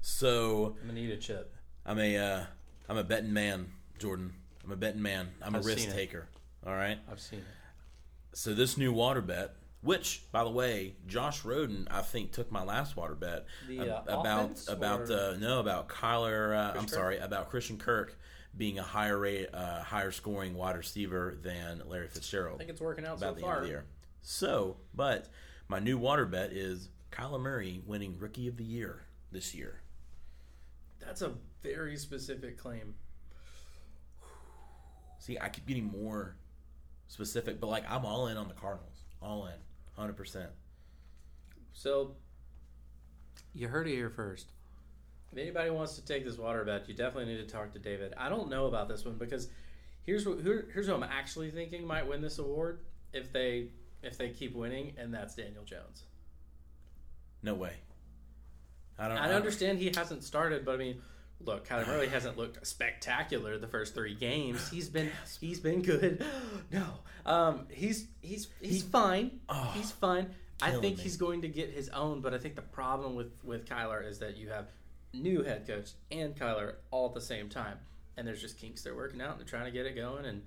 so 0.02 0.76
I'm 0.82 0.88
gonna 0.88 1.00
eat 1.00 1.10
a 1.12 1.16
chip. 1.16 1.54
I'm 1.86 1.98
a 1.98 2.16
uh, 2.16 2.44
I'm 2.88 2.98
a 2.98 3.04
betting 3.04 3.32
man, 3.32 3.72
Jordan. 3.98 4.34
I'm 4.64 4.72
a 4.72 4.76
betting 4.76 5.02
man. 5.02 5.30
I'm 5.40 5.54
a 5.54 5.58
I've 5.58 5.66
risk 5.66 5.90
taker. 5.90 6.26
All 6.66 6.74
right. 6.74 6.98
I've 7.10 7.20
seen 7.20 7.38
it. 7.40 7.44
So 8.34 8.52
this 8.54 8.76
new 8.76 8.92
water 8.92 9.22
bet, 9.22 9.54
which 9.88 10.22
by 10.32 10.44
the 10.44 10.50
way, 10.50 10.96
Josh 11.06 11.46
Roden, 11.46 11.88
I 11.90 12.02
think 12.02 12.32
took 12.32 12.52
my 12.52 12.62
last 12.62 12.94
water 12.94 13.14
bet 13.14 13.46
The, 13.66 13.96
uh, 13.96 14.20
about 14.20 14.62
about 14.68 15.10
uh, 15.10 15.36
no 15.38 15.60
about 15.60 15.88
Kyler. 15.88 16.54
Uh, 16.54 16.78
I'm 16.78 16.84
Kirk? 16.84 16.90
sorry 16.90 17.18
about 17.18 17.48
Christian 17.48 17.78
Kirk 17.78 18.18
being 18.54 18.78
a 18.78 18.82
higher 18.82 19.18
rate, 19.18 19.48
uh, 19.54 19.82
higher 19.82 20.10
scoring 20.10 20.54
wide 20.54 20.76
receiver 20.76 21.38
than 21.42 21.82
Larry 21.86 22.08
Fitzgerald 22.08 22.56
I 22.56 22.58
think 22.58 22.70
it's 22.70 22.82
working 22.82 23.06
out 23.06 23.16
about 23.16 23.36
so 23.36 23.40
the 23.40 23.46
end 23.46 23.56
of 23.56 23.62
the 23.62 23.68
year. 23.68 23.86
So, 24.20 24.76
but 24.94 25.30
my 25.68 25.78
new 25.78 25.96
water 25.96 26.26
bet 26.26 26.52
is 26.52 26.90
Kyler 27.10 27.40
Murray 27.40 27.80
winning 27.86 28.18
Rookie 28.18 28.46
of 28.46 28.58
the 28.58 28.64
Year 28.64 29.04
this 29.32 29.54
year. 29.54 29.80
That's 31.00 31.22
a 31.22 31.32
very 31.62 31.96
specific 31.96 32.58
claim. 32.58 32.94
See, 35.18 35.38
I 35.40 35.48
keep 35.48 35.66
getting 35.66 35.90
more 35.90 36.36
specific, 37.06 37.58
but 37.58 37.68
like 37.68 37.90
I'm 37.90 38.04
all 38.04 38.26
in 38.26 38.36
on 38.36 38.48
the 38.48 38.54
Cardinals, 38.54 39.04
all 39.22 39.46
in, 39.46 39.54
hundred 39.98 40.16
percent. 40.16 40.50
So, 41.72 42.16
you 43.54 43.68
heard 43.68 43.86
it 43.86 43.94
here 43.94 44.10
first. 44.10 44.52
If 45.32 45.38
anybody 45.38 45.70
wants 45.70 45.96
to 45.96 46.04
take 46.04 46.24
this 46.24 46.38
water 46.38 46.64
bet, 46.64 46.88
you 46.88 46.94
definitely 46.94 47.32
need 47.32 47.46
to 47.46 47.52
talk 47.52 47.72
to 47.72 47.78
David. 47.78 48.14
I 48.16 48.28
don't 48.28 48.48
know 48.48 48.66
about 48.66 48.88
this 48.88 49.04
one 49.04 49.16
because 49.18 49.48
here's 50.04 50.26
what 50.26 50.40
here's 50.40 50.86
who 50.86 50.94
I'm 50.94 51.02
actually 51.02 51.50
thinking 51.50 51.86
might 51.86 52.06
win 52.06 52.22
this 52.22 52.38
award 52.38 52.80
if 53.12 53.32
they 53.32 53.68
if 54.02 54.16
they 54.16 54.30
keep 54.30 54.54
winning, 54.54 54.94
and 54.96 55.12
that's 55.12 55.34
Daniel 55.34 55.64
Jones. 55.64 56.04
No 57.42 57.54
way. 57.54 57.74
I 58.98 59.08
don't. 59.08 59.18
I 59.18 59.32
understand 59.34 59.78
he 59.78 59.92
hasn't 59.94 60.24
started, 60.24 60.64
but 60.64 60.74
I 60.74 60.78
mean, 60.78 61.02
look, 61.44 61.66
Kyler 61.66 61.86
Murray 61.86 62.08
hasn't 62.08 62.36
looked 62.36 62.66
spectacular 62.66 63.58
the 63.58 63.66
first 63.66 63.94
three 63.94 64.14
games. 64.14 64.68
He's 64.70 64.88
been 64.88 65.10
he's 65.40 65.60
been 65.60 65.82
good. 65.82 66.24
no, 66.72 66.86
um, 67.26 67.66
he's 67.70 68.06
he's 68.20 68.48
he's 68.60 68.82
fine. 68.82 69.40
Oh, 69.48 69.72
he's 69.74 69.90
fine. 69.90 70.34
I 70.60 70.72
think 70.72 70.96
me. 70.96 71.02
he's 71.04 71.16
going 71.16 71.42
to 71.42 71.48
get 71.48 71.70
his 71.70 71.88
own, 71.90 72.20
but 72.20 72.34
I 72.34 72.38
think 72.38 72.56
the 72.56 72.62
problem 72.62 73.14
with 73.14 73.32
with 73.44 73.66
Kyler 73.66 74.06
is 74.06 74.18
that 74.18 74.36
you 74.36 74.48
have 74.48 74.66
new 75.12 75.42
head 75.42 75.66
coach 75.66 75.92
and 76.10 76.34
Kyler 76.36 76.74
all 76.90 77.08
at 77.08 77.14
the 77.14 77.20
same 77.20 77.48
time, 77.48 77.78
and 78.16 78.26
there's 78.26 78.40
just 78.40 78.58
kinks 78.58 78.82
they're 78.82 78.96
working 78.96 79.20
out 79.20 79.32
and 79.32 79.40
they're 79.40 79.46
trying 79.46 79.66
to 79.66 79.70
get 79.70 79.86
it 79.86 79.94
going. 79.94 80.24
And 80.24 80.42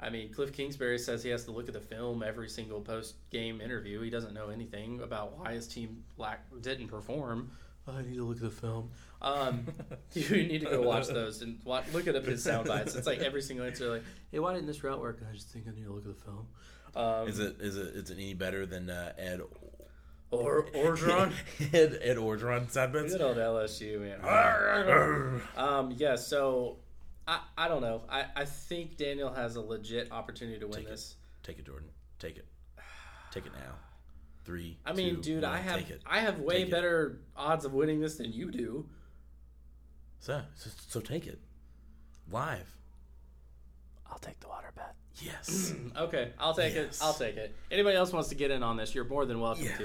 I 0.00 0.10
mean, 0.10 0.32
Cliff 0.32 0.52
Kingsbury 0.52 0.98
says 0.98 1.22
he 1.22 1.30
has 1.30 1.44
to 1.44 1.52
look 1.52 1.68
at 1.68 1.74
the 1.74 1.80
film 1.80 2.22
every 2.22 2.48
single 2.48 2.80
post 2.80 3.14
game 3.30 3.60
interview. 3.60 4.00
He 4.00 4.10
doesn't 4.10 4.34
know 4.34 4.48
anything 4.48 5.00
about 5.00 5.38
why 5.38 5.52
his 5.52 5.68
team 5.68 6.02
lack 6.16 6.44
didn't 6.60 6.88
perform. 6.88 7.52
I 7.88 8.02
need 8.02 8.14
to 8.14 8.24
look 8.24 8.36
at 8.36 8.42
the 8.42 8.50
film. 8.50 8.90
Um, 9.20 9.66
you 10.12 10.28
need 10.36 10.60
to 10.60 10.70
go 10.70 10.82
watch 10.82 11.08
those 11.08 11.42
and 11.42 11.58
watch, 11.64 11.84
look 11.92 12.06
at 12.06 12.14
up 12.14 12.24
his 12.24 12.42
sound 12.42 12.68
bites. 12.68 12.94
It's 12.94 13.06
like 13.06 13.18
every 13.20 13.42
single 13.42 13.66
answer, 13.66 13.88
like, 13.90 14.04
"Hey, 14.30 14.38
why 14.38 14.54
didn't 14.54 14.66
this 14.66 14.84
route 14.84 15.00
work?" 15.00 15.20
I 15.28 15.34
just 15.34 15.48
think 15.48 15.66
I 15.68 15.74
need 15.74 15.84
to 15.84 15.92
look 15.92 16.06
at 16.06 16.16
the 16.16 16.24
film. 16.24 16.46
Um, 16.94 17.28
Is 17.28 17.38
it 17.38 17.56
is 17.60 17.76
it 17.76 17.94
is 17.94 18.10
it 18.10 18.14
any 18.18 18.34
better 18.34 18.66
than 18.66 18.90
uh, 18.90 19.12
Ed 19.16 19.40
or 20.30 20.66
Orgeron? 20.74 21.32
Ed 21.72 21.98
Ed 22.02 22.16
Orgeron 22.18 22.70
side 22.70 22.92
bets? 22.92 23.12
Good 23.12 23.22
old 23.22 23.36
LSU 23.38 24.00
man. 24.00 25.40
um, 25.56 25.94
yeah, 25.96 26.16
so 26.16 26.76
I, 27.26 27.40
I 27.56 27.68
don't 27.68 27.80
know. 27.82 28.02
I, 28.10 28.26
I 28.36 28.44
think 28.44 28.96
Daniel 28.96 29.32
has 29.32 29.56
a 29.56 29.60
legit 29.60 30.12
opportunity 30.12 30.58
to 30.58 30.66
win 30.66 30.76
Take 30.76 30.86
it. 30.86 30.90
this. 30.90 31.16
Take 31.42 31.58
it, 31.58 31.66
Jordan. 31.66 31.88
Take 32.18 32.36
it. 32.36 32.46
Take 33.30 33.46
it 33.46 33.52
now. 33.54 33.74
Three. 34.44 34.78
I 34.84 34.92
mean, 34.92 35.16
two, 35.16 35.22
dude, 35.22 35.44
I 35.44 35.58
have 35.58 35.76
Take 35.78 35.90
it. 35.90 36.02
I 36.04 36.20
have 36.20 36.40
way 36.40 36.58
Take 36.58 36.66
it. 36.68 36.70
better 36.72 37.20
odds 37.36 37.64
of 37.64 37.72
winning 37.72 38.00
this 38.00 38.16
than 38.16 38.32
you 38.32 38.50
do. 38.50 38.86
So, 40.18 40.42
so 40.54 40.70
so 40.88 41.00
take 41.00 41.26
it. 41.26 41.38
Live. 42.30 42.76
I'll 44.10 44.18
take 44.18 44.40
the 44.40 44.48
water 44.48 44.70
bet. 44.74 44.94
Yes. 45.20 45.32
Yes. 45.72 45.74
Okay, 45.96 46.30
I'll 46.38 46.54
take 46.54 46.74
Yes. 46.74 47.00
it. 47.00 47.04
I'll 47.04 47.12
take 47.14 47.36
it. 47.36 47.54
Anybody 47.70 47.96
else 47.96 48.12
wants 48.12 48.28
to 48.30 48.34
get 48.34 48.50
in 48.50 48.62
on 48.62 48.76
this? 48.76 48.94
You're 48.94 49.04
more 49.04 49.26
than 49.26 49.40
welcome 49.40 49.64
Yes. 49.64 49.78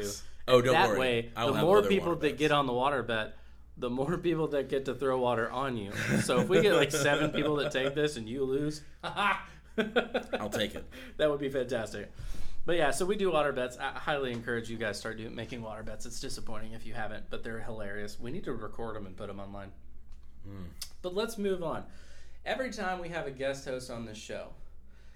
to. 0.47 0.53
Oh, 0.53 0.61
don't 0.61 0.73
that 0.73 0.89
worry. 0.89 0.99
way, 0.99 1.31
I 1.35 1.45
will 1.45 1.53
the 1.53 1.61
more 1.61 1.83
people 1.83 2.15
that 2.15 2.21
bets. 2.21 2.39
get 2.39 2.51
on 2.51 2.65
the 2.67 2.73
water 2.73 3.03
bet, 3.03 3.35
the 3.77 3.89
more 3.89 4.17
people 4.27 4.47
that 4.49 4.69
get 4.69 4.85
to 4.85 4.95
throw 4.95 5.19
water 5.19 5.51
on 5.51 5.75
you. 5.77 5.91
So 6.23 6.39
if 6.39 6.49
we 6.49 6.61
get 6.61 6.73
like 6.73 6.91
seven 6.91 7.31
people 7.31 7.57
that 7.57 7.71
take 7.71 7.93
this 7.95 8.15
and 8.17 8.27
you 8.27 8.43
lose, 8.45 8.81
I'll 9.03 10.49
take 10.49 10.73
it. 10.75 10.85
that 11.17 11.29
would 11.29 11.39
be 11.39 11.49
fantastic. 11.49 12.11
But 12.67 12.75
yeah, 12.75 12.91
so 12.91 13.05
we 13.05 13.15
do 13.15 13.31
water 13.31 13.53
bets. 13.53 13.77
I 13.79 13.97
highly 13.97 14.33
encourage 14.33 14.69
you 14.69 14.75
guys 14.75 14.99
start 14.99 15.17
doing, 15.17 15.33
making 15.33 15.61
water 15.61 15.83
bets. 15.83 16.05
It's 16.05 16.19
disappointing 16.19 16.73
if 16.73 16.85
you 16.85 16.93
haven't, 16.93 17.29
but 17.29 17.41
they're 17.41 17.61
hilarious. 17.61 18.19
We 18.19 18.29
need 18.29 18.43
to 18.43 18.51
record 18.51 18.97
them 18.97 19.05
and 19.05 19.15
put 19.15 19.27
them 19.27 19.39
online. 19.39 19.71
Hmm. 20.43 20.65
But 21.01 21.15
let's 21.15 21.37
move 21.37 21.63
on. 21.63 21.85
Every 22.45 22.69
time 22.69 22.99
we 22.99 23.07
have 23.07 23.25
a 23.25 23.31
guest 23.31 23.63
host 23.63 23.89
on 23.89 24.05
this 24.05 24.17
show, 24.17 24.49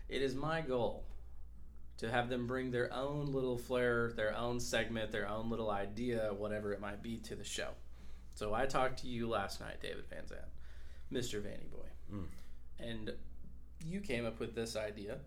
it 0.08 0.22
is 0.22 0.34
my 0.34 0.62
goal 0.62 1.04
to 1.98 2.10
have 2.10 2.30
them 2.30 2.48
bring 2.48 2.72
their 2.72 2.92
own 2.94 3.34
little 3.34 3.58
flair, 3.58 4.14
their 4.16 4.34
own 4.34 4.58
segment, 4.58 5.12
their 5.12 5.28
own 5.28 5.50
little 5.50 5.72
idea, 5.72 6.34
whatever 6.34 6.72
it 6.72 6.80
might 6.80 7.04
be, 7.04 7.18
to 7.18 7.36
the 7.36 7.44
show. 7.44 7.72
So 8.34 8.54
I 8.54 8.66
talked 8.66 9.00
to 9.00 9.10
you 9.10 9.28
last 9.28 9.60
night, 9.60 9.82
David 9.82 10.06
Van 10.10 10.26
Zandt, 10.26 10.42
Mr. 11.12 11.42
Vanny 11.44 11.68
Boy, 11.70 11.90
hmm. 12.10 12.24
and 12.80 13.12
you 13.86 14.00
came 14.00 14.26
up 14.26 14.40
with 14.40 14.56
this 14.56 14.78
idea. 14.78 15.18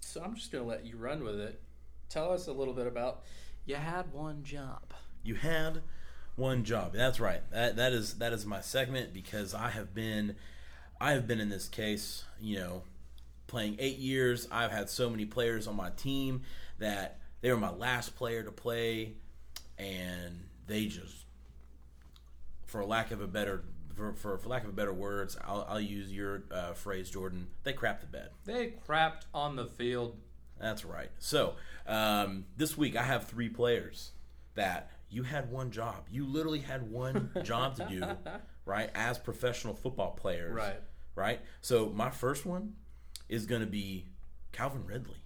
So 0.00 0.22
I'm 0.22 0.34
just 0.34 0.50
going 0.52 0.64
to 0.64 0.68
let 0.68 0.86
you 0.86 0.96
run 0.96 1.24
with 1.24 1.38
it. 1.40 1.60
Tell 2.08 2.32
us 2.32 2.46
a 2.46 2.52
little 2.52 2.74
bit 2.74 2.86
about 2.86 3.22
you 3.66 3.74
had 3.74 4.12
one 4.12 4.44
job. 4.44 4.94
You 5.22 5.34
had 5.34 5.82
one 6.36 6.64
job. 6.64 6.94
That's 6.94 7.20
right. 7.20 7.42
That 7.50 7.76
that 7.76 7.92
is 7.92 8.14
that 8.14 8.32
is 8.32 8.46
my 8.46 8.60
segment 8.60 9.12
because 9.12 9.54
I 9.54 9.70
have 9.70 9.94
been 9.94 10.36
I 11.00 11.12
have 11.12 11.26
been 11.26 11.40
in 11.40 11.50
this 11.50 11.68
case, 11.68 12.24
you 12.40 12.58
know, 12.58 12.82
playing 13.46 13.76
8 13.78 13.98
years. 13.98 14.48
I've 14.50 14.70
had 14.70 14.88
so 14.88 15.10
many 15.10 15.26
players 15.26 15.66
on 15.66 15.76
my 15.76 15.90
team 15.90 16.42
that 16.78 17.18
they 17.40 17.50
were 17.50 17.58
my 17.58 17.70
last 17.70 18.16
player 18.16 18.42
to 18.42 18.52
play 18.52 19.14
and 19.76 20.44
they 20.66 20.86
just 20.86 21.24
for 22.66 22.84
lack 22.84 23.10
of 23.10 23.20
a 23.20 23.26
better 23.26 23.64
for, 23.98 24.12
for, 24.14 24.38
for 24.38 24.48
lack 24.48 24.62
of 24.62 24.70
a 24.70 24.72
better 24.72 24.92
words, 24.92 25.36
I'll, 25.46 25.66
I'll 25.68 25.80
use 25.80 26.12
your 26.12 26.44
uh, 26.50 26.72
phrase, 26.72 27.10
Jordan. 27.10 27.48
They 27.64 27.72
crap 27.72 28.00
the 28.00 28.06
bed. 28.06 28.30
They 28.44 28.74
crapped 28.88 29.22
on 29.34 29.56
the 29.56 29.66
field. 29.66 30.16
That's 30.60 30.84
right. 30.84 31.10
So 31.18 31.54
um, 31.86 32.46
this 32.56 32.78
week 32.78 32.96
I 32.96 33.02
have 33.02 33.24
three 33.26 33.48
players 33.48 34.12
that 34.54 34.90
you 35.10 35.24
had 35.24 35.50
one 35.50 35.70
job. 35.70 36.06
You 36.10 36.24
literally 36.26 36.60
had 36.60 36.90
one 36.90 37.30
job 37.42 37.76
to 37.76 37.86
do, 37.86 38.04
right? 38.64 38.90
As 38.94 39.18
professional 39.18 39.74
football 39.74 40.12
players, 40.12 40.54
Right. 40.54 40.80
Right. 41.14 41.40
So 41.60 41.88
my 41.90 42.10
first 42.10 42.46
one 42.46 42.74
is 43.28 43.46
going 43.46 43.60
to 43.62 43.66
be 43.66 44.06
Calvin 44.52 44.86
Ridley. 44.86 45.22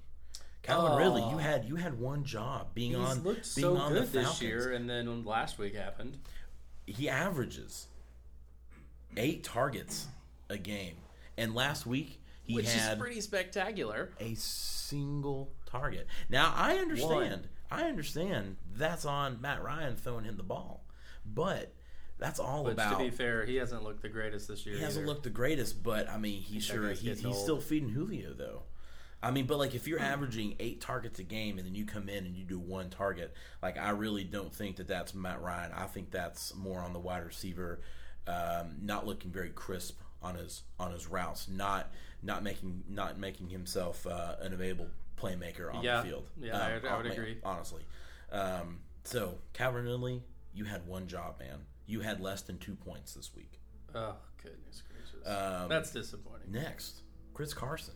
Calvin 0.63 0.93
Oh. 0.93 0.97
Ridley, 0.99 1.31
you 1.31 1.37
had 1.39 1.65
you 1.67 1.77
had 1.77 1.99
one 1.99 2.25
job 2.25 2.69
being 2.73 2.93
He's 2.93 3.01
on 3.01 3.21
being 3.23 3.37
so 3.43 3.77
on 3.77 3.93
good 3.93 4.03
the 4.05 4.07
Falcons. 4.07 4.39
this 4.39 4.43
year, 4.43 4.73
and 4.73 4.89
then 4.89 5.25
last 5.25 5.59
week 5.59 5.75
happened. 5.75 6.17
He 6.87 7.09
averages 7.09 7.89
eight 9.17 9.45
targets 9.45 10.07
a 10.51 10.57
game, 10.59 10.95
and 11.37 11.55
last 11.55 11.87
week 11.87 12.21
he 12.45 12.55
which 12.55 12.73
had 12.73 12.95
is 12.95 12.99
pretty 12.99 13.21
spectacular. 13.21 14.11
a 14.21 14.35
single 14.35 15.53
target. 15.67 16.07
Now 16.29 16.53
I 16.57 16.77
understand. 16.79 17.49
I 17.71 17.85
understand 17.85 18.57
that's 18.77 19.05
on 19.07 19.41
Matt 19.41 19.63
Ryan 19.63 19.97
throwing 19.97 20.25
him 20.25 20.37
the 20.37 20.43
ball, 20.43 20.85
but 21.25 21.73
that's 22.19 22.39
all 22.39 22.65
But 22.65 22.73
about. 22.75 22.99
to 22.99 23.05
be 23.05 23.11
fair, 23.11 23.45
he 23.47 23.57
hasn't 23.57 23.83
looked 23.83 24.03
the 24.03 24.09
greatest 24.11 24.47
this 24.49 24.67
year. 24.67 24.77
he 24.77 24.83
hasn't 24.83 25.05
either. 25.05 25.13
looked 25.13 25.25
the 25.25 25.31
greatest, 25.31 25.83
but 25.83 26.09
I 26.11 26.19
mean, 26.19 26.41
he 26.43 26.57
That 26.59 26.65
sure 26.65 26.89
guy's 26.89 27.01
he's, 27.01 27.17
getting 27.17 27.33
old. 27.33 27.43
still 27.43 27.61
feeding 27.61 27.89
Julio 27.89 28.33
though. 28.35 28.63
I 29.25 29.31
mean, 29.31 29.47
but 29.47 29.57
like 29.59 29.75
if 29.75 29.87
you're 29.87 30.01
averaging 30.01 30.57
eight 30.61 30.81
targets 30.81 31.19
a 31.21 31.23
game 31.23 31.57
and 31.59 31.67
then 31.67 31.75
you 31.77 31.87
come 31.87 32.09
in 32.09 32.27
and 32.27 32.37
you 32.37 32.45
do 32.45 32.59
one 32.59 32.91
target, 32.91 33.33
like 33.63 33.79
I 33.79 33.91
really 33.91 34.25
don't 34.25 34.53
think 34.53 34.77
that 34.77 34.89
that's 34.89 35.15
Matt 35.15 35.41
Ryan. 35.41 35.71
I 35.75 35.87
think 35.87 36.11
that's 36.11 36.55
more 36.57 36.81
on 36.81 36.93
the 36.93 36.99
wide 36.99 37.25
receiver, 37.25 37.81
um, 38.27 38.77
not 38.81 39.07
looking 39.07 39.31
very 39.31 39.51
crisp 39.51 40.01
on 40.23 40.37
his 40.37 40.63
on 40.79 40.93
his 40.93 41.07
routes, 41.09 41.49
not 41.49 41.91
not 42.23 42.43
making 42.43 42.85
not 42.89 43.19
making 43.19 43.49
himself 43.49 44.07
uh, 44.07 44.37
an 44.41 44.53
available 44.53 44.89
playmaker 45.17 45.73
on 45.75 45.83
Yeah. 45.83 46.03
the 46.03 46.09
field. 46.09 46.29
Yeah, 46.41 46.59
I 46.59 46.75
would- 46.75 46.85
I 46.85 46.97
would 46.97 47.07
agree. 47.07 47.39
Honestly, 47.45 47.83
um, 48.31 48.81
so 49.05 49.39
Calvin 49.53 49.85
Ridley, 49.85 50.23
you 50.55 50.65
had 50.65 50.87
one 50.87 51.07
job, 51.09 51.39
man. 51.41 51.67
You 51.87 52.01
had 52.01 52.21
less 52.21 52.43
than 52.43 52.59
two 52.59 52.75
points 52.77 53.15
this 53.15 53.35
week. 53.35 53.61
Oh 53.95 54.17
goodness 54.43 54.83
gracious, 54.83 55.27
Um, 55.29 55.69
that's 55.69 55.91
disappointing. 55.93 56.53
Next, 56.53 57.03
Chris 57.35 57.53
Carson. 57.55 57.95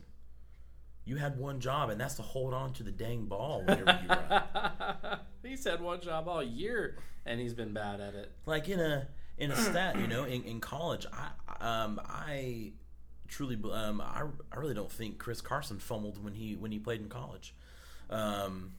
You 1.05 1.15
had 1.17 1.39
one 1.39 1.61
job, 1.61 1.91
and 1.91 2.01
that's 2.01 2.15
to 2.17 2.23
hold 2.23 2.53
on 2.53 2.73
to 2.75 2.83
the 2.83 2.91
dang 2.91 3.27
ball 3.27 3.61
whenever 3.63 3.97
you 4.03 4.09
run. 4.09 5.19
he's 5.45 5.63
had 5.63 5.81
one 5.81 6.01
job 6.01 6.27
all 6.27 6.43
year, 6.43 6.99
and 7.25 7.39
he's 7.41 7.55
been 7.55 7.73
bad 7.73 8.01
at 8.01 8.15
it. 8.17 8.33
Like 8.45 8.69
in 8.69 8.81
a 8.81 9.07
in 9.39 9.51
a 9.51 9.57
stat, 9.57 9.99
you 9.99 10.07
know, 10.07 10.25
in, 10.25 10.43
in 10.45 10.61
college, 10.61 11.07
I 11.13 11.31
um 11.83 12.01
I 12.05 12.73
truly 13.29 13.59
um 13.73 14.01
I, 14.01 14.23
I 14.53 14.57
really 14.59 14.75
don't 14.75 14.91
think 14.91 15.19
Chris 15.19 15.41
Carson 15.41 15.79
fumbled 15.79 16.23
when 16.23 16.35
he 16.35 16.55
when 16.57 16.73
he 16.73 16.79
played 16.79 17.01
in 17.01 17.09
college. 17.09 17.55
Um, 18.11 18.73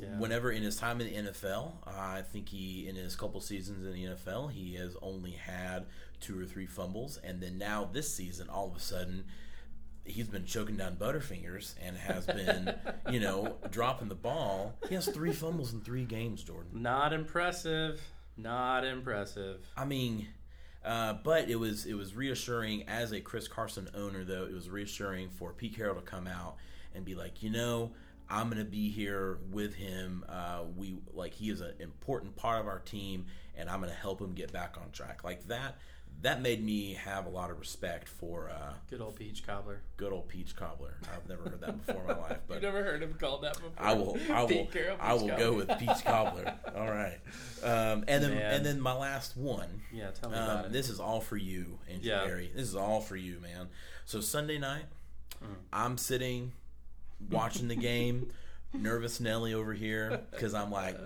Yeah. 0.00 0.18
Whenever 0.18 0.50
in 0.50 0.62
his 0.64 0.76
time 0.76 1.00
in 1.00 1.06
the 1.24 1.30
NFL, 1.30 1.72
I 1.86 2.22
think 2.22 2.48
he 2.48 2.88
in 2.88 2.96
his 2.96 3.14
couple 3.14 3.40
seasons 3.40 3.86
in 3.86 3.92
the 3.92 4.04
NFL, 4.14 4.50
he 4.50 4.74
has 4.74 4.96
only 5.02 5.32
had 5.32 5.86
two 6.20 6.40
or 6.40 6.44
three 6.44 6.66
fumbles, 6.66 7.18
and 7.22 7.40
then 7.40 7.58
now 7.58 7.88
this 7.92 8.12
season, 8.12 8.48
all 8.48 8.66
of 8.68 8.74
a 8.76 8.80
sudden, 8.80 9.24
he's 10.04 10.26
been 10.28 10.46
choking 10.46 10.76
down 10.76 10.96
Butterfingers 10.96 11.74
and 11.80 11.96
has 11.96 12.26
been, 12.26 12.74
you 13.10 13.20
know, 13.20 13.56
dropping 13.70 14.08
the 14.08 14.14
ball. 14.16 14.74
He 14.88 14.94
has 14.96 15.06
three 15.06 15.32
fumbles 15.32 15.72
in 15.72 15.80
three 15.80 16.04
games, 16.04 16.42
Jordan. 16.42 16.82
Not 16.82 17.12
impressive. 17.12 18.00
Not 18.36 18.84
impressive. 18.84 19.66
I 19.76 19.84
mean, 19.84 20.28
uh, 20.84 21.14
but 21.22 21.48
it 21.48 21.56
was 21.56 21.86
it 21.86 21.94
was 21.94 22.14
reassuring 22.14 22.88
as 22.88 23.12
a 23.12 23.20
Chris 23.20 23.48
Carson 23.48 23.88
owner, 23.94 24.24
though. 24.24 24.44
It 24.44 24.52
was 24.52 24.68
reassuring 24.68 25.30
for 25.30 25.52
Pete 25.52 25.76
Carroll 25.76 25.94
to 25.94 26.02
come 26.02 26.26
out 26.26 26.56
and 26.94 27.04
be 27.04 27.14
like, 27.14 27.42
you 27.42 27.50
know, 27.50 27.92
I'm 28.28 28.50
to 28.50 28.64
be 28.64 28.90
here 28.90 29.38
with 29.50 29.74
him. 29.74 30.24
Uh, 30.28 30.62
we 30.76 30.96
like 31.12 31.34
he 31.34 31.50
is 31.50 31.60
an 31.60 31.74
important 31.78 32.36
part 32.36 32.60
of 32.60 32.66
our 32.66 32.80
team, 32.80 33.26
and 33.56 33.68
I'm 33.68 33.80
to 33.92 33.98
help 33.98 34.20
him 34.20 34.32
get 34.32 34.52
back 34.52 34.76
on 34.80 34.90
track. 34.90 35.24
Like 35.24 35.46
that. 35.48 35.78
That 36.22 36.40
made 36.40 36.64
me 36.64 36.94
have 36.94 37.26
a 37.26 37.28
lot 37.28 37.50
of 37.50 37.58
respect 37.58 38.08
for 38.08 38.48
uh, 38.50 38.72
Good 38.88 39.02
old 39.02 39.16
peach 39.16 39.46
cobbler. 39.46 39.82
good 39.98 40.10
old 40.10 40.26
Peach 40.26 40.56
Cobbler. 40.56 40.94
I've 41.14 41.28
never 41.28 41.42
heard 41.42 41.60
that 41.60 41.84
before 41.86 42.00
in 42.00 42.06
my 42.08 42.16
life, 42.18 42.38
but 42.48 42.54
You've 42.54 42.62
never 42.62 42.82
heard 42.82 43.02
him 43.02 43.12
called 43.20 43.42
that 43.44 43.52
before. 43.54 43.72
I 43.76 43.92
will. 43.92 44.16
I 44.32 44.42
will. 44.44 44.68
I 45.00 45.12
will 45.12 45.28
go 45.36 45.52
with 45.52 45.68
Peach 45.78 46.02
Cobbler. 46.02 46.54
All 46.74 46.86
right, 46.90 47.18
um, 47.62 48.04
and 48.08 48.24
then 48.24 48.30
Man. 48.34 48.54
and 48.54 48.64
then 48.64 48.80
my 48.80 48.94
last 48.94 49.36
one. 49.36 49.82
Yeah, 49.92 50.10
tell 50.12 50.30
me 50.30 50.36
about 50.36 50.60
Um, 50.60 50.64
it. 50.66 50.72
this 50.72 50.88
is 50.88 50.98
all 50.98 51.20
for 51.20 51.36
you, 51.36 51.78
Andrew 51.90 52.08
Yeah. 52.10 52.24
Perry. 52.24 52.50
This 52.54 52.68
is 52.68 52.74
all 52.74 53.00
for 53.02 53.16
you, 53.16 53.38
man. 53.40 53.68
So 54.06 54.20
Sunday 54.22 54.58
night, 54.58 54.84
Mm. 55.42 55.48
I'm 55.74 55.98
sitting 55.98 56.52
watching 57.30 57.68
the 57.68 57.76
game, 57.76 58.32
nervous 58.72 59.20
Nelly 59.20 59.52
over 59.52 59.74
here 59.74 60.22
because 60.30 60.54
I'm 60.54 60.70
like, 60.70 60.96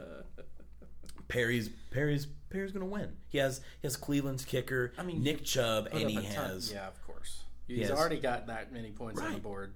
Perry's 1.29 1.69
Perry's 1.91 2.27
Perry's 2.51 2.73
gonna 2.73 2.87
win. 2.87 3.17
He 3.29 3.39
has 3.39 3.59
he 3.81 3.87
has 3.87 3.97
Cleveland's 3.97 4.45
kicker, 4.45 4.93
I 4.99 5.03
mean, 5.03 5.23
Nick 5.23 5.45
Chubb, 5.45 5.89
and 5.93 6.09
he 6.11 6.23
has 6.25 6.73
Yeah, 6.73 6.89
of 6.89 7.07
course. 7.07 7.43
He's 7.67 7.89
has- 7.89 7.99
already 7.99 8.19
got 8.19 8.47
that 8.47 8.73
many 8.73 8.91
points 8.91 9.21
on 9.21 9.33
the 9.33 9.39
board. 9.39 9.75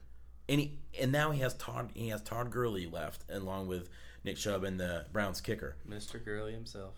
and 0.49 0.61
he, 0.61 0.79
and 1.01 1.13
now 1.13 1.31
he 1.31 1.41
has 1.41 1.55
Todd 1.55 1.91
he 1.95 2.09
has 2.09 2.23
Todd 2.23 2.51
Gurley 2.51 2.87
left 2.87 3.25
along 3.31 3.67
with 3.69 3.89
Nick 4.25 4.37
Chubb 4.37 4.65
and 4.65 4.79
the 4.81 5.07
Browns 5.13 5.41
kicker. 5.41 5.77
Mr. 5.89 6.23
Gurley 6.25 6.53
himself. 6.53 6.95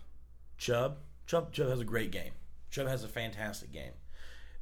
Chubb, 0.57 0.97
Chubb, 1.27 1.51
Chubb 1.51 1.69
has 1.69 1.79
a 1.79 1.85
great 1.85 2.11
game. 2.11 2.31
Chubb 2.69 2.87
has 2.87 3.03
a 3.03 3.07
fantastic 3.07 3.71
game. 3.71 3.93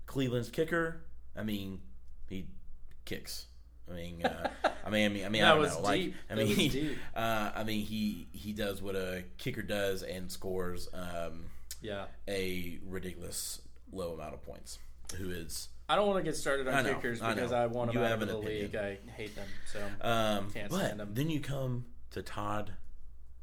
Cleveland's 0.06 0.50
kicker, 0.50 1.02
I 1.36 1.44
mean, 1.44 1.82
he 2.30 2.48
kicks. 3.06 3.48
I 3.94 3.96
mean, 3.96 4.26
uh, 4.26 4.50
I 4.86 4.90
mean, 4.90 5.06
I 5.06 5.10
mean, 5.10 5.26
I 5.26 5.30
mean, 5.30 5.44
I 5.44 5.50
don't 5.50 5.60
was 5.60 5.76
know. 5.76 5.82
Like, 5.82 6.02
deep. 6.02 6.16
I 6.30 6.36
That 6.36 6.48
mean, 6.48 6.56
deep. 6.72 6.98
uh, 7.16 7.52
I 7.56 7.64
mean, 7.64 7.86
he 7.86 8.28
he 8.34 8.52
does 8.54 8.82
what 8.82 8.96
a 8.96 9.24
kicker 9.38 9.62
does 9.62 10.04
and 10.04 10.32
scores 10.32 10.90
um, 10.94 11.46
Yeah. 11.82 12.06
a 12.28 12.80
ridiculous 12.88 13.62
low 13.92 14.14
amount 14.14 14.34
of 14.34 14.42
points. 14.44 14.80
Who 15.18 15.30
is 15.30 15.70
I 15.88 15.96
don't 15.96 16.08
want 16.08 16.18
to 16.18 16.24
get 16.24 16.36
started 16.38 16.68
on 16.68 16.84
know, 16.86 16.94
kickers 16.96 17.22
I 17.22 17.34
because 17.36 17.52
know. 17.52 17.58
I 17.58 17.66
want 17.68 17.92
them 17.92 18.00
You 18.00 18.06
out 18.06 18.10
have 18.12 18.22
of 18.24 18.30
an 18.30 18.34
the 18.36 18.40
opinion. 18.42 18.62
league. 18.72 18.76
I 18.76 18.98
hate 19.12 19.36
them. 19.36 19.48
So, 19.72 19.80
um, 20.02 20.50
Can't 20.52 20.70
but 20.72 20.78
stand 20.78 21.00
him. 21.02 21.10
then 21.14 21.30
you 21.30 21.40
come 21.40 21.86
to 22.12 22.22
Todd 22.24 22.72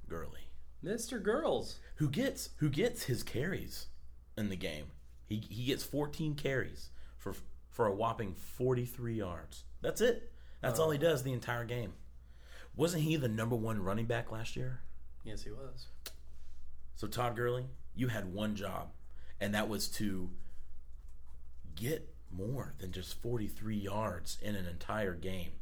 Gurley. 0.09 0.49
Mr. 0.85 1.23
Girls. 1.23 1.79
who 1.97 2.09
gets 2.09 2.51
who 2.57 2.69
gets 2.71 3.05
his 3.05 3.23
carries 3.23 3.87
in 4.37 4.49
the 4.49 4.57
game. 4.57 4.87
He 5.27 5.45
he 5.49 5.65
gets 5.67 5.85
14 5.85 6.35
carries 6.35 6.89
for 7.19 7.35
for 7.69 7.87
a 7.87 7.93
whopping 7.95 8.35
43 8.35 9.15
yards. 9.15 9.65
That's 9.83 10.01
it. 10.01 10.33
That's 10.61 10.79
oh. 10.79 10.85
all 10.85 10.91
he 10.91 10.99
does 10.99 11.23
the 11.23 11.33
entire 11.33 11.65
game. 11.65 11.95
Wasn't 12.77 13.03
he 13.03 13.17
the 13.17 13.29
number 13.29 13.57
one 13.57 13.83
running 13.83 14.07
back 14.07 14.31
last 14.31 14.57
year? 14.57 14.81
Yes, 15.25 15.43
he 15.43 15.51
was. 15.51 15.89
So 16.97 17.07
Todd 17.07 17.37
Gurley, 17.37 17.67
you 17.95 18.09
had 18.09 18.33
one 18.33 18.55
job, 18.55 18.91
and 19.41 19.55
that 19.55 19.69
was 19.69 19.89
to 19.89 20.31
get 21.75 22.15
more 22.31 22.75
than 22.79 22.93
just 22.93 23.21
43 23.23 23.77
yards 23.77 24.39
in 24.41 24.55
an 24.55 24.67
entire 24.67 25.15
game. 25.15 25.53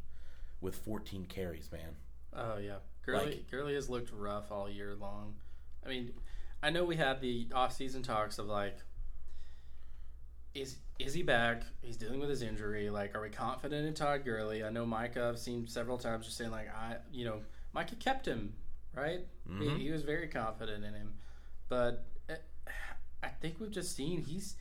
with 0.61 0.75
14 0.75 1.27
carries, 1.27 1.71
man. 1.71 1.95
Oh 2.33 2.59
yeah, 2.59 2.79
Gurley 3.07 3.27
Like- 3.27 3.51
Gurley 3.51 3.75
has 3.75 3.89
looked 3.89 4.11
rough 4.13 4.51
all 4.51 4.69
year 4.69 4.97
long. 4.97 5.37
I 5.87 5.89
mean, 5.89 6.13
I 6.63 6.71
know 6.71 6.85
we 6.85 6.97
had 6.97 7.21
the 7.21 7.47
off-season 7.55 8.03
talks 8.03 8.39
of 8.41 8.47
like, 8.47 8.77
is 10.61 10.77
is 10.99 11.15
he 11.15 11.23
back? 11.23 11.63
He's 11.83 11.97
dealing 11.97 12.19
with 12.21 12.29
his 12.29 12.43
injury. 12.43 12.91
Like, 12.91 13.15
are 13.15 13.23
we 13.23 13.31
confident 13.31 13.87
in 13.87 13.95
Todd 13.95 14.25
Gurley? 14.25 14.65
I 14.65 14.71
know 14.71 14.85
Micah. 14.85 15.29
I've 15.29 15.39
seen 15.39 15.67
several 15.67 15.97
times 15.99 16.27
just 16.27 16.37
saying 16.39 16.51
like, 16.51 16.69
I 16.75 16.97
you 17.13 17.25
know, 17.25 17.41
Micah 17.73 17.97
kept 17.97 18.27
him 18.27 18.55
right. 18.95 19.21
Mhm. 19.49 19.77
He, 19.79 19.85
he 19.85 19.91
was 19.91 20.03
very 20.03 20.29
confident 20.29 20.85
in 20.85 20.95
him, 20.95 21.15
but 21.69 22.05
uh, 22.29 22.35
I 23.23 23.29
think 23.29 23.61
we've 23.61 23.71
just 23.71 23.95
seen 23.95 24.23
he's 24.23 24.57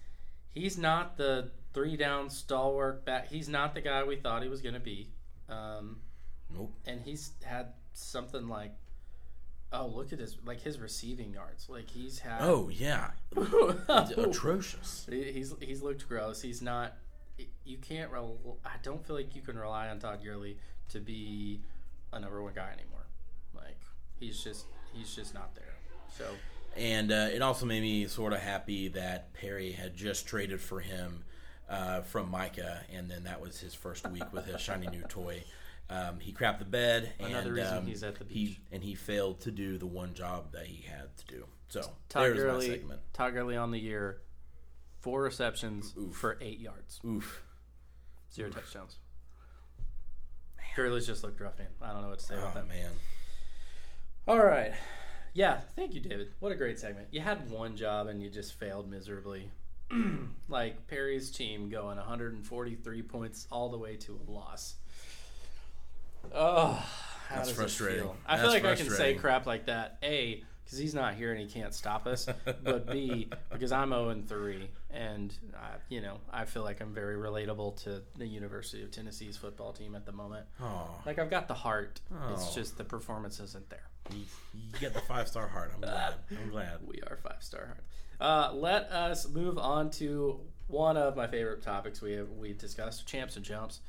he's 0.53 0.77
not 0.77 1.17
the 1.17 1.51
three 1.73 1.97
down 1.97 2.29
stalwart 2.29 3.05
back. 3.05 3.29
He's 3.29 3.49
not 3.49 3.73
the 3.75 3.81
guy 3.81 4.03
we 4.03 4.15
thought 4.15 4.43
he 4.43 4.49
was 4.49 4.61
going 4.61 4.75
to 4.75 4.79
be. 4.79 5.09
Um, 5.49 6.01
Nope. 6.53 6.73
and 6.85 7.01
he's 7.01 7.31
had 7.43 7.73
something 7.93 8.47
like 8.47 8.73
oh 9.73 9.87
look 9.87 10.13
at 10.13 10.19
his 10.19 10.37
like 10.45 10.61
his 10.61 10.79
receiving 10.79 11.33
yards 11.33 11.67
like 11.69 11.89
he's 11.89 12.19
had 12.19 12.39
Oh 12.41 12.69
yeah, 12.69 13.11
atrocious. 14.17 15.05
He's 15.09 15.53
he's 15.59 15.81
looked 15.81 16.07
gross 16.07 16.41
he's 16.41 16.61
not 16.61 16.93
you 17.65 17.77
can't 17.77 18.11
rel- 18.11 18.57
I 18.65 18.77
don't 18.81 19.05
feel 19.05 19.15
like 19.15 19.35
you 19.35 19.41
can 19.41 19.57
rely 19.57 19.89
on 19.89 19.99
Todd 19.99 20.19
Gurley 20.23 20.57
to 20.89 20.99
be 20.99 21.61
a 22.11 22.19
number 22.19 22.41
one 22.41 22.53
guy 22.53 22.71
anymore 22.71 23.05
like 23.53 23.79
he's 24.19 24.43
just 24.43 24.65
he's 24.93 25.13
just 25.15 25.33
not 25.33 25.53
there 25.53 25.75
so 26.17 26.23
And 26.75 27.11
uh, 27.11 27.27
it 27.33 27.41
also 27.41 27.65
made 27.65 27.81
me 27.81 28.07
sort 28.07 28.33
of 28.33 28.39
happy 28.39 28.87
that 28.89 29.33
Perry 29.33 29.71
had 29.71 29.95
just 29.95 30.25
traded 30.27 30.61
for 30.61 30.79
him 30.79 31.23
uh, 31.69 32.01
from 32.01 32.29
Micah, 32.31 32.81
and 32.93 33.09
then 33.09 33.23
that 33.25 33.41
was 33.41 33.59
his 33.59 33.73
first 33.73 34.09
week 34.11 34.31
with 34.31 34.45
his 34.45 34.61
shiny 34.61 34.87
new 34.87 35.01
toy. 35.09 35.43
Um, 35.89 36.19
he 36.19 36.33
crapped 36.33 36.59
the 36.59 36.65
bed, 36.65 37.13
and 37.19 37.33
reason 37.53 37.77
um, 37.77 37.85
he's 37.85 38.03
at 38.03 38.15
the 38.15 38.25
he 38.27 38.59
and 38.71 38.83
he 38.83 38.93
failed 38.93 39.39
to 39.41 39.51
do 39.51 39.77
the 39.77 39.85
one 39.85 40.13
job 40.13 40.51
that 40.51 40.65
he 40.65 40.85
had 40.85 41.15
to 41.17 41.25
do. 41.25 41.45
So 41.69 41.81
Todd 42.09 42.23
there's 42.23 42.37
my 42.37 42.43
Gurley 42.43 42.67
segment. 42.67 43.01
Todd 43.13 43.33
Gurley 43.33 43.55
on 43.55 43.71
the 43.71 43.79
year 43.79 44.21
four 44.99 45.21
receptions 45.21 45.93
Oof. 45.97 46.15
for 46.15 46.37
eight 46.41 46.59
yards 46.59 46.99
Oof. 47.05 47.43
zero 48.33 48.49
touchdowns 48.49 48.97
Gurley's 50.75 51.07
just 51.07 51.23
looked 51.23 51.39
rough 51.39 51.57
man 51.57 51.67
I 51.81 51.91
don't 51.91 52.01
know 52.01 52.09
what 52.09 52.19
to 52.19 52.25
say 52.25 52.35
about 52.35 52.51
Oh 52.55 52.59
that 52.59 52.67
man. 52.67 52.91
All 54.27 54.37
right. 54.37 54.73
Yeah, 55.33 55.61
thank 55.75 55.93
you, 55.93 56.01
David. 56.01 56.33
What 56.39 56.51
a 56.51 56.55
great 56.55 56.77
segment. 56.79 57.07
You 57.11 57.21
had 57.21 57.49
one 57.49 57.77
job 57.77 58.07
and 58.07 58.21
you 58.21 58.29
just 58.29 58.59
failed 58.59 58.89
miserably. 58.89 59.49
like 60.49 60.85
Perry's 60.87 61.31
team 61.31 61.69
going 61.69 61.97
143 61.97 63.01
points 63.03 63.47
all 63.49 63.69
the 63.69 63.77
way 63.77 63.95
to 63.95 64.19
a 64.27 64.31
loss. 64.31 64.75
Oh, 66.33 66.83
That's 67.33 67.51
frustrating. 67.51 68.09
I 68.25 68.37
feel 68.37 68.49
like 68.49 68.65
I 68.65 68.75
can 68.75 68.89
say 68.89 69.15
crap 69.15 69.45
like 69.45 69.65
that. 69.67 69.97
A, 70.03 70.43
because 70.63 70.79
he's 70.79 70.93
not 70.93 71.13
here 71.15 71.31
and 71.31 71.39
he 71.39 71.47
can't 71.47 71.73
stop 71.73 72.07
us. 72.07 72.27
but 72.63 72.91
B, 72.91 73.29
because 73.51 73.71
I'm 73.71 73.89
0 73.89 74.09
and 74.09 74.27
3, 74.27 74.69
and 74.91 75.33
I, 75.55 75.75
you 75.89 76.01
know 76.01 76.17
I 76.31 76.45
feel 76.45 76.63
like 76.63 76.81
I'm 76.81 76.93
very 76.93 77.15
relatable 77.15 77.81
to 77.83 78.01
the 78.17 78.25
University 78.27 78.83
of 78.83 78.91
Tennessee's 78.91 79.37
football 79.37 79.71
team 79.73 79.95
at 79.95 80.05
the 80.05 80.11
moment. 80.11 80.45
Oh, 80.61 80.89
Like 81.05 81.19
I've 81.19 81.29
got 81.29 81.47
the 81.47 81.53
heart. 81.53 82.01
It's 82.31 82.49
Oh. 82.49 82.51
just 82.55 82.77
the 82.77 82.83
performance 82.83 83.39
isn't 83.39 83.69
there. 83.69 83.87
you, 84.11 84.23
you 84.53 84.79
get 84.79 84.93
the 84.93 85.01
five 85.01 85.27
star 85.27 85.47
heart. 85.47 85.71
I'm 85.75 85.81
glad. 85.81 86.13
I'm 86.31 86.49
glad. 86.49 86.79
We 86.85 87.01
are 87.09 87.17
five 87.17 87.41
star 87.41 87.65
heart. 87.65 87.83
Uh, 88.19 88.53
let 88.55 88.83
us 88.91 89.27
move 89.29 89.57
on 89.57 89.89
to 89.91 90.39
one 90.67 90.97
of 90.97 91.15
my 91.15 91.27
favorite 91.27 91.61
topics 91.61 92.01
we 92.01 92.13
have 92.13 92.29
we 92.31 92.51
discussed: 92.53 93.05
champs 93.07 93.35
and 93.37 93.45
jumps. 93.45 93.79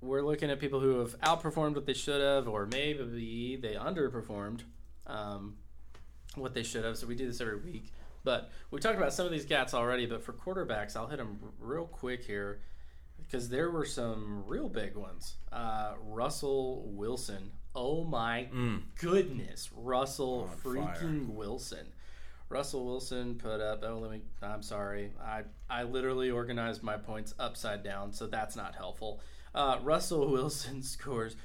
We're 0.00 0.22
looking 0.22 0.50
at 0.50 0.58
people 0.60 0.80
who 0.80 0.98
have 1.00 1.18
outperformed 1.20 1.74
what 1.74 1.84
they 1.86 1.92
should 1.92 2.20
have, 2.20 2.48
or 2.48 2.66
maybe 2.66 3.56
they 3.60 3.74
underperformed 3.74 4.62
um, 5.06 5.56
what 6.36 6.54
they 6.54 6.62
should 6.62 6.84
have. 6.84 6.96
So 6.96 7.06
we 7.06 7.14
do 7.14 7.26
this 7.26 7.40
every 7.40 7.56
week. 7.58 7.92
But 8.24 8.50
we 8.70 8.80
talked 8.80 8.96
about 8.98 9.12
some 9.12 9.26
of 9.26 9.32
these 9.32 9.44
GATs 9.44 9.74
already. 9.74 10.06
But 10.06 10.22
for 10.22 10.32
quarterbacks, 10.32 10.96
I'll 10.96 11.06
hit 11.06 11.18
them 11.18 11.38
real 11.58 11.84
quick 11.86 12.24
here 12.24 12.60
because 13.18 13.48
there 13.48 13.70
were 13.70 13.84
some 13.84 14.44
real 14.46 14.68
big 14.68 14.96
ones. 14.96 15.36
Uh, 15.52 15.92
Russell 16.02 16.82
Wilson. 16.88 17.50
Oh 17.74 18.02
my 18.04 18.48
Mm. 18.52 18.82
goodness, 18.98 19.70
Russell 19.74 20.48
On 20.50 20.56
freaking 20.74 21.28
Wilson. 21.28 21.86
Russell 22.48 22.84
Wilson 22.84 23.36
put 23.36 23.60
up. 23.60 23.84
Oh, 23.86 23.98
let 24.00 24.10
me. 24.10 24.22
I'm 24.42 24.62
sorry. 24.62 25.12
I 25.22 25.42
I 25.68 25.84
literally 25.84 26.30
organized 26.32 26.82
my 26.82 26.96
points 26.96 27.32
upside 27.38 27.84
down, 27.84 28.12
so 28.12 28.26
that's 28.26 28.56
not 28.56 28.74
helpful. 28.74 29.20
Uh, 29.54 29.78
Russell 29.82 30.30
Wilson 30.30 30.82
scores 30.82 31.36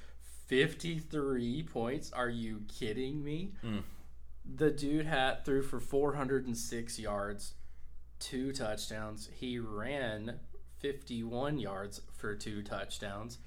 53 0.48 1.64
points. 1.64 2.12
Are 2.12 2.30
you 2.30 2.64
kidding 2.68 3.24
me? 3.24 3.54
Mm. 3.64 3.84
The 4.56 4.70
dude 4.70 5.08
had 5.08 5.44
threw 5.44 5.64
for 5.64 5.80
406 5.80 7.00
yards, 7.00 7.54
two 8.20 8.52
touchdowns. 8.52 9.30
He 9.34 9.58
ran 9.58 10.40
51 10.80 11.58
yards 11.58 12.02
for 12.14 12.36
two 12.36 12.62
touchdowns. 12.62 13.40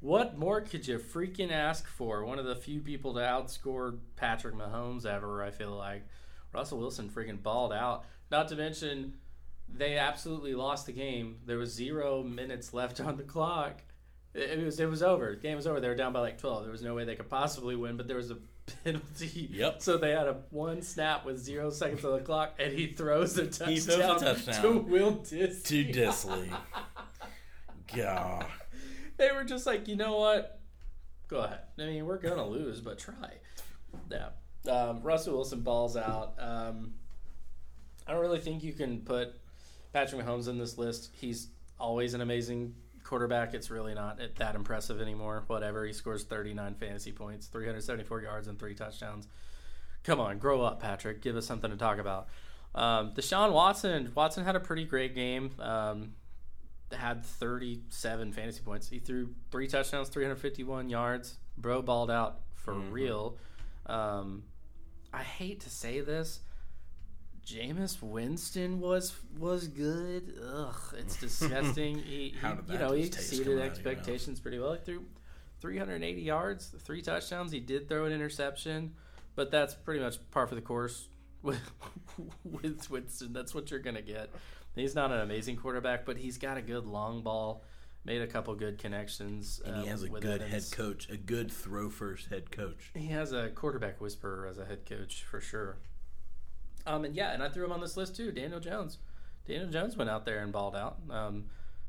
What 0.00 0.36
more 0.36 0.60
could 0.60 0.86
you 0.86 0.98
freaking 0.98 1.50
ask 1.50 1.88
for? 1.88 2.26
One 2.26 2.38
of 2.38 2.44
the 2.44 2.56
few 2.56 2.80
people 2.80 3.14
to 3.14 3.20
outscore 3.20 3.98
Patrick 4.16 4.54
Mahomes 4.54 5.06
ever, 5.06 5.42
I 5.42 5.50
feel 5.50 5.70
like. 5.70 6.04
Russell 6.52 6.78
Wilson 6.78 7.08
freaking 7.08 7.42
balled 7.42 7.72
out. 7.72 8.04
Not 8.30 8.48
to 8.48 8.56
mention, 8.56 9.14
they 9.66 9.96
absolutely 9.96 10.54
lost 10.54 10.84
the 10.84 10.92
game. 10.92 11.38
There 11.46 11.56
was 11.56 11.72
zero 11.72 12.22
minutes 12.22 12.74
left 12.74 13.00
on 13.00 13.16
the 13.16 13.22
clock. 13.22 13.82
It 14.34 14.58
it 14.58 14.64
was 14.64 14.78
it 14.80 14.88
was 14.88 15.02
over. 15.02 15.30
The 15.30 15.36
game 15.40 15.56
was 15.56 15.66
over. 15.66 15.80
They 15.80 15.88
were 15.88 15.94
down 15.94 16.12
by 16.12 16.20
like 16.20 16.38
twelve. 16.38 16.62
There 16.64 16.72
was 16.72 16.82
no 16.82 16.94
way 16.94 17.04
they 17.04 17.14
could 17.16 17.30
possibly 17.30 17.76
win, 17.76 17.96
but 17.96 18.08
there 18.08 18.16
was 18.16 18.30
a 18.30 18.38
penalty. 18.84 19.48
Yep. 19.52 19.80
So 19.82 19.96
they 19.96 20.10
had 20.10 20.26
a 20.26 20.36
one 20.50 20.82
snap 20.82 21.24
with 21.24 21.38
zero 21.38 21.70
seconds 21.70 22.04
on 22.04 22.12
the 22.12 22.20
clock, 22.20 22.54
and 22.58 22.72
he 22.72 22.88
throws 22.88 23.36
a 23.38 23.46
touchdown, 23.46 23.68
He 23.68 23.80
throws 23.80 24.22
a 24.22 24.24
touchdown. 24.34 24.62
to 24.62 24.78
Will 24.80 25.16
Dissly. 25.18 25.64
To 25.64 25.84
Dissly. 25.84 26.56
God. 27.94 28.46
they 29.16 29.30
were 29.32 29.44
just 29.44 29.66
like, 29.66 29.88
you 29.88 29.96
know 29.96 30.16
what? 30.18 30.60
Go 31.28 31.38
ahead. 31.38 31.60
I 31.78 31.82
mean, 31.86 32.06
we're 32.06 32.18
gonna 32.18 32.46
lose, 32.46 32.80
but 32.80 32.98
try. 32.98 33.34
Yeah. 34.10 34.28
Um, 34.70 35.02
Russell 35.02 35.34
Wilson 35.34 35.60
balls 35.60 35.96
out. 35.96 36.34
Um, 36.38 36.94
I 38.06 38.12
don't 38.12 38.20
really 38.20 38.40
think 38.40 38.62
you 38.62 38.72
can 38.72 39.00
put 39.00 39.34
Patrick 39.92 40.24
Mahomes 40.24 40.48
in 40.48 40.58
this 40.58 40.76
list. 40.78 41.10
He's 41.12 41.48
always 41.78 42.14
an 42.14 42.20
amazing 42.20 42.74
quarterback. 43.04 43.54
It's 43.54 43.70
really 43.70 43.94
not 43.94 44.18
that 44.36 44.54
impressive 44.54 45.00
anymore. 45.00 45.44
Whatever. 45.46 45.84
He 45.86 45.92
scores 45.92 46.24
39 46.24 46.74
fantasy 46.74 47.12
points, 47.12 47.46
374 47.46 48.22
yards, 48.22 48.48
and 48.48 48.58
three 48.58 48.74
touchdowns. 48.74 49.28
Come 50.02 50.20
on, 50.20 50.38
grow 50.38 50.62
up, 50.62 50.80
Patrick. 50.80 51.22
Give 51.22 51.36
us 51.36 51.46
something 51.46 51.70
to 51.70 51.76
talk 51.76 51.98
about. 51.98 52.28
Um, 52.74 53.12
Deshaun 53.12 53.52
Watson. 53.52 54.10
Watson 54.14 54.44
had 54.44 54.56
a 54.56 54.60
pretty 54.60 54.84
great 54.84 55.14
game. 55.14 55.52
Um, 55.60 56.12
had 56.92 57.24
37 57.24 58.32
fantasy 58.32 58.60
points. 58.62 58.88
He 58.88 58.98
threw 58.98 59.34
three 59.50 59.66
touchdowns, 59.68 60.08
351 60.08 60.88
yards. 60.90 61.38
Bro 61.56 61.82
balled 61.82 62.10
out 62.10 62.40
for 62.54 62.74
Mhm. 62.74 62.92
real. 62.92 63.38
Um, 63.86 64.44
I 65.12 65.22
hate 65.22 65.60
to 65.60 65.70
say 65.70 66.00
this. 66.00 66.40
Jameis 67.46 68.00
Winston 68.02 68.80
was 68.80 69.14
was 69.38 69.68
good. 69.68 70.34
Ugh, 70.42 70.74
it's 70.98 71.16
disgusting. 71.16 71.98
he, 72.06 72.34
he- 72.40 72.72
you 72.72 72.78
know, 72.78 72.92
he 72.92 73.04
exceeded 73.04 73.46
coming 73.46 73.58
out 73.60 73.66
of 73.66 73.70
expectations 73.72 74.40
pretty 74.40 74.58
well. 74.58 74.72
He 74.72 74.78
threw 74.84 75.04
380 75.60 76.20
yards, 76.22 76.74
three 76.80 77.02
touchdowns. 77.02 77.52
He 77.52 77.60
did 77.60 77.88
throw 77.88 78.04
an 78.06 78.12
interception, 78.12 78.94
but 79.34 79.50
that's 79.50 79.74
pretty 79.74 80.00
much 80.00 80.18
par 80.30 80.46
for 80.46 80.54
the 80.54 80.60
course 80.60 81.08
with, 81.42 81.60
with 82.44 82.90
Winston. 82.90 83.32
That's 83.32 83.54
what 83.54 83.70
you're 83.70 83.80
gonna 83.80 84.02
get. 84.02 84.30
He's 84.74 84.94
not 84.94 85.12
an 85.12 85.20
amazing 85.20 85.56
quarterback, 85.56 86.04
but 86.04 86.16
he's 86.16 86.38
got 86.38 86.56
a 86.56 86.62
good 86.62 86.86
long 86.86 87.22
ball. 87.22 87.62
Made 88.06 88.20
a 88.20 88.26
couple 88.26 88.54
good 88.54 88.78
connections. 88.78 89.62
And 89.64 89.76
he 89.76 89.82
um, 89.82 89.88
has 89.88 90.02
a 90.02 90.08
good 90.10 90.42
Evans. 90.42 90.50
head 90.70 90.76
coach, 90.76 91.08
a 91.08 91.16
good 91.16 91.50
throw 91.50 91.88
first 91.88 92.28
head 92.28 92.50
coach. 92.50 92.90
He 92.94 93.06
has 93.06 93.32
a 93.32 93.48
quarterback 93.48 93.98
whisperer 94.00 94.46
as 94.46 94.58
a 94.58 94.64
head 94.66 94.84
coach 94.84 95.22
for 95.22 95.40
sure. 95.40 95.76
Um, 96.86 97.04
and 97.04 97.14
yeah, 97.14 97.32
and 97.32 97.42
I 97.42 97.48
threw 97.48 97.64
him 97.64 97.72
on 97.72 97.80
this 97.80 97.96
list 97.96 98.16
too. 98.16 98.30
Daniel 98.32 98.60
Jones. 98.60 98.98
Daniel 99.46 99.70
Jones 99.70 99.96
went 99.96 100.10
out 100.10 100.24
there 100.24 100.40
and 100.40 100.52
balled 100.52 100.76
out. 100.76 100.98
Um, 101.10 101.46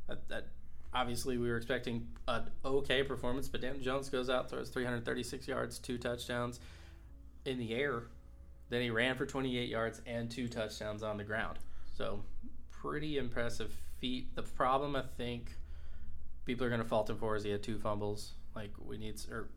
that, 0.07 0.27
that 0.29 0.47
obviously 0.93 1.37
we 1.37 1.49
were 1.49 1.57
expecting 1.57 2.07
an 2.27 2.43
okay 2.63 3.03
performance, 3.03 3.47
but 3.47 3.61
Daniel 3.61 3.83
Jones 3.83 4.09
goes 4.09 4.29
out 4.29 4.49
throws 4.49 4.69
336 4.69 5.47
yards, 5.47 5.79
two 5.79 5.97
touchdowns 5.97 6.59
in 7.45 7.57
the 7.57 7.73
air. 7.73 8.03
Then 8.69 8.81
he 8.81 8.89
ran 8.89 9.15
for 9.15 9.25
28 9.25 9.69
yards 9.69 10.01
and 10.05 10.29
two 10.29 10.47
touchdowns 10.47 11.03
on 11.03 11.17
the 11.17 11.23
ground. 11.23 11.59
So 11.97 12.23
pretty 12.71 13.17
impressive 13.17 13.73
feat. 13.99 14.35
The 14.35 14.43
problem 14.43 14.95
I 14.95 15.03
think 15.17 15.51
people 16.45 16.65
are 16.65 16.69
going 16.69 16.81
to 16.81 16.87
fault 16.87 17.09
him 17.09 17.17
for 17.17 17.35
is 17.35 17.43
he 17.43 17.51
had 17.51 17.63
two 17.63 17.77
fumbles. 17.77 18.33
Like 18.55 18.71
we 18.83 18.97
need, 18.97 19.15
or 19.29 19.49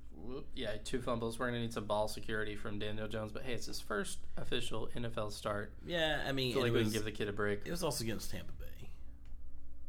yeah, 0.54 0.72
two 0.84 1.00
fumbles. 1.00 1.38
We're 1.38 1.46
going 1.46 1.54
to 1.58 1.60
need 1.60 1.72
some 1.72 1.84
ball 1.84 2.08
security 2.08 2.56
from 2.56 2.78
Daniel 2.78 3.08
Jones. 3.08 3.32
But 3.32 3.42
hey, 3.42 3.54
it's 3.54 3.66
his 3.66 3.80
first 3.80 4.18
official 4.36 4.88
NFL 4.96 5.32
start. 5.32 5.72
Yeah, 5.86 6.20
I 6.24 6.28
I 6.28 6.32
mean, 6.32 6.52
feel 6.54 6.64
and 6.64 6.72
like 6.72 6.76
it 6.80 6.84
we 6.84 6.84
can 6.84 6.92
give 6.92 7.04
the 7.04 7.12
kid 7.12 7.28
a 7.28 7.32
break. 7.32 7.60
it 7.64 7.70
was 7.70 7.82
also 7.82 8.04
against 8.04 8.30
Tampa 8.30 8.52
Bay. 8.52 8.90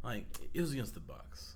Like 0.03 0.25
it 0.53 0.61
was 0.61 0.71
against 0.73 0.93
the 0.93 0.99
Bucks. 0.99 1.55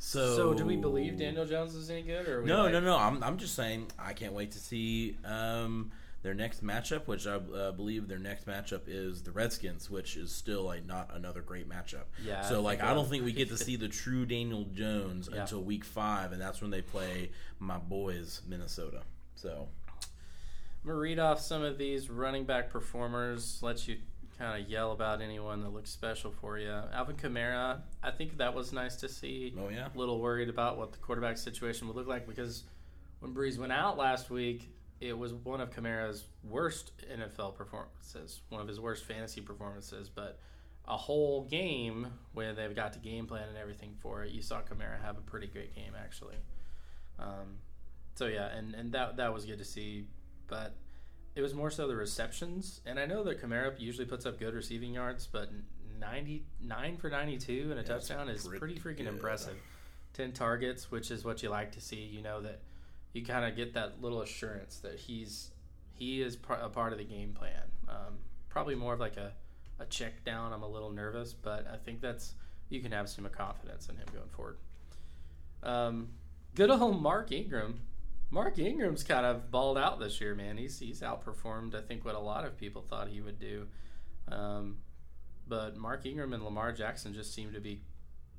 So, 0.00 0.36
So, 0.36 0.54
do 0.54 0.64
we 0.64 0.76
believe 0.76 1.18
Daniel 1.18 1.44
Jones 1.44 1.74
is 1.74 1.90
any 1.90 2.02
good, 2.02 2.28
or 2.28 2.42
No, 2.44 2.62
like- 2.62 2.72
no, 2.72 2.80
no. 2.80 2.96
I'm, 2.96 3.22
I'm 3.22 3.36
just 3.36 3.54
saying 3.56 3.88
I 3.98 4.12
can't 4.12 4.32
wait 4.32 4.52
to 4.52 4.58
see 4.58 5.16
um, 5.24 5.90
their 6.22 6.34
next 6.34 6.64
matchup, 6.64 7.06
which 7.06 7.26
I 7.26 7.34
uh, 7.36 7.70
believe 7.72 8.08
their 8.08 8.18
next 8.18 8.46
matchup 8.46 8.82
is 8.88 9.22
the 9.22 9.30
Redskins, 9.30 9.88
which 9.88 10.16
is 10.16 10.32
still 10.32 10.64
like 10.64 10.84
not 10.84 11.10
another 11.14 11.42
great 11.42 11.68
matchup. 11.68 12.04
Yeah, 12.24 12.42
So 12.42 12.56
I 12.56 12.58
like 12.58 12.82
I 12.82 12.92
don't 12.94 13.08
think 13.08 13.24
we 13.24 13.32
get 13.32 13.48
to 13.50 13.56
see 13.58 13.76
the 13.76 13.88
true 13.88 14.26
Daniel 14.26 14.64
Jones 14.74 15.28
Yeah. 15.32 15.42
until 15.42 15.62
week 15.62 15.84
five, 15.84 16.32
and 16.32 16.40
that's 16.42 16.60
when 16.60 16.70
they 16.70 16.82
play 16.82 17.30
my 17.60 17.78
boys 17.78 18.42
Minnesota. 18.48 19.02
So 19.36 19.68
I'm 20.82 20.88
gonna 20.88 20.98
read 20.98 21.18
off 21.18 21.40
some 21.40 21.62
of 21.62 21.78
these 21.78 22.10
running 22.10 22.44
back 22.44 22.70
performers. 22.70 23.58
Let 23.62 23.86
you 23.86 23.98
kind 24.38 24.60
of 24.62 24.68
yell 24.68 24.92
about 24.92 25.20
anyone 25.20 25.62
that 25.62 25.70
looks 25.72 25.90
special 25.90 26.30
for 26.30 26.58
you. 26.58 26.70
Alvin 26.92 27.16
Kamara, 27.16 27.80
I 28.02 28.10
think 28.12 28.38
that 28.38 28.54
was 28.54 28.72
nice 28.72 28.96
to 28.96 29.08
see. 29.08 29.52
oh 29.58 29.68
yeah, 29.68 29.88
A 29.94 29.98
little 29.98 30.20
worried 30.20 30.48
about 30.48 30.78
what 30.78 30.92
the 30.92 30.98
quarterback 30.98 31.36
situation 31.38 31.86
would 31.88 31.96
look 31.96 32.06
like 32.06 32.26
because 32.26 32.62
when 33.20 33.34
Brees 33.34 33.58
went 33.58 33.72
out 33.72 33.98
last 33.98 34.30
week, 34.30 34.70
it 35.00 35.16
was 35.16 35.32
one 35.32 35.60
of 35.60 35.70
Kamara's 35.70 36.24
worst 36.42 36.92
NFL 37.12 37.54
performances, 37.54 38.40
one 38.48 38.60
of 38.60 38.68
his 38.68 38.80
worst 38.80 39.04
fantasy 39.04 39.40
performances. 39.40 40.08
But 40.08 40.38
a 40.86 40.96
whole 40.96 41.44
game 41.44 42.06
where 42.32 42.52
they've 42.54 42.74
got 42.74 42.92
the 42.94 42.98
game 42.98 43.26
plan 43.26 43.48
and 43.48 43.58
everything 43.58 43.94
for 44.00 44.24
it, 44.24 44.32
you 44.32 44.42
saw 44.42 44.60
Kamara 44.60 45.00
have 45.02 45.18
a 45.18 45.20
pretty 45.20 45.46
great 45.46 45.74
game 45.74 45.92
actually. 45.98 46.36
Um, 47.18 47.58
so 48.14 48.26
yeah, 48.26 48.46
and, 48.56 48.74
and 48.74 48.92
that 48.92 49.16
that 49.18 49.32
was 49.32 49.44
good 49.44 49.58
to 49.58 49.64
see, 49.64 50.06
but 50.46 50.74
it 51.36 51.42
was 51.42 51.54
more 51.54 51.70
so 51.70 51.86
the 51.86 51.94
receptions. 51.96 52.80
And 52.86 52.98
I 52.98 53.06
know 53.06 53.22
that 53.24 53.40
Kamara 53.40 53.78
usually 53.78 54.06
puts 54.06 54.26
up 54.26 54.38
good 54.38 54.54
receiving 54.54 54.94
yards, 54.94 55.28
but 55.30 55.50
99 56.00 56.96
for 56.96 57.10
92 57.10 57.68
and 57.70 57.72
a 57.72 57.76
Yeah, 57.76 57.82
touchdown 57.82 58.28
is 58.28 58.46
pretty 58.46 58.76
pretty 58.78 58.80
freaking 58.80 59.04
good. 59.04 59.14
impressive. 59.14 59.56
10 60.14 60.32
targets, 60.32 60.90
which 60.90 61.10
is 61.10 61.24
what 61.24 61.42
you 61.42 61.48
like 61.50 61.72
to 61.72 61.80
see. 61.80 61.96
You 62.00 62.22
know 62.22 62.40
that 62.40 62.60
you 63.12 63.24
kind 63.24 63.44
of 63.44 63.56
get 63.56 63.74
that 63.74 64.00
little 64.02 64.22
assurance 64.22 64.78
that 64.78 64.98
he's 64.98 65.50
he 65.92 66.22
is 66.22 66.36
par- 66.36 66.60
a 66.62 66.68
part 66.68 66.92
of 66.92 66.98
the 66.98 67.04
game 67.04 67.32
plan. 67.32 67.62
Um, 67.88 68.18
probably 68.48 68.74
more 68.74 68.94
of 68.94 69.00
like 69.00 69.16
a, 69.16 69.32
a 69.78 69.86
check 69.86 70.24
down. 70.24 70.52
I'm 70.52 70.62
a 70.62 70.68
little 70.68 70.90
nervous, 70.90 71.32
but 71.32 71.66
I 71.72 71.76
think 71.76 72.00
that's 72.00 72.34
you 72.68 72.80
can 72.80 72.92
have 72.92 73.08
some 73.08 73.28
confidence 73.30 73.88
in 73.88 73.96
him 73.96 74.06
going 74.12 74.28
forward. 74.28 74.58
Um, 75.62 76.08
good 76.54 76.70
old 76.70 77.02
Mark 77.02 77.32
Ingram. 77.32 77.80
Mark 78.30 78.58
Ingram's 78.58 79.02
kind 79.02 79.24
of 79.24 79.50
balled 79.50 79.78
out 79.78 79.98
this 79.98 80.20
year, 80.20 80.34
man. 80.34 80.58
He's 80.58 80.78
he's 80.78 81.00
outperformed 81.00 81.74
I 81.74 81.80
think 81.80 82.04
what 82.04 82.14
a 82.14 82.20
lot 82.20 82.44
of 82.44 82.56
people 82.56 82.82
thought 82.82 83.08
he 83.08 83.20
would 83.20 83.38
do. 83.38 83.66
Um, 84.30 84.78
but 85.48 85.76
Mark 85.76 86.04
Ingram 86.04 86.34
and 86.34 86.44
Lamar 86.44 86.72
Jackson 86.72 87.14
just 87.14 87.34
seem 87.34 87.52
to 87.54 87.60
be 87.60 87.80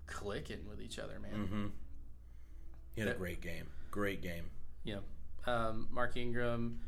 clicking 0.06 0.68
with 0.70 0.80
each 0.82 1.00
other, 1.00 1.20
man. 1.20 1.32
mm-hmm. 1.34 1.66
he 2.94 3.02
had 3.02 3.10
a 3.10 3.16
great 3.16 3.42
game, 3.42 3.68
great 3.92 4.22
game. 4.22 4.46
Yeah. 4.84 5.00
Um, 5.46 5.88
Mark 5.92 6.18
Ingram, 6.18 6.80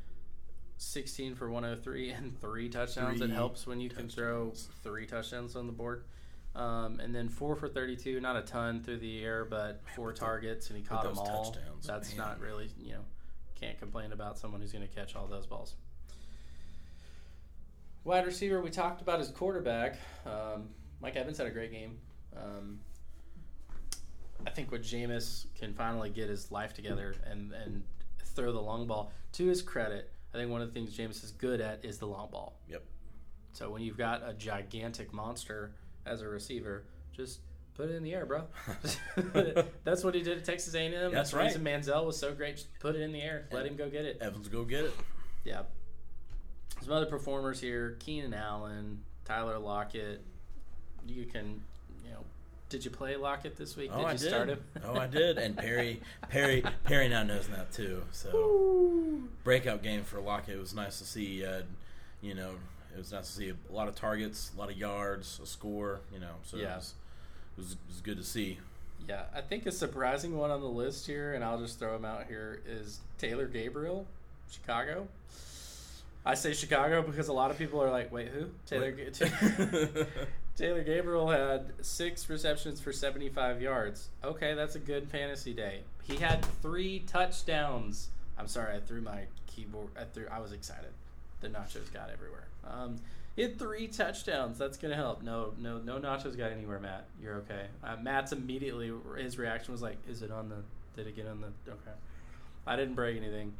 16 0.77 1.35
for 1.35 1.49
103 1.49 2.09
and 2.11 2.39
three 2.39 2.69
touchdowns. 2.69 3.19
Three 3.19 3.29
it 3.29 3.33
helps 3.33 3.67
when 3.67 3.79
you 3.79 3.89
can 3.89 4.09
throw 4.09 4.51
three 4.83 5.05
touchdowns 5.05 5.55
on 5.55 5.67
the 5.67 5.73
board. 5.73 6.03
Um, 6.55 6.99
and 6.99 7.15
then 7.15 7.29
four 7.29 7.55
for 7.55 7.69
32, 7.69 8.19
not 8.19 8.35
a 8.35 8.41
ton 8.41 8.81
through 8.83 8.97
the 8.97 9.23
air, 9.23 9.45
but 9.45 9.81
four 9.95 10.07
but 10.09 10.17
targets, 10.17 10.69
and 10.69 10.77
he 10.77 10.83
caught 10.83 11.03
them 11.03 11.17
all. 11.17 11.51
touchdowns, 11.51 11.87
That's 11.87 12.09
man. 12.09 12.27
not 12.27 12.41
really, 12.41 12.69
you 12.77 12.93
know, 12.93 13.05
can't 13.55 13.79
complain 13.79 14.11
about 14.11 14.37
someone 14.37 14.59
who's 14.59 14.73
going 14.73 14.85
to 14.85 14.93
catch 14.93 15.15
all 15.15 15.27
those 15.27 15.45
balls. 15.45 15.75
Wide 18.03 18.25
receiver, 18.25 18.59
we 18.61 18.69
talked 18.69 19.01
about 19.01 19.19
his 19.19 19.29
quarterback. 19.29 19.97
Um, 20.25 20.69
Mike 21.01 21.15
Evans 21.15 21.37
had 21.37 21.47
a 21.47 21.51
great 21.51 21.71
game. 21.71 21.99
Um, 22.35 22.79
I 24.45 24.49
think 24.49 24.71
with 24.71 24.83
Jameis 24.83 25.45
can 25.55 25.73
finally 25.73 26.09
get 26.09 26.29
his 26.29 26.51
life 26.51 26.73
together 26.73 27.15
and, 27.25 27.51
and 27.53 27.83
throw 28.35 28.51
the 28.51 28.61
long 28.61 28.87
ball. 28.87 29.11
To 29.33 29.45
his 29.45 29.61
credit, 29.61 30.11
I 30.33 30.37
think 30.37 30.51
one 30.51 30.61
of 30.61 30.67
the 30.67 30.73
things 30.73 30.97
Jameis 30.97 31.23
is 31.23 31.31
good 31.31 31.61
at 31.61 31.83
is 31.83 31.97
the 31.97 32.07
long 32.07 32.29
ball. 32.31 32.59
Yep. 32.69 32.83
So 33.53 33.69
when 33.69 33.81
you've 33.81 33.97
got 33.97 34.27
a 34.27 34.33
gigantic 34.33 35.13
monster 35.13 35.73
as 36.05 36.21
a 36.21 36.27
receiver, 36.27 36.85
just 37.11 37.41
put 37.75 37.89
it 37.89 37.95
in 37.95 38.03
the 38.03 38.13
air, 38.13 38.25
bro. 38.25 38.43
That's 39.83 40.03
what 40.03 40.15
he 40.15 40.21
did 40.21 40.37
at 40.37 40.45
Texas 40.45 40.73
A&M. 40.73 41.11
That's 41.11 41.31
the 41.31 41.39
reason 41.39 41.63
Manziel 41.63 42.05
was 42.05 42.17
so 42.17 42.33
great. 42.33 42.55
Just 42.57 42.79
put 42.79 42.95
it 42.95 43.01
in 43.01 43.11
the 43.11 43.21
air. 43.21 43.47
Let 43.51 43.65
him 43.65 43.75
go 43.75 43.89
get 43.89 44.05
it. 44.05 44.19
Evans, 44.21 44.47
go 44.47 44.63
get 44.63 44.85
it. 44.85 44.93
Yeah. 45.43 45.63
Some 46.81 46.93
other 46.93 47.05
performers 47.05 47.59
here: 47.59 47.97
Keenan 47.99 48.33
Allen, 48.33 49.03
Tyler 49.25 49.59
Lockett. 49.59 50.23
You 51.07 51.25
can, 51.25 51.63
did 52.71 52.83
you 52.85 52.89
play 52.89 53.15
Lockett 53.17 53.57
this 53.57 53.75
week? 53.77 53.91
Oh, 53.93 53.97
did 53.99 54.05
I 54.07 54.11
you 54.13 54.17
did. 54.17 54.27
start 54.29 54.49
him? 54.49 54.63
oh, 54.85 54.95
I 54.97 55.05
did. 55.07 55.37
And 55.37 55.55
Perry, 55.57 56.01
Perry, 56.29 56.63
Perry 56.85 57.07
now 57.09 57.21
knows 57.23 57.47
that 57.49 57.71
too. 57.71 58.01
So 58.11 59.19
breakout 59.43 59.83
game 59.83 60.03
for 60.03 60.19
Lockett. 60.21 60.55
It 60.55 60.59
was 60.59 60.73
nice 60.73 60.97
to 60.99 61.05
see. 61.05 61.45
Uh, 61.45 61.61
you 62.21 62.33
know, 62.33 62.51
it 62.93 62.97
was 62.97 63.11
nice 63.11 63.27
to 63.27 63.33
see 63.33 63.49
a 63.49 63.73
lot 63.73 63.87
of 63.87 63.95
targets, 63.95 64.51
a 64.55 64.59
lot 64.59 64.71
of 64.71 64.77
yards, 64.77 65.39
a 65.43 65.45
score. 65.45 65.99
You 66.13 66.19
know, 66.19 66.33
so 66.43 66.57
Yeah. 66.57 66.73
it, 66.73 66.75
was, 66.77 66.93
it 67.57 67.61
was 67.61 67.71
it 67.73 67.77
was 67.89 68.01
good 68.01 68.17
to 68.17 68.23
see. 68.23 68.57
Yeah, 69.09 69.23
I 69.35 69.41
think 69.41 69.65
a 69.65 69.71
surprising 69.71 70.37
one 70.37 70.51
on 70.51 70.61
the 70.61 70.67
list 70.67 71.07
here, 71.07 71.33
and 71.33 71.43
I'll 71.43 71.59
just 71.59 71.77
throw 71.79 71.95
him 71.95 72.05
out 72.05 72.27
here, 72.27 72.61
is 72.67 72.99
Taylor 73.17 73.47
Gabriel, 73.47 74.05
Chicago. 74.49 75.07
I 76.23 76.35
say 76.35 76.53
Chicago 76.53 77.01
because 77.01 77.27
a 77.27 77.33
lot 77.33 77.49
of 77.49 77.57
people 77.57 77.81
are 77.81 77.89
like, 77.89 78.11
wait, 78.11 78.27
who? 78.27 78.45
Taylor, 78.67 78.93
Wait. 78.95 79.19
Taylor 80.61 80.83
Gabriel 80.83 81.27
had 81.27 81.73
six 81.81 82.29
receptions 82.29 82.79
for 82.79 82.93
75 82.93 83.63
yards. 83.63 84.09
Okay, 84.23 84.53
that's 84.53 84.75
a 84.75 84.79
good 84.79 85.09
fantasy 85.09 85.55
day. 85.55 85.79
He 86.03 86.17
had 86.17 86.45
three 86.61 86.99
touchdowns. 87.07 88.09
I'm 88.37 88.47
sorry, 88.47 88.75
I 88.75 88.79
threw 88.79 89.01
my 89.01 89.21
keyboard. 89.47 89.87
I 89.99 90.03
threw. 90.03 90.27
I 90.31 90.39
was 90.39 90.51
excited. 90.51 90.91
The 91.39 91.47
nachos 91.47 91.91
got 91.91 92.11
everywhere. 92.11 92.45
Um, 92.63 92.97
he 93.35 93.41
had 93.41 93.57
three 93.57 93.87
touchdowns. 93.87 94.59
That's 94.59 94.77
gonna 94.77 94.95
help. 94.95 95.23
No, 95.23 95.53
no, 95.57 95.79
no 95.79 95.99
nachos 95.99 96.37
got 96.37 96.51
anywhere, 96.51 96.79
Matt. 96.79 97.07
You're 97.19 97.37
okay. 97.37 97.65
Uh, 97.83 97.95
Matt's 97.99 98.31
immediately 98.31 98.91
his 99.17 99.39
reaction 99.39 99.71
was 99.71 99.81
like, 99.81 99.97
"Is 100.07 100.21
it 100.21 100.29
on 100.29 100.49
the? 100.49 100.57
Did 100.95 101.07
it 101.07 101.15
get 101.15 101.25
on 101.25 101.41
the? 101.41 101.71
Okay." 101.71 101.97
I 102.67 102.75
didn't 102.75 102.93
break 102.93 103.17
anything. 103.17 103.53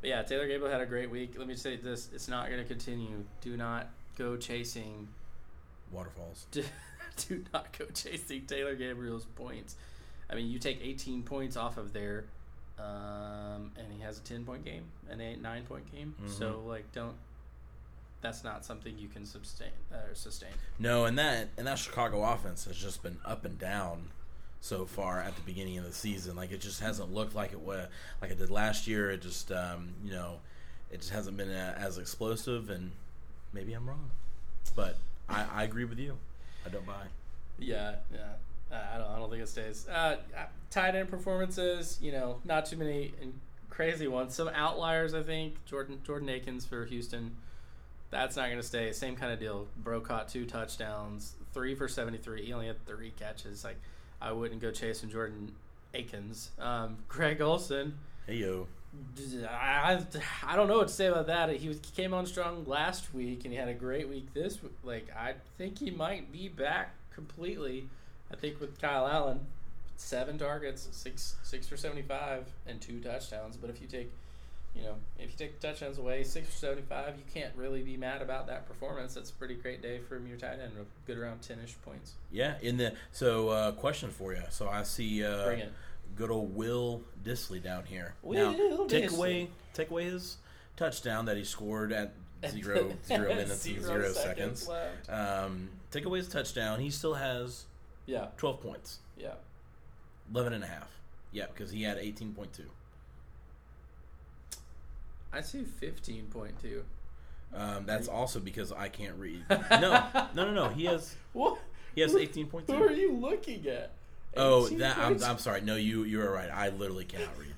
But 0.00 0.08
yeah, 0.08 0.22
Taylor 0.22 0.46
Gabriel 0.46 0.72
had 0.72 0.80
a 0.80 0.86
great 0.86 1.10
week. 1.10 1.34
Let 1.36 1.48
me 1.48 1.54
say 1.54 1.76
this: 1.76 2.08
it's 2.14 2.28
not 2.28 2.48
to 2.48 2.64
continue. 2.64 3.24
Do 3.42 3.58
not 3.58 3.90
go 4.16 4.38
chasing 4.38 5.08
Waterfalls. 5.92 6.46
do, 6.50 6.64
do 7.28 7.44
not 7.52 7.76
go 7.76 7.86
chasing 7.94 8.46
Taylor 8.46 8.74
Gabriel's 8.74 9.24
points. 9.24 9.76
I 10.28 10.34
mean, 10.34 10.48
you 10.48 10.58
take 10.58 10.80
18 10.82 11.22
points 11.22 11.56
off 11.56 11.78
of 11.78 11.92
there, 11.92 12.24
um, 12.78 13.70
and 13.76 13.92
he 13.96 14.02
has 14.02 14.18
a 14.18 14.22
10 14.22 14.44
point 14.44 14.64
game, 14.64 14.84
an 15.08 15.20
eight 15.20 15.40
nine 15.40 15.62
point 15.64 15.90
game. 15.92 16.14
So 16.26 16.62
like, 16.66 16.90
don't. 16.92 17.14
That's 18.22 18.42
not 18.42 18.64
something 18.64 18.98
you 18.98 19.08
can 19.08 19.24
sustain. 19.24 19.68
Uh, 19.92 20.14
sustain. 20.14 20.50
No, 20.78 21.04
and 21.04 21.18
that 21.18 21.50
and 21.56 21.66
that 21.66 21.78
Chicago 21.78 22.24
offense 22.24 22.64
has 22.64 22.76
just 22.76 23.02
been 23.02 23.18
up 23.24 23.44
and 23.44 23.58
down 23.58 24.08
so 24.60 24.84
far 24.84 25.20
at 25.20 25.36
the 25.36 25.42
beginning 25.42 25.78
of 25.78 25.84
the 25.84 25.92
season. 25.92 26.34
Like 26.34 26.50
it 26.50 26.60
just 26.60 26.80
hasn't 26.80 27.12
looked 27.12 27.34
like 27.34 27.52
it 27.52 27.60
was 27.60 27.86
like 28.20 28.30
it 28.30 28.38
did 28.38 28.50
last 28.50 28.86
year. 28.88 29.10
It 29.10 29.22
just 29.22 29.52
um, 29.52 29.90
you 30.04 30.10
know, 30.10 30.40
it 30.90 30.98
just 30.98 31.12
hasn't 31.12 31.36
been 31.36 31.50
uh 31.50 31.76
as 31.78 31.98
explosive. 31.98 32.68
And 32.68 32.90
maybe 33.52 33.74
I'm 33.74 33.86
wrong, 33.88 34.10
but 34.74 34.96
I, 35.28 35.44
I 35.54 35.64
agree 35.64 35.84
with 35.84 35.98
you. 35.98 36.16
I 36.64 36.68
don't 36.68 36.86
buy. 36.86 37.04
Yeah, 37.58 37.96
yeah. 38.12 38.20
Uh, 38.70 38.82
I 38.94 38.98
don't. 38.98 39.08
I 39.08 39.18
don't 39.18 39.30
think 39.30 39.42
it 39.42 39.48
stays. 39.48 39.86
Uh, 39.88 40.16
uh, 40.36 40.46
tight 40.70 40.94
end 40.94 41.08
performances. 41.08 41.98
You 42.02 42.12
know, 42.12 42.40
not 42.44 42.66
too 42.66 42.76
many 42.76 43.12
crazy 43.70 44.08
ones. 44.08 44.34
Some 44.34 44.48
outliers, 44.48 45.14
I 45.14 45.22
think. 45.22 45.64
Jordan 45.66 46.00
Jordan 46.04 46.28
Akins 46.28 46.64
for 46.64 46.84
Houston. 46.84 47.36
That's 48.10 48.36
not 48.36 48.46
going 48.46 48.58
to 48.58 48.66
stay. 48.66 48.92
Same 48.92 49.16
kind 49.16 49.32
of 49.32 49.38
deal. 49.40 49.66
Bro 49.76 50.00
caught 50.02 50.28
two 50.28 50.46
touchdowns, 50.46 51.34
three 51.52 51.74
for 51.74 51.88
seventy 51.88 52.18
three. 52.18 52.44
He 52.44 52.52
only 52.52 52.66
had 52.66 52.84
three 52.86 53.12
catches. 53.18 53.64
Like, 53.64 53.78
I 54.20 54.32
wouldn't 54.32 54.60
go 54.60 54.70
chasing 54.70 55.10
Jordan 55.10 55.52
Akins. 55.94 56.50
Um, 56.58 56.98
Greg 57.08 57.40
Olsen. 57.40 57.98
Hey 58.26 58.36
yo, 58.36 58.66
I, 59.48 60.00
I 60.46 60.56
don't 60.56 60.68
know 60.68 60.78
what 60.78 60.88
to 60.88 60.94
say 60.94 61.06
about 61.06 61.26
that. 61.28 61.50
He 61.56 61.68
was 61.68 61.78
he 61.78 62.02
came 62.02 62.12
on 62.14 62.26
strong 62.26 62.64
last 62.66 63.14
week 63.14 63.44
and 63.44 63.52
he 63.52 63.58
had 63.58 63.68
a 63.68 63.74
great 63.74 64.08
week 64.08 64.32
this 64.34 64.62
week. 64.62 64.76
Like 64.84 65.08
I 65.16 65.34
think 65.58 65.78
he 65.78 65.90
might 65.90 66.32
be 66.32 66.48
back 66.48 66.94
completely. 67.14 67.88
I 68.32 68.36
think 68.36 68.60
with 68.60 68.80
Kyle 68.80 69.06
Allen, 69.06 69.40
seven 69.96 70.38
targets, 70.38 70.88
six 70.92 71.36
six 71.42 71.66
for 71.66 71.76
seventy 71.76 72.02
five, 72.02 72.46
and 72.66 72.80
two 72.80 73.00
touchdowns. 73.00 73.56
But 73.56 73.70
if 73.70 73.80
you 73.80 73.86
take, 73.86 74.10
you 74.74 74.82
know, 74.82 74.96
if 75.18 75.30
you 75.30 75.36
take 75.38 75.60
the 75.60 75.68
touchdowns 75.68 75.98
away, 75.98 76.24
six 76.24 76.48
for 76.48 76.56
seventy 76.56 76.82
five, 76.82 77.14
you 77.16 77.24
can't 77.32 77.54
really 77.56 77.82
be 77.82 77.96
mad 77.96 78.22
about 78.22 78.46
that 78.48 78.68
performance. 78.68 79.14
That's 79.14 79.30
a 79.30 79.34
pretty 79.34 79.54
great 79.54 79.80
day 79.82 79.98
from 79.98 80.26
your 80.26 80.36
tight 80.36 80.58
end. 80.62 80.72
Good 81.06 81.18
around 81.18 81.42
ten 81.42 81.58
ish 81.64 81.74
points. 81.84 82.12
yeah. 82.30 82.54
In 82.62 82.76
the 82.76 82.94
so 83.12 83.48
uh, 83.48 83.72
question 83.72 84.10
for 84.10 84.34
you. 84.34 84.42
So 84.50 84.68
I 84.68 84.82
see 84.82 85.24
uh, 85.24 85.44
Bring 85.46 85.60
it. 85.60 85.72
Good 86.16 86.30
old 86.30 86.54
Will 86.56 87.02
Dissly 87.24 87.62
down 87.62 87.84
here. 87.84 88.14
Will 88.22 88.52
now, 88.52 88.86
take 88.86 89.04
Dissly. 89.10 89.16
away 89.16 89.48
take 89.74 89.90
away 89.90 90.04
his 90.04 90.38
touchdown 90.76 91.26
that 91.26 91.36
he 91.36 91.44
scored 91.44 91.92
at 91.92 92.12
zero 92.48 92.92
zero 93.06 93.28
minutes 93.34 93.66
and 93.66 93.82
zero 93.84 94.12
seconds. 94.12 94.66
left. 94.68 95.10
Um, 95.10 95.68
take 95.90 96.04
away 96.06 96.18
his 96.18 96.28
touchdown. 96.28 96.80
He 96.80 96.90
still 96.90 97.14
has 97.14 97.64
Yeah, 98.06 98.28
12 98.38 98.60
points. 98.62 98.98
yeah. 99.18 99.34
11 100.32 100.52
and 100.54 100.64
a 100.64 100.66
half. 100.66 100.88
Yeah, 101.32 101.46
because 101.46 101.70
he 101.70 101.82
had 101.82 101.98
18.2. 101.98 102.46
I 105.32 105.40
see 105.42 105.64
fifteen 105.64 106.26
point 106.26 106.54
two. 106.62 106.84
Um, 107.54 107.84
that's 107.84 108.08
also 108.08 108.40
because 108.40 108.72
I 108.72 108.88
can't 108.88 109.16
read. 109.18 109.44
No, 109.70 110.02
no, 110.34 110.46
no, 110.46 110.50
no. 110.52 110.68
He 110.70 110.86
has 110.86 111.14
What? 111.32 111.58
he 111.94 112.00
has 112.00 112.14
18.2. 112.14 112.66
Who 112.68 112.82
are 112.82 112.90
you 112.92 113.12
looking 113.12 113.66
at? 113.68 113.90
Oh, 114.36 114.68
that 114.68 114.98
I'm. 114.98 115.22
I'm 115.24 115.38
sorry. 115.38 115.60
No, 115.62 115.76
you 115.76 116.04
you 116.04 116.20
are 116.20 116.30
right. 116.30 116.50
I 116.52 116.68
literally 116.70 117.04
cannot 117.04 117.36
read. 117.38 117.52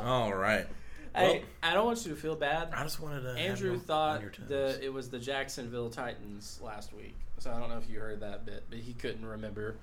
All 0.00 0.34
right. 0.34 0.66
Well, 1.14 1.24
Hey, 1.32 1.44
I 1.62 1.74
don't 1.74 1.84
want 1.86 2.04
you 2.06 2.14
to 2.14 2.16
feel 2.20 2.34
bad. 2.36 2.70
I 2.74 2.82
just 2.84 2.98
wanted 3.00 3.22
to. 3.22 3.30
Andrew 3.38 3.68
you 3.68 3.74
on- 3.74 3.80
on 3.80 3.84
thought 3.84 4.20
your 4.22 4.30
toes. 4.30 4.48
the 4.48 4.78
it 4.84 4.92
was 4.92 5.10
the 5.10 5.18
Jacksonville 5.18 5.90
Titans 5.90 6.58
last 6.62 6.92
week, 6.94 7.14
so 7.38 7.50
I 7.52 7.58
don't 7.60 7.68
know 7.68 7.76
if 7.78 7.88
you 7.90 8.00
heard 8.00 8.20
that 8.20 8.46
bit, 8.46 8.64
but 8.70 8.78
he 8.78 8.94
couldn't 8.94 9.24
remember. 9.26 9.76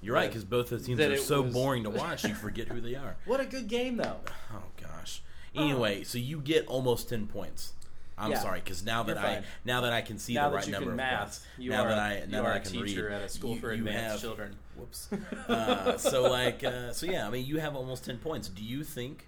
You're 0.00 0.14
right 0.14 0.28
because 0.28 0.44
both 0.44 0.70
of 0.70 0.80
the 0.80 0.86
teams 0.86 0.98
that 0.98 1.10
are 1.10 1.16
so 1.16 1.42
was- 1.42 1.52
boring 1.52 1.82
to 1.84 1.90
watch. 1.90 2.24
You 2.24 2.34
forget 2.36 2.68
who 2.68 2.80
they 2.80 2.94
are. 2.94 3.16
What 3.24 3.40
a 3.40 3.44
good 3.46 3.66
game 3.66 3.96
though. 3.96 4.18
Oh 4.54 4.62
gosh. 4.80 5.22
Anyway, 5.54 6.04
so 6.04 6.18
you 6.18 6.40
get 6.40 6.66
almost 6.68 7.08
ten 7.08 7.26
points. 7.26 7.72
I'm 8.18 8.32
Yeah. 8.32 8.38
sorry 8.40 8.60
because 8.60 8.84
now 8.84 9.02
that 9.04 9.16
You're 9.16 9.24
I 9.24 9.34
fine. 9.36 9.44
now 9.64 9.80
that 9.82 9.92
I 9.92 10.00
can 10.02 10.18
see 10.18 10.34
now 10.34 10.44
the 10.44 10.50
that 10.50 10.56
right 10.56 10.66
you 10.66 10.72
number 10.72 10.84
can 10.86 10.90
of 10.92 10.96
math, 10.96 11.46
you 11.56 11.70
now 11.70 11.84
are, 11.84 11.88
that 11.88 11.98
I 11.98 12.18
you 12.20 12.26
now 12.26 12.38
are 12.40 12.42
that 12.44 12.52
I 12.52 12.56
a 12.56 12.60
can 12.60 12.72
teacher 12.72 13.04
read, 13.06 13.12
at 13.14 13.22
a 13.22 13.28
school 13.28 13.54
you- 13.54 13.60
for 13.60 13.72
you 13.72 13.86
advanced 13.86 14.10
have- 14.12 14.20
children. 14.20 14.56
Whoops. 14.76 15.08
Uh, 15.48 15.96
so 15.98 16.22
like, 16.30 16.62
uh, 16.64 16.92
so 16.92 17.06
yeah, 17.06 17.26
I 17.26 17.30
mean, 17.30 17.44
you 17.46 17.58
have 17.58 17.74
almost 17.74 18.04
ten 18.04 18.18
points. 18.18 18.48
Do 18.48 18.62
you 18.62 18.84
think 18.84 19.26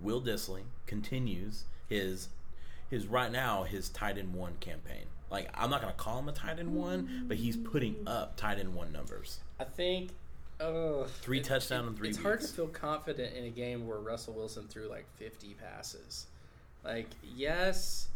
Will 0.00 0.20
Dissly 0.22 0.62
continues 0.86 1.64
his 1.88 2.28
his 2.88 3.06
right 3.06 3.30
now 3.30 3.64
his 3.64 3.88
tight 3.90 4.18
end 4.18 4.34
one 4.34 4.54
campaign? 4.60 5.06
Like, 5.30 5.48
I'm 5.54 5.70
not 5.70 5.80
gonna 5.80 5.92
call 5.92 6.18
him 6.18 6.28
a 6.28 6.32
tight 6.32 6.58
end 6.58 6.74
one, 6.74 7.24
but 7.28 7.36
he's 7.36 7.56
putting 7.56 7.96
up 8.06 8.36
tight 8.36 8.58
end 8.58 8.74
one 8.74 8.92
numbers. 8.92 9.40
I 9.58 9.64
think. 9.64 10.10
Uh, 10.58 11.04
Three 11.22 11.38
it- 11.38 11.44
touchdown 11.44 11.86
in 11.86 11.94
three 11.94 12.10
It's 12.10 12.18
hard 12.18 12.40
to 12.42 12.46
feel 12.48 12.66
confident 12.68 13.34
in 13.34 13.44
a 13.44 13.48
game 13.50 13.86
where 13.86 13.98
Russell 13.98 14.34
Wilson 14.34 14.68
threw 14.68 14.88
like 14.88 15.06
50 15.16 15.54
passes. 15.54 16.26
Like, 16.84 17.08
yes, 17.36 18.08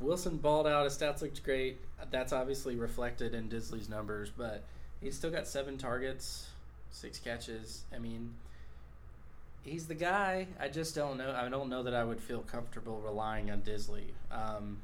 Wilson 0.00 0.36
balled 0.38 0.66
out. 0.66 0.84
His 0.84 0.96
stats 0.96 1.22
looked 1.22 1.42
great. 1.44 1.78
That's 2.10 2.32
obviously 2.32 2.76
reflected 2.76 3.34
in 3.34 3.48
Dissly's 3.48 3.88
numbers, 3.88 4.30
but 4.36 4.64
he's 5.00 5.16
still 5.16 5.30
got 5.30 5.46
seven 5.46 5.78
targets, 5.78 6.48
six 6.90 7.18
catches. 7.18 7.84
I 7.94 7.98
mean, 7.98 8.34
he's 9.62 9.86
the 9.86 9.94
guy. 9.94 10.46
I 10.60 10.68
just 10.68 10.94
don't 10.94 11.18
know. 11.18 11.34
I 11.36 11.48
don't 11.48 11.68
know 11.68 11.82
that 11.82 11.94
I 11.94 12.04
would 12.04 12.20
feel 12.20 12.40
comfortable 12.40 13.00
relying 13.00 13.50
on 13.50 13.62
Dissly. 13.62 14.12
Um, 14.30 14.78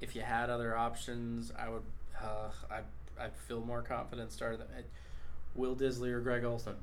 if 0.00 0.14
you 0.14 0.22
had 0.22 0.50
other 0.50 0.76
options, 0.76 1.52
I 1.58 1.68
would. 1.68 1.82
Uh, 2.22 2.50
I 2.70 2.80
I 3.22 3.28
feel 3.46 3.60
more 3.60 3.82
confident 3.82 4.32
starting 4.32 4.58
them. 4.58 4.68
Will 5.54 5.76
Dissly 5.76 6.10
or 6.10 6.20
Greg 6.20 6.44
Olsen? 6.44 6.74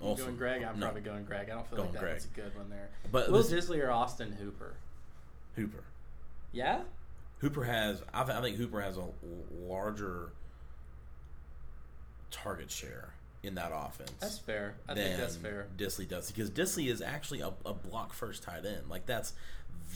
Olsen. 0.00 0.26
going 0.26 0.36
Greg? 0.36 0.62
I'm 0.62 0.78
No. 0.78 0.86
probably 0.86 1.02
going 1.02 1.24
Greg. 1.24 1.48
I 1.50 1.54
don't 1.54 1.66
feel 1.68 1.78
Going 1.78 1.90
like 1.92 2.00
Greg. 2.00 2.12
that's 2.14 2.24
a 2.26 2.28
good 2.28 2.54
one 2.56 2.68
there. 2.70 2.90
But 3.10 3.30
Will 3.30 3.42
this- 3.42 3.68
Dissly 3.68 3.82
or 3.82 3.90
Austin 3.90 4.32
Hooper? 4.32 4.74
Hooper. 5.56 5.84
Yeah. 6.52 6.82
Hooper 7.38 7.64
has. 7.64 8.02
I, 8.12 8.24
th- 8.24 8.36
I 8.36 8.42
think 8.42 8.56
Hooper 8.56 8.80
has 8.80 8.96
a 8.96 9.06
larger 9.66 10.32
target 12.30 12.70
share 12.70 13.14
in 13.42 13.54
that 13.56 13.70
offense. 13.74 14.12
That's 14.20 14.38
fair. 14.38 14.74
I 14.88 14.94
think 14.94 15.16
that's 15.18 15.36
fair. 15.36 15.66
Dissly 15.76 16.08
does 16.08 16.30
because 16.30 16.50
Dissly 16.50 16.90
is 16.90 17.00
actually 17.02 17.40
a, 17.40 17.52
a 17.66 17.74
block 17.74 18.12
first 18.12 18.42
tight 18.42 18.64
end. 18.64 18.88
Like 18.88 19.06
that's 19.06 19.34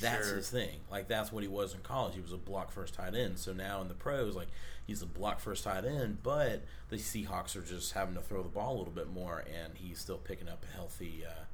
that's 0.01 0.26
Sure. 0.29 0.37
his 0.37 0.51
thing. 0.51 0.81
Like 0.91 1.09
that's 1.09 1.33
what 1.33 1.43
he 1.43 1.49
was 1.49 1.74
in 1.74 1.81
college. 1.81 2.14
He 2.14 2.20
was 2.20 2.33
a 2.33 2.37
block 2.37 2.70
first 2.70 2.95
tight 2.95 3.14
end. 3.14 3.39
So 3.39 3.53
now 3.53 3.81
in 3.81 3.89
the 3.89 3.95
pros, 3.95 4.37
like 4.37 4.49
he's 4.87 5.03
a 5.03 5.07
block 5.07 5.41
first 5.41 5.64
tight 5.64 5.85
end, 5.85 6.18
but 6.22 6.62
the 6.91 6.97
Seahawks 6.97 7.57
are 7.57 7.62
just 7.62 7.93
having 7.93 8.14
to 8.14 8.20
throw 8.20 8.43
the 8.43 8.49
ball 8.49 8.76
a 8.76 8.79
little 8.79 8.93
bit 8.93 9.11
more, 9.11 9.39
and 9.41 9.74
he's 9.76 9.99
still 9.99 10.18
picking 10.18 10.49
up 10.49 10.64
a 10.70 10.74
healthy, 10.74 11.24
uh, 11.26 11.45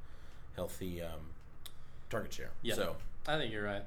healthy 0.55 1.01
um, 1.01 1.31
target 2.09 2.33
share. 2.33 2.51
Yeah. 2.61 2.75
So 2.75 2.95
I 3.27 3.37
think 3.37 3.51
you're 3.51 3.63
right. 3.65 3.83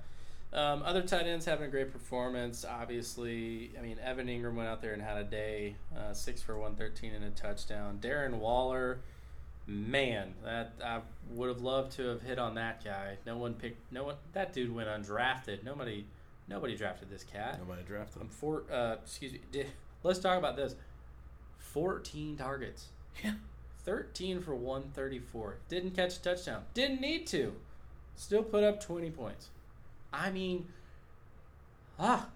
Um, 0.51 0.83
other 0.83 1.03
tight 1.03 1.27
ends 1.27 1.45
having 1.45 1.67
a 1.67 1.71
great 1.71 1.93
performance. 1.93 2.65
Obviously, 2.65 3.71
I 3.79 3.83
mean 3.83 3.99
Evan 4.03 4.27
Engram 4.29 4.55
went 4.55 4.69
out 4.69 4.81
there 4.83 4.93
and 4.95 5.03
had 5.03 5.19
a 5.19 5.25
day, 5.25 5.77
uh, 5.97 6.13
six 6.15 6.41
for 6.43 6.59
one 6.59 6.75
thirteen 6.75 7.13
and 7.13 7.25
a 7.25 7.31
touchdown. 7.31 7.99
Darren 8.03 8.39
Waller, 8.39 8.99
man, 9.69 10.35
that 10.43 10.73
I 10.85 11.01
would 11.31 11.49
have 11.49 11.61
loved 11.61 11.93
to 11.93 12.09
have 12.09 12.23
hit 12.23 12.39
on 12.39 12.55
that 12.55 12.83
guy. 12.83 13.19
No 13.27 13.37
one 13.37 13.55
picked. 13.55 13.93
No 13.93 14.05
one. 14.05 14.17
That 14.33 14.53
dude 14.53 14.75
went 14.75 14.89
undrafted. 14.89 15.63
Nobody. 15.63 16.07
Nobody 16.49 16.75
drafted 16.75 17.11
this 17.11 17.25
cat. 17.25 17.59
nobody 17.59 17.83
drafted 17.83 18.23
I'm 18.23 18.29
him. 18.29 18.29
four. 18.31 18.65
Uh, 18.73 18.97
excuse 19.03 19.33
me. 19.33 19.41
Did, 19.53 19.67
let's 20.03 20.19
talk 20.19 20.39
about 20.39 20.57
this. 20.57 20.75
Fourteen 21.59 22.37
targets. 22.37 22.87
Yeah. 23.23 23.35
13 23.85 24.43
for 24.43 24.55
134. 24.55 25.57
Didn't 25.71 25.93
catch 25.93 26.19
a 26.19 26.23
touchdown. 26.23 26.63
Didn't 26.75 27.01
need 27.01 27.27
to. 27.29 27.55
Still 28.17 28.43
put 28.43 28.63
up 28.63 28.83
20 28.83 29.11
points. 29.11 29.49
I 30.13 30.31
mean, 30.31 30.67
ah, 31.99 32.29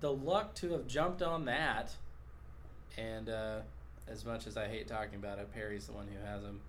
the 0.00 0.10
luck 0.10 0.54
to 0.54 0.72
have 0.72 0.86
jumped 0.86 1.20
on 1.20 1.44
that. 1.44 1.92
And 2.96 3.28
uh, 3.28 3.58
as 4.10 4.24
much 4.24 4.46
as 4.46 4.56
I 4.56 4.66
hate 4.68 4.88
talking 4.88 5.16
about 5.16 5.38
it, 5.38 5.52
Perry's 5.54 5.86
the 5.86 5.92
one 5.92 6.06
who 6.06 6.24
has 6.26 6.42
him. 6.42 6.60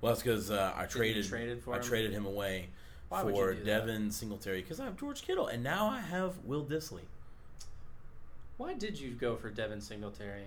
Well, 0.00 0.12
that's 0.12 0.22
because 0.22 0.50
uh, 0.50 0.72
I 0.76 0.84
traded. 0.86 1.26
trade 1.26 1.48
it 1.48 1.62
for 1.62 1.74
I 1.74 1.78
him? 1.78 1.82
traded 1.82 2.12
him 2.12 2.26
away 2.26 2.68
Why 3.08 3.22
for 3.22 3.52
do 3.52 3.58
that? 3.58 3.64
Devin 3.66 4.10
Singletary 4.10 4.62
because 4.62 4.80
I 4.80 4.84
have 4.84 4.98
George 4.98 5.22
Kittle, 5.22 5.46
and 5.48 5.62
now 5.62 5.88
I 5.88 6.00
have 6.00 6.38
Will 6.44 6.64
Dissly. 6.64 7.02
Why 8.56 8.74
did 8.74 8.98
you 9.00 9.10
go 9.12 9.36
for 9.36 9.50
Devin 9.50 9.80
Singletary? 9.80 10.44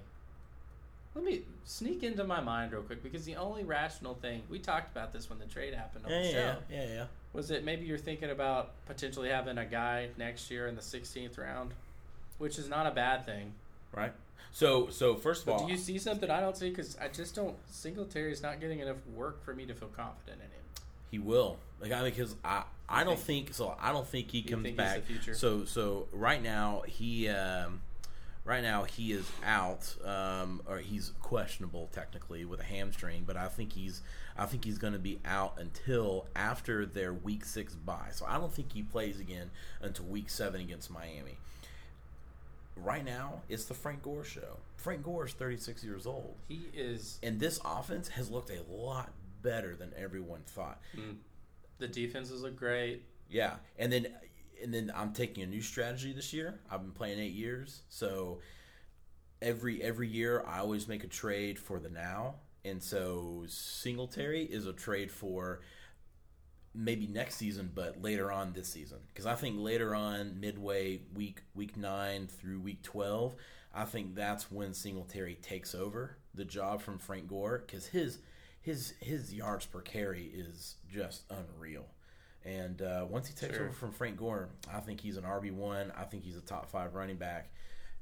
Let 1.16 1.24
me 1.26 1.42
sneak 1.64 2.02
into 2.04 2.24
my 2.24 2.42
mind 2.42 2.72
real 2.72 2.82
quick 2.82 3.04
because 3.04 3.24
the 3.26 3.36
only 3.36 3.64
rational 3.64 4.16
thing 4.16 4.42
we 4.50 4.58
talked 4.58 4.92
about 4.92 5.14
this 5.14 5.30
when 5.30 5.38
the 5.38 5.46
trade 5.46 5.74
happened 5.76 6.06
on 6.06 6.12
Yeah, 6.12 6.22
the 6.24 6.30
show. 6.30 6.38
yeah, 6.38 6.56
yeah, 6.72 6.94
yeah. 6.94 7.06
Was 7.34 7.52
it 7.52 7.64
maybe 7.64 7.86
you're 7.86 8.00
thinking 8.00 8.32
about 8.32 8.72
potentially 8.88 9.30
having 9.30 9.60
a 9.60 9.66
guy 9.66 10.10
next 10.18 10.50
year 10.50 10.68
in 10.68 10.76
the 10.76 10.82
16th 10.82 11.38
round, 11.38 11.72
which 12.40 12.58
is 12.58 12.68
not 12.68 12.88
a 12.88 12.92
bad 12.92 13.26
thing. 13.28 13.54
Right. 13.96 14.12
So, 14.54 14.88
so 14.90 15.16
first 15.16 15.42
of 15.42 15.48
But 15.48 15.54
all, 15.54 15.66
do 15.66 15.72
you 15.72 15.80
see 15.80 15.98
something 15.98 16.30
I 16.30 16.40
don't 16.40 16.56
see? 16.56 16.70
Because 16.70 16.96
I 17.02 17.08
just 17.08 17.34
don't. 17.36 17.56
Singletary's 17.70 18.44
not 18.44 18.62
getting 18.62 18.80
enough 18.80 18.98
work 19.16 19.44
for 19.44 19.54
me 19.56 19.66
to 19.66 19.74
feel 19.74 19.90
confident 19.90 20.42
in 20.42 20.46
him. 20.46 20.64
he 21.10 21.18
will. 21.18 21.58
Like, 21.82 21.92
I 21.92 22.04
because 22.04 22.36
I, 22.46 22.64
I 22.88 23.04
don't 23.04 23.20
think 23.20 23.54
so. 23.56 23.76
I 23.82 23.92
don't 23.92 24.08
think 24.08 24.30
he 24.30 24.44
comes 24.44 24.64
think 24.64 24.80
he's 24.80 24.88
back. 24.88 24.96
the 24.98 25.14
future? 25.14 25.34
So, 25.34 25.66
so 25.66 26.08
right 26.12 26.42
now 26.42 26.84
he, 26.86 27.30
um, 27.30 27.82
right 28.46 28.62
now 28.62 28.84
he 28.84 29.12
is 29.12 29.28
out, 29.44 29.96
um, 30.06 30.62
or 30.68 30.78
he's 30.78 31.14
questionable 31.20 31.90
technically 31.92 32.46
with 32.46 32.60
a 32.60 32.64
hamstring. 32.64 33.24
But 33.26 33.38
I 33.38 33.48
think 33.48 33.74
he's, 33.74 34.04
I 34.38 34.46
think 34.46 34.66
he's 34.66 34.78
going 34.78 34.94
to 34.94 35.00
be 35.00 35.20
out 35.26 35.56
until 35.58 36.28
after 36.36 36.86
their 36.86 37.12
week 37.12 37.44
six 37.44 37.74
bye. 37.74 38.10
So 38.12 38.28
I 38.28 38.38
don't 38.38 38.54
think 38.54 38.72
he 38.72 38.84
plays 38.84 39.20
again 39.20 39.50
until 39.82 40.06
week 40.06 40.30
seven 40.30 40.62
against 40.62 40.92
Miami. 40.92 41.40
Right 42.76 43.06
now, 43.06 43.42
it's 43.50 43.66
the 43.66 43.74
Frank 43.74 44.02
Gore 44.02 44.24
show. 44.24 44.58
Frank 44.76 45.04
Gore 45.04 45.26
is 45.26 45.34
36 45.34 45.84
years 45.84 46.06
old. 46.06 46.36
He 46.48 46.68
is. 46.74 47.20
And 47.24 47.40
this 47.40 47.60
offense 47.64 48.08
has 48.10 48.30
looked 48.30 48.50
a 48.50 48.62
lot 48.72 49.12
better 49.42 49.76
than 49.76 49.92
everyone 49.98 50.42
thought. 50.46 50.82
mm, 50.96 51.16
the 51.78 51.88
defenses 51.88 52.42
look 52.42 52.56
great. 52.56 53.04
Yeah, 53.30 53.56
and 53.78 53.92
then 53.92 54.08
and 54.62 54.74
then 54.74 54.92
I'm 54.96 55.14
taking 55.14 55.44
a 55.44 55.48
new 55.48 55.62
strategy 55.62 56.14
this 56.14 56.34
year. 56.34 56.60
I've 56.72 56.82
been 56.82 56.92
playing 56.92 57.20
eight 57.20 57.34
years, 57.34 57.82
so 57.90 58.40
every 59.42 59.82
every 59.82 60.08
year 60.08 60.44
I 60.48 60.60
always 60.60 60.88
make 60.88 61.04
a 61.04 61.08
trade 61.08 61.60
for 61.60 61.80
the 61.80 61.90
now, 61.90 62.36
and 62.64 62.82
so 62.82 63.44
Singletary 63.48 64.44
is 64.44 64.68
a 64.68 64.74
trade 64.74 65.12
for 65.12 65.62
maybe 66.76 67.08
next 67.08 67.36
season, 67.36 67.72
but 67.74 68.02
later 68.02 68.32
on 68.32 68.54
this 68.54 68.68
season, 68.68 69.00
because 69.08 69.26
I 69.26 69.36
think 69.36 69.58
later 69.60 69.94
on 69.96 70.40
midway 70.40 71.02
week 71.14 71.42
week 71.56 71.78
nine 71.78 72.28
through 72.28 72.60
week 72.62 72.82
twelve, 72.82 73.36
I 73.74 73.86
think 73.86 74.16
that's 74.16 74.52
when 74.52 74.74
Singletary 74.74 75.36
takes 75.36 75.74
over 75.76 76.18
the 76.34 76.46
job 76.46 76.82
from 76.82 76.98
Frank 77.00 77.28
Gore, 77.28 77.64
because 77.66 77.88
his 77.88 78.20
his 78.62 78.94
his 79.02 79.34
yards 79.34 79.66
per 79.66 79.82
carry 79.82 80.24
is 80.26 80.76
just 80.92 81.24
unreal. 81.30 81.86
And 82.46 82.82
uh, 82.82 83.06
once 83.10 83.28
he 83.28 83.34
takes 83.34 83.56
Sure. 83.56 83.66
over 83.66 83.74
from 83.74 83.92
Frank 83.94 84.18
Gore, 84.18 84.50
I 84.74 84.80
think 84.82 85.00
he's 85.00 85.16
an 85.18 85.24
RB 85.24 85.54
one. 85.54 85.94
I 85.98 86.04
think 86.04 86.24
he's 86.24 86.36
a 86.36 86.42
top 86.42 86.70
five 86.70 86.94
running 86.94 87.16
back, 87.16 87.50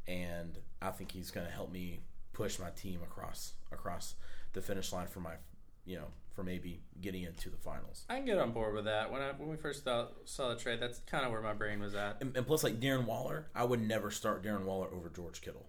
and 0.08 0.58
I 0.82 0.90
think 0.92 1.12
he's 1.12 1.30
going 1.30 1.46
to 1.46 1.52
help 1.52 1.72
me 1.72 2.00
push 2.34 2.58
my 2.58 2.70
team 2.72 3.02
across 3.04 3.54
across 3.72 4.16
the 4.54 4.62
finish 4.62 4.92
line 4.92 5.06
for 5.08 5.20
my, 5.20 5.34
you 5.86 5.98
know, 5.98 6.08
for 6.34 6.44
maybe 6.44 6.82
getting 7.02 7.24
into 7.24 7.50
the 7.50 7.58
finals. 7.58 8.06
I 8.10 8.16
can 8.18 8.26
get 8.26 8.38
on 8.38 8.52
board 8.52 8.74
with 8.74 8.86
that. 8.86 9.12
When 9.12 9.22
I 9.22 9.32
when 9.32 9.50
we 9.50 9.58
first 9.58 9.84
thought, 9.84 10.14
saw 10.26 10.50
the 10.50 10.56
trade, 10.56 10.80
that's 10.80 11.00
kind 11.00 11.26
of 11.26 11.32
where 11.32 11.42
my 11.42 11.54
brain 11.54 11.80
was 11.80 11.94
at. 11.96 12.18
And, 12.22 12.36
and 12.36 12.48
plus, 12.48 12.64
like 12.64 12.80
Darren 12.80 13.06
Waller, 13.06 13.48
I 13.56 13.64
would 13.64 13.82
never 13.82 14.12
start 14.12 14.44
Darren 14.44 14.64
Waller 14.64 14.88
over 14.94 15.10
George 15.10 15.42
Kittle, 15.42 15.68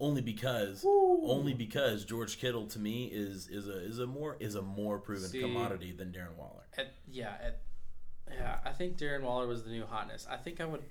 only 0.00 0.22
because 0.22 0.84
only 0.86 1.54
because 1.54 2.04
George 2.04 2.38
Kittle 2.38 2.66
to 2.68 2.78
me 2.78 3.06
is 3.06 3.48
is 3.48 3.68
a 3.68 3.84
is 3.84 3.98
a 3.98 4.06
more 4.06 4.36
is 4.40 4.54
a 4.54 4.62
more 4.62 4.98
proven 4.98 5.28
See- 5.28 5.40
commodity 5.40 5.92
than 5.92 6.12
Darren 6.12 6.36
Waller. 6.36 6.66
At, 6.76 6.94
yeah, 7.10 7.34
at, 7.42 7.60
yeah. 8.32 8.58
I 8.64 8.72
think 8.72 8.98
Darren 8.98 9.22
Waller 9.22 9.46
was 9.46 9.64
the 9.64 9.70
new 9.70 9.86
hotness. 9.86 10.26
I 10.30 10.36
think 10.36 10.60
I 10.60 10.64
would. 10.66 10.82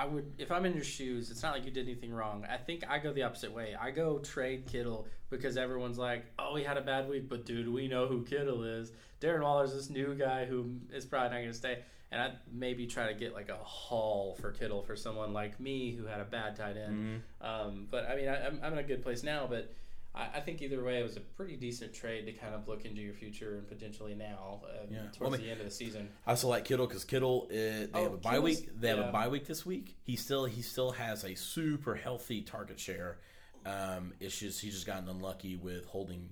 I 0.00 0.06
would 0.06 0.32
if 0.38 0.50
I'm 0.50 0.64
in 0.64 0.74
your 0.74 0.84
shoes. 0.84 1.30
It's 1.30 1.42
not 1.42 1.52
like 1.52 1.64
you 1.66 1.70
did 1.70 1.86
anything 1.86 2.12
wrong. 2.12 2.46
I 2.50 2.56
think 2.56 2.84
I 2.88 2.98
go 2.98 3.12
the 3.12 3.22
opposite 3.24 3.52
way. 3.52 3.76
I 3.78 3.90
go 3.90 4.18
trade 4.18 4.66
Kittle 4.66 5.06
because 5.28 5.56
everyone's 5.58 5.98
like, 5.98 6.24
"Oh, 6.38 6.56
he 6.56 6.64
had 6.64 6.78
a 6.78 6.80
bad 6.80 7.08
week," 7.08 7.28
but 7.28 7.44
dude, 7.44 7.68
we 7.68 7.86
know 7.86 8.06
who 8.06 8.22
Kittle 8.24 8.64
is. 8.64 8.92
Darren 9.20 9.42
Waller's 9.42 9.74
this 9.74 9.90
new 9.90 10.14
guy 10.14 10.46
who 10.46 10.76
is 10.92 11.04
probably 11.04 11.28
not 11.30 11.36
going 11.36 11.48
to 11.52 11.54
stay. 11.54 11.78
And 12.12 12.20
I'd 12.20 12.38
maybe 12.50 12.86
try 12.86 13.06
to 13.08 13.14
get 13.14 13.34
like 13.34 13.50
a 13.50 13.56
haul 13.62 14.36
for 14.40 14.50
Kittle 14.52 14.82
for 14.82 14.96
someone 14.96 15.32
like 15.32 15.60
me 15.60 15.92
who 15.92 16.06
had 16.06 16.20
a 16.20 16.24
bad 16.24 16.56
tight 16.56 16.76
end. 16.76 17.22
Mhm. 17.42 17.46
Um, 17.46 17.86
but 17.90 18.08
I 18.08 18.16
mean, 18.16 18.28
I, 18.28 18.46
I'm, 18.46 18.58
I'm 18.62 18.72
in 18.72 18.78
a 18.78 18.82
good 18.82 19.02
place 19.02 19.22
now. 19.22 19.46
But 19.48 19.72
I, 20.14 20.28
I 20.34 20.40
think 20.40 20.60
either 20.62 20.82
way, 20.82 20.98
it 20.98 21.02
was 21.02 21.16
a 21.16 21.20
pretty 21.20 21.56
decent 21.56 21.92
trade 21.94 22.26
to 22.26 22.32
kind 22.32 22.54
of 22.54 22.66
look 22.66 22.84
into 22.84 23.00
your 23.00 23.14
future 23.14 23.58
and 23.58 23.68
potentially 23.68 24.14
now 24.14 24.62
uh, 24.64 24.86
Yeah. 24.90 24.98
towards 25.02 25.20
Well, 25.20 25.28
I 25.30 25.36
mean- 25.36 25.46
the 25.46 25.50
end 25.52 25.60
of 25.60 25.66
the 25.66 25.72
season. 25.72 26.08
I 26.26 26.30
also 26.30 26.48
like 26.48 26.64
Kittle 26.64 26.86
because 26.86 27.04
Kittle 27.04 27.46
uh, 27.50 27.54
they 27.54 27.88
Oh, 27.94 28.02
have 28.04 28.12
a 28.14 28.16
bye 28.16 28.30
Kittle's- 28.32 28.44
week. 28.60 28.80
They 28.80 28.88
have 28.88 28.98
a 28.98 29.12
bye 29.12 29.28
week 29.28 29.46
this 29.46 29.64
week. 29.64 29.96
He 30.02 30.16
still 30.16 30.44
he 30.46 30.62
still 30.62 30.90
has 30.92 31.24
a 31.24 31.34
super 31.34 31.94
healthy 31.94 32.42
target 32.42 32.80
share. 32.80 33.18
Um, 33.66 34.14
it's 34.20 34.38
just 34.38 34.60
he's 34.60 34.74
just 34.74 34.86
gotten 34.86 35.08
unlucky 35.08 35.56
with 35.56 35.84
holding 35.86 36.30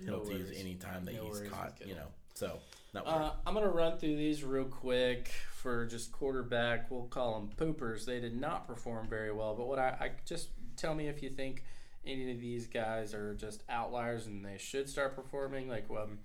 No 0.00 0.18
penalties 0.20 0.46
worries. 0.46 0.60
anytime 0.60 1.04
that 1.06 1.14
No 1.14 1.26
he's 1.28 1.40
caught. 1.50 1.78
You 1.84 1.94
know, 1.94 2.08
so. 2.34 2.58
Uh, 2.94 3.32
I'm 3.46 3.52
gonna 3.52 3.68
run 3.68 3.98
through 3.98 4.16
these 4.16 4.42
real 4.42 4.64
quick 4.64 5.30
for 5.52 5.84
just 5.84 6.12
quarterback. 6.12 6.90
We'll 6.90 7.04
call 7.08 7.38
them 7.40 7.50
poopers. 7.56 8.06
They 8.06 8.20
did 8.20 8.34
not 8.40 8.66
perform 8.66 9.06
very 9.08 9.32
well, 9.32 9.54
but 9.54 9.66
what 9.66 9.78
I, 9.78 9.88
I 10.00 10.10
just 10.24 10.48
tell 10.76 10.94
me 10.94 11.08
if 11.08 11.22
you 11.22 11.28
think 11.28 11.64
any 12.06 12.30
of 12.32 12.40
these 12.40 12.66
guys 12.66 13.14
are 13.14 13.34
just 13.34 13.62
outliers 13.68 14.26
and 14.26 14.44
they 14.44 14.58
should 14.58 14.88
start 14.88 15.14
performing. 15.16 15.68
Like, 15.68 15.86
um, 15.90 16.18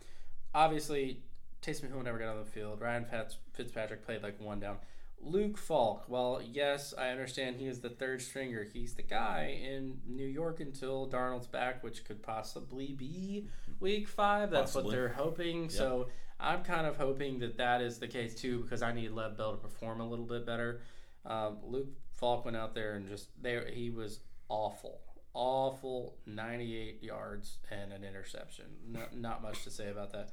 obviously, 0.53 1.21
Taysom 1.61 1.89
Hill 1.89 2.01
never 2.03 2.19
got 2.19 2.29
on 2.29 2.39
the 2.39 2.45
field. 2.45 2.81
Ryan 2.81 3.05
Fitz, 3.05 3.37
Fitzpatrick 3.53 4.05
played 4.05 4.23
like 4.23 4.39
one 4.39 4.59
down. 4.59 4.77
Luke 5.23 5.57
Falk. 5.57 6.05
Well, 6.07 6.41
yes, 6.43 6.93
I 6.97 7.09
understand 7.09 7.57
he 7.57 7.67
is 7.67 7.79
the 7.79 7.89
third 7.89 8.21
stringer. 8.21 8.63
He's 8.63 8.95
the 8.95 9.03
guy 9.03 9.59
in 9.63 9.99
New 10.07 10.25
York 10.25 10.59
until 10.59 11.07
Darnold's 11.07 11.47
back, 11.47 11.83
which 11.83 12.03
could 12.05 12.23
possibly 12.23 12.93
be 12.93 13.47
week 13.79 14.07
five. 14.07 14.49
That's 14.49 14.73
what 14.73 14.89
they're 14.89 15.09
hoping. 15.09 15.69
So 15.69 16.07
I'm 16.39 16.63
kind 16.63 16.87
of 16.87 16.97
hoping 16.97 17.39
that 17.39 17.57
that 17.57 17.81
is 17.81 17.99
the 17.99 18.07
case 18.07 18.33
too, 18.33 18.61
because 18.61 18.81
I 18.81 18.93
need 18.93 19.11
Lev 19.11 19.37
Bell 19.37 19.51
to 19.51 19.57
perform 19.57 20.01
a 20.01 20.09
little 20.09 20.25
bit 20.25 20.45
better. 20.45 20.81
Um, 21.23 21.57
Luke 21.63 21.89
Falk 22.13 22.45
went 22.45 22.57
out 22.57 22.73
there 22.73 22.95
and 22.95 23.07
just 23.07 23.29
there 23.41 23.67
he 23.69 23.91
was 23.91 24.21
awful, 24.49 25.01
awful. 25.33 26.17
98 26.25 27.03
yards 27.03 27.57
and 27.69 27.91
an 27.93 28.03
interception. 28.03 28.65
No, 28.87 29.01
not 29.13 29.41
much 29.41 29.63
to 29.63 29.71
say 29.71 29.89
about 29.89 30.11
that. 30.13 30.29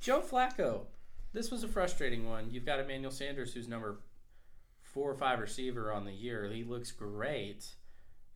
Joe 0.00 0.20
Flacco. 0.20 0.82
This 1.32 1.50
was 1.50 1.62
a 1.62 1.68
frustrating 1.68 2.28
one. 2.28 2.50
You've 2.50 2.66
got 2.66 2.80
Emmanuel 2.80 3.12
Sanders, 3.12 3.54
who's 3.54 3.68
number 3.68 4.00
four 4.82 5.10
or 5.10 5.14
five 5.14 5.38
receiver 5.38 5.92
on 5.92 6.04
the 6.04 6.12
year. 6.12 6.50
He 6.52 6.64
looks 6.64 6.90
great. 6.90 7.66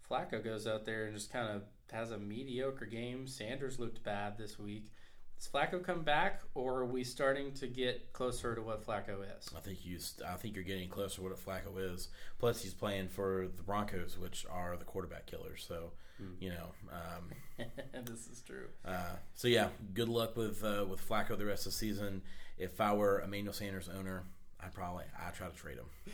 Flacco 0.08 0.42
goes 0.42 0.66
out 0.66 0.84
there 0.84 1.06
and 1.06 1.14
just 1.14 1.32
kind 1.32 1.48
of 1.48 1.62
has 1.90 2.10
a 2.10 2.18
mediocre 2.18 2.86
game. 2.86 3.26
Sanders 3.26 3.78
looked 3.80 4.04
bad 4.04 4.38
this 4.38 4.58
week. 4.58 4.92
Does 5.38 5.48
Flacco 5.48 5.82
come 5.82 6.02
back, 6.02 6.42
or 6.54 6.80
are 6.80 6.86
we 6.86 7.02
starting 7.02 7.52
to 7.54 7.66
get 7.66 8.12
closer 8.12 8.54
to 8.54 8.62
what 8.62 8.86
Flacco 8.86 9.18
is? 9.36 9.50
I 9.56 9.60
think 9.60 9.84
you. 9.84 9.98
I 10.26 10.36
think 10.36 10.54
you're 10.54 10.62
getting 10.62 10.88
closer 10.88 11.16
to 11.16 11.22
what 11.22 11.44
Flacco 11.44 11.92
is. 11.92 12.08
Plus, 12.38 12.62
he's 12.62 12.74
playing 12.74 13.08
for 13.08 13.48
the 13.56 13.62
Broncos, 13.62 14.16
which 14.16 14.46
are 14.48 14.76
the 14.76 14.84
quarterback 14.84 15.26
killers. 15.26 15.64
So. 15.66 15.92
You 16.40 16.50
know. 16.50 16.68
Um, 16.92 17.66
this 18.04 18.26
is 18.28 18.42
true. 18.46 18.66
Uh, 18.84 19.16
so 19.34 19.48
yeah, 19.48 19.68
good 19.94 20.08
luck 20.08 20.36
with 20.36 20.62
uh, 20.64 20.84
with 20.88 21.06
Flacco 21.06 21.36
the 21.36 21.44
rest 21.44 21.66
of 21.66 21.72
the 21.72 21.78
season. 21.78 22.22
If 22.58 22.80
I 22.80 22.92
were 22.94 23.20
Emmanuel 23.20 23.52
Sanders 23.52 23.88
owner, 23.88 24.22
I 24.60 24.66
probably 24.68 25.04
I 25.18 25.30
try 25.30 25.48
to 25.48 25.56
trade 25.56 25.78
him. 25.78 26.12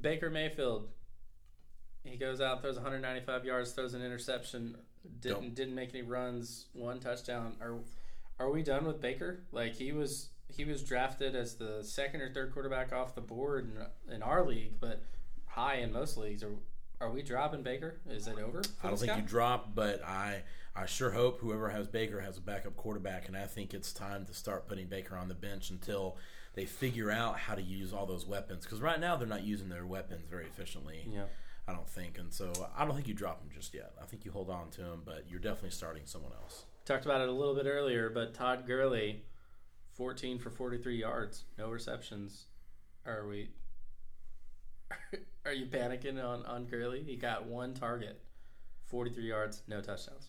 Baker 0.00 0.30
Mayfield. 0.30 0.88
He 2.04 2.16
goes 2.16 2.40
out, 2.40 2.62
throws 2.62 2.74
195 2.74 3.44
yards, 3.44 3.72
throws 3.72 3.94
an 3.94 4.02
interception, 4.02 4.76
didn't 5.20 5.40
Don't- 5.40 5.54
didn't 5.54 5.74
make 5.74 5.90
any 5.94 6.02
runs, 6.02 6.66
one 6.72 6.98
touchdown. 7.00 7.56
Are 7.60 7.78
are 8.40 8.50
we 8.50 8.62
done 8.62 8.86
with 8.86 9.00
Baker? 9.00 9.44
Like 9.52 9.74
he 9.74 9.92
was 9.92 10.30
he 10.48 10.64
was 10.64 10.82
drafted 10.82 11.34
as 11.36 11.54
the 11.56 11.82
second 11.82 12.20
or 12.20 12.32
third 12.32 12.52
quarterback 12.52 12.92
off 12.92 13.14
the 13.14 13.20
board 13.20 13.70
in, 14.08 14.14
in 14.14 14.22
our 14.22 14.44
league, 14.44 14.80
but 14.80 15.02
high 15.46 15.76
in 15.76 15.92
most 15.92 16.16
leagues. 16.16 16.42
Are 16.42 16.50
are 17.02 17.10
we 17.10 17.22
dropping 17.22 17.62
Baker? 17.62 17.96
Is 18.08 18.28
it 18.28 18.38
over? 18.38 18.62
I 18.82 18.88
don't 18.88 18.98
think 18.98 19.12
guy? 19.12 19.18
you 19.18 19.22
drop, 19.22 19.74
but 19.74 20.04
I 20.04 20.42
I 20.74 20.86
sure 20.86 21.10
hope 21.10 21.40
whoever 21.40 21.68
has 21.68 21.88
Baker 21.88 22.20
has 22.20 22.38
a 22.38 22.40
backup 22.40 22.76
quarterback, 22.76 23.28
and 23.28 23.36
I 23.36 23.46
think 23.46 23.74
it's 23.74 23.92
time 23.92 24.24
to 24.26 24.34
start 24.34 24.68
putting 24.68 24.86
Baker 24.86 25.16
on 25.16 25.28
the 25.28 25.34
bench 25.34 25.70
until 25.70 26.16
they 26.54 26.64
figure 26.64 27.10
out 27.10 27.38
how 27.38 27.54
to 27.54 27.62
use 27.62 27.92
all 27.92 28.06
those 28.06 28.26
weapons. 28.26 28.64
Because 28.64 28.80
right 28.80 29.00
now 29.00 29.16
they're 29.16 29.26
not 29.26 29.42
using 29.42 29.68
their 29.68 29.84
weapons 29.84 30.26
very 30.30 30.44
efficiently. 30.44 31.06
Yeah. 31.10 31.24
I 31.66 31.72
don't 31.72 31.88
think, 31.88 32.18
and 32.18 32.32
so 32.32 32.52
I 32.76 32.84
don't 32.84 32.94
think 32.94 33.06
you 33.06 33.14
drop 33.14 33.40
him 33.40 33.50
just 33.54 33.72
yet. 33.72 33.92
I 34.00 34.04
think 34.06 34.24
you 34.24 34.32
hold 34.32 34.50
on 34.50 34.70
to 34.70 34.82
him, 34.82 35.02
but 35.04 35.26
you're 35.28 35.40
definitely 35.40 35.70
starting 35.70 36.02
someone 36.06 36.32
else. 36.32 36.64
Talked 36.84 37.04
about 37.04 37.20
it 37.20 37.28
a 37.28 37.32
little 37.32 37.54
bit 37.54 37.66
earlier, 37.66 38.10
but 38.10 38.34
Todd 38.34 38.66
Gurley, 38.66 39.22
14 39.94 40.40
for 40.40 40.50
43 40.50 40.96
yards, 40.96 41.44
no 41.56 41.70
receptions. 41.70 42.46
Are 43.06 43.26
we? 43.28 43.50
Are 45.44 45.52
you 45.52 45.66
panicking 45.66 46.22
on 46.22 46.44
on 46.46 46.66
Gurley? 46.66 47.02
He 47.02 47.16
got 47.16 47.46
one 47.46 47.74
target, 47.74 48.20
43 48.86 49.24
yards, 49.24 49.62
no 49.66 49.80
touchdowns. 49.80 50.28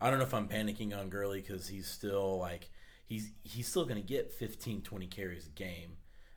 I 0.00 0.10
don't 0.10 0.18
know 0.18 0.24
if 0.24 0.34
I'm 0.34 0.48
panicking 0.48 0.96
on 0.96 1.08
Gurley 1.08 1.40
because 1.40 1.68
he's 1.68 1.88
still 1.88 2.38
like 2.38 2.70
he's 3.06 3.30
he's 3.42 3.66
still 3.66 3.84
going 3.84 4.00
to 4.00 4.06
get 4.06 4.32
15, 4.32 4.82
20 4.82 5.06
carries 5.06 5.46
a 5.46 5.50
game. 5.50 5.96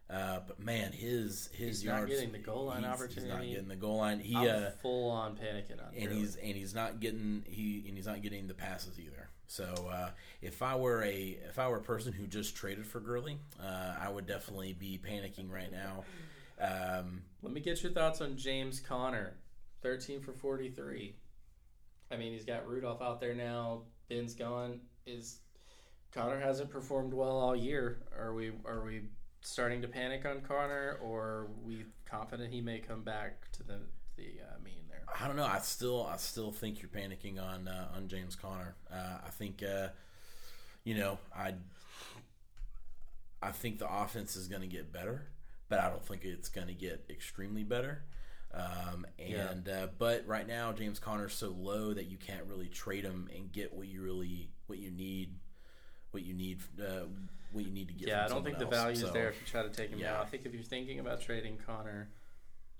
Uh, 0.10 0.40
but 0.46 0.60
man, 0.60 0.92
his 0.92 1.50
his 1.54 1.82
He's 1.82 1.86
not 1.86 2.06
getting 2.08 2.34
the 2.34 2.38
goal 2.38 2.66
line 2.66 2.84
he's, 2.84 3.14
He's 3.14 3.24
not 3.24 3.44
getting 3.44 3.70
the 3.70 3.78
goal 3.78 3.98
line. 3.98 4.20
He 4.20 4.36
uh, 4.36 4.72
full 4.82 5.10
on 5.10 5.36
panicking 5.36 5.80
on 5.80 5.94
and 5.96 6.10
Gurley. 6.10 6.20
he's 6.20 6.36
and 6.36 6.56
he's 6.56 6.76
not 6.76 7.00
getting 7.00 7.44
he 7.48 7.86
and 7.88 7.96
he's 7.96 8.08
not 8.08 8.22
getting 8.22 8.48
the 8.48 8.54
passes 8.54 9.00
either. 9.00 9.30
So 9.48 9.90
uh, 9.92 10.10
if 10.42 10.62
I 10.62 10.76
were 10.76 11.04
a 11.04 11.38
if 11.48 11.60
I 11.60 11.68
were 11.70 11.78
a 11.78 11.82
person 11.82 12.12
who 12.12 12.28
just 12.28 12.56
traded 12.56 12.86
for 12.86 13.00
Gurley, 13.00 13.38
uh, 13.62 13.96
I 14.02 14.10
would 14.10 14.26
definitely 14.26 14.74
be 14.74 15.00
panicking 15.02 15.50
right 15.50 15.72
now. 15.72 16.04
Um, 16.62 17.24
Let 17.42 17.54
me 17.54 17.62
get 17.62 17.82
your 17.82 17.92
thoughts 17.92 18.22
on 18.22 18.38
James 18.38 18.80
Conner, 18.80 19.38
13 19.82 20.22
for 20.22 20.32
43. 20.32 21.16
I 22.12 22.18
mean, 22.18 22.34
he's 22.34 22.46
got 22.46 22.68
Rudolph 22.68 23.02
out 23.02 23.20
there 23.20 23.34
now. 23.34 23.84
Ben's 24.10 24.36
gone. 24.36 24.82
Is 25.06 25.40
Conner 26.12 26.40
hasn't 26.40 26.70
performed 26.70 27.14
well 27.14 27.38
all 27.38 27.56
year? 27.56 28.02
Are 28.18 28.34
we 28.34 28.52
are 28.66 28.84
we 28.84 29.04
starting 29.42 29.82
to 29.82 29.88
panic 29.88 30.26
on 30.26 30.42
Conner, 30.42 31.00
or 31.02 31.48
we 31.64 31.86
confident 32.06 32.52
he 32.52 32.62
may 32.62 32.80
come 32.80 33.02
back 33.04 33.50
to 33.54 33.64
the 33.64 33.80
the 34.18 34.26
uh, 34.42 34.60
mean 34.64 34.84
there? 34.90 35.04
I 35.20 35.28
don't 35.28 35.38
know. 35.38 35.46
I 35.46 35.60
still 35.60 36.06
I 36.06 36.18
still 36.18 36.52
think 36.52 36.82
you're 36.82 36.90
panicking 36.90 37.42
on 37.42 37.68
uh, 37.68 37.88
on 37.96 38.10
James 38.10 38.36
Conner. 38.36 38.76
Uh, 38.92 39.18
I 39.26 39.30
think 39.30 39.64
uh, 39.64 39.88
you 40.84 40.96
know 40.96 41.18
I 41.36 41.54
I 43.42 43.52
think 43.52 43.80
the 43.80 43.92
offense 43.92 44.36
is 44.36 44.48
going 44.48 44.62
to 44.62 44.68
get 44.68 44.92
better, 44.92 45.28
but 45.72 45.80
I 45.80 45.90
don't 45.90 46.06
think 46.06 46.24
it's 46.26 46.50
going 46.50 46.68
to 46.68 46.74
get 46.76 47.06
extremely 47.10 47.64
better. 47.64 48.04
Um, 48.54 49.08
Yeah. 49.18 49.50
and 49.50 49.68
uh, 49.70 49.88
but 49.98 50.28
right 50.28 50.46
now 50.46 50.74
James 50.74 51.00
Conner's 51.00 51.34
so 51.34 51.56
low 51.58 51.94
that 51.94 52.08
you 52.12 52.18
can't 52.18 52.46
really 52.46 52.68
trade 52.68 53.06
him 53.06 53.30
and 53.34 53.50
get 53.52 53.74
what 53.74 53.88
you 53.88 54.02
really 54.04 54.50
what 54.68 54.78
you 54.78 54.92
need 54.92 55.36
what 56.12 56.24
you 56.24 56.34
need 56.34 56.60
uh, 56.80 57.06
what 57.54 57.64
you 57.66 57.72
need 57.72 57.88
to 57.88 57.94
get. 57.94 58.10
Yeah, 58.10 58.26
I 58.26 58.28
don't 58.28 58.44
think 58.44 58.58
the 58.60 58.66
else. 58.66 58.74
value 58.76 58.94
is 58.94 59.00
So, 59.02 59.12
there 59.12 59.30
if 59.30 59.40
you 59.40 59.48
try 59.48 59.64
to 59.64 59.70
take 59.70 59.90
him 59.90 60.00
yeah. 60.00 60.12
now. 60.14 60.22
I 60.22 60.26
think 60.26 60.46
if 60.46 60.54
you're 60.54 60.64
thinking 60.64 61.00
about 61.00 61.22
trading 61.22 61.58
Conner, 61.66 62.10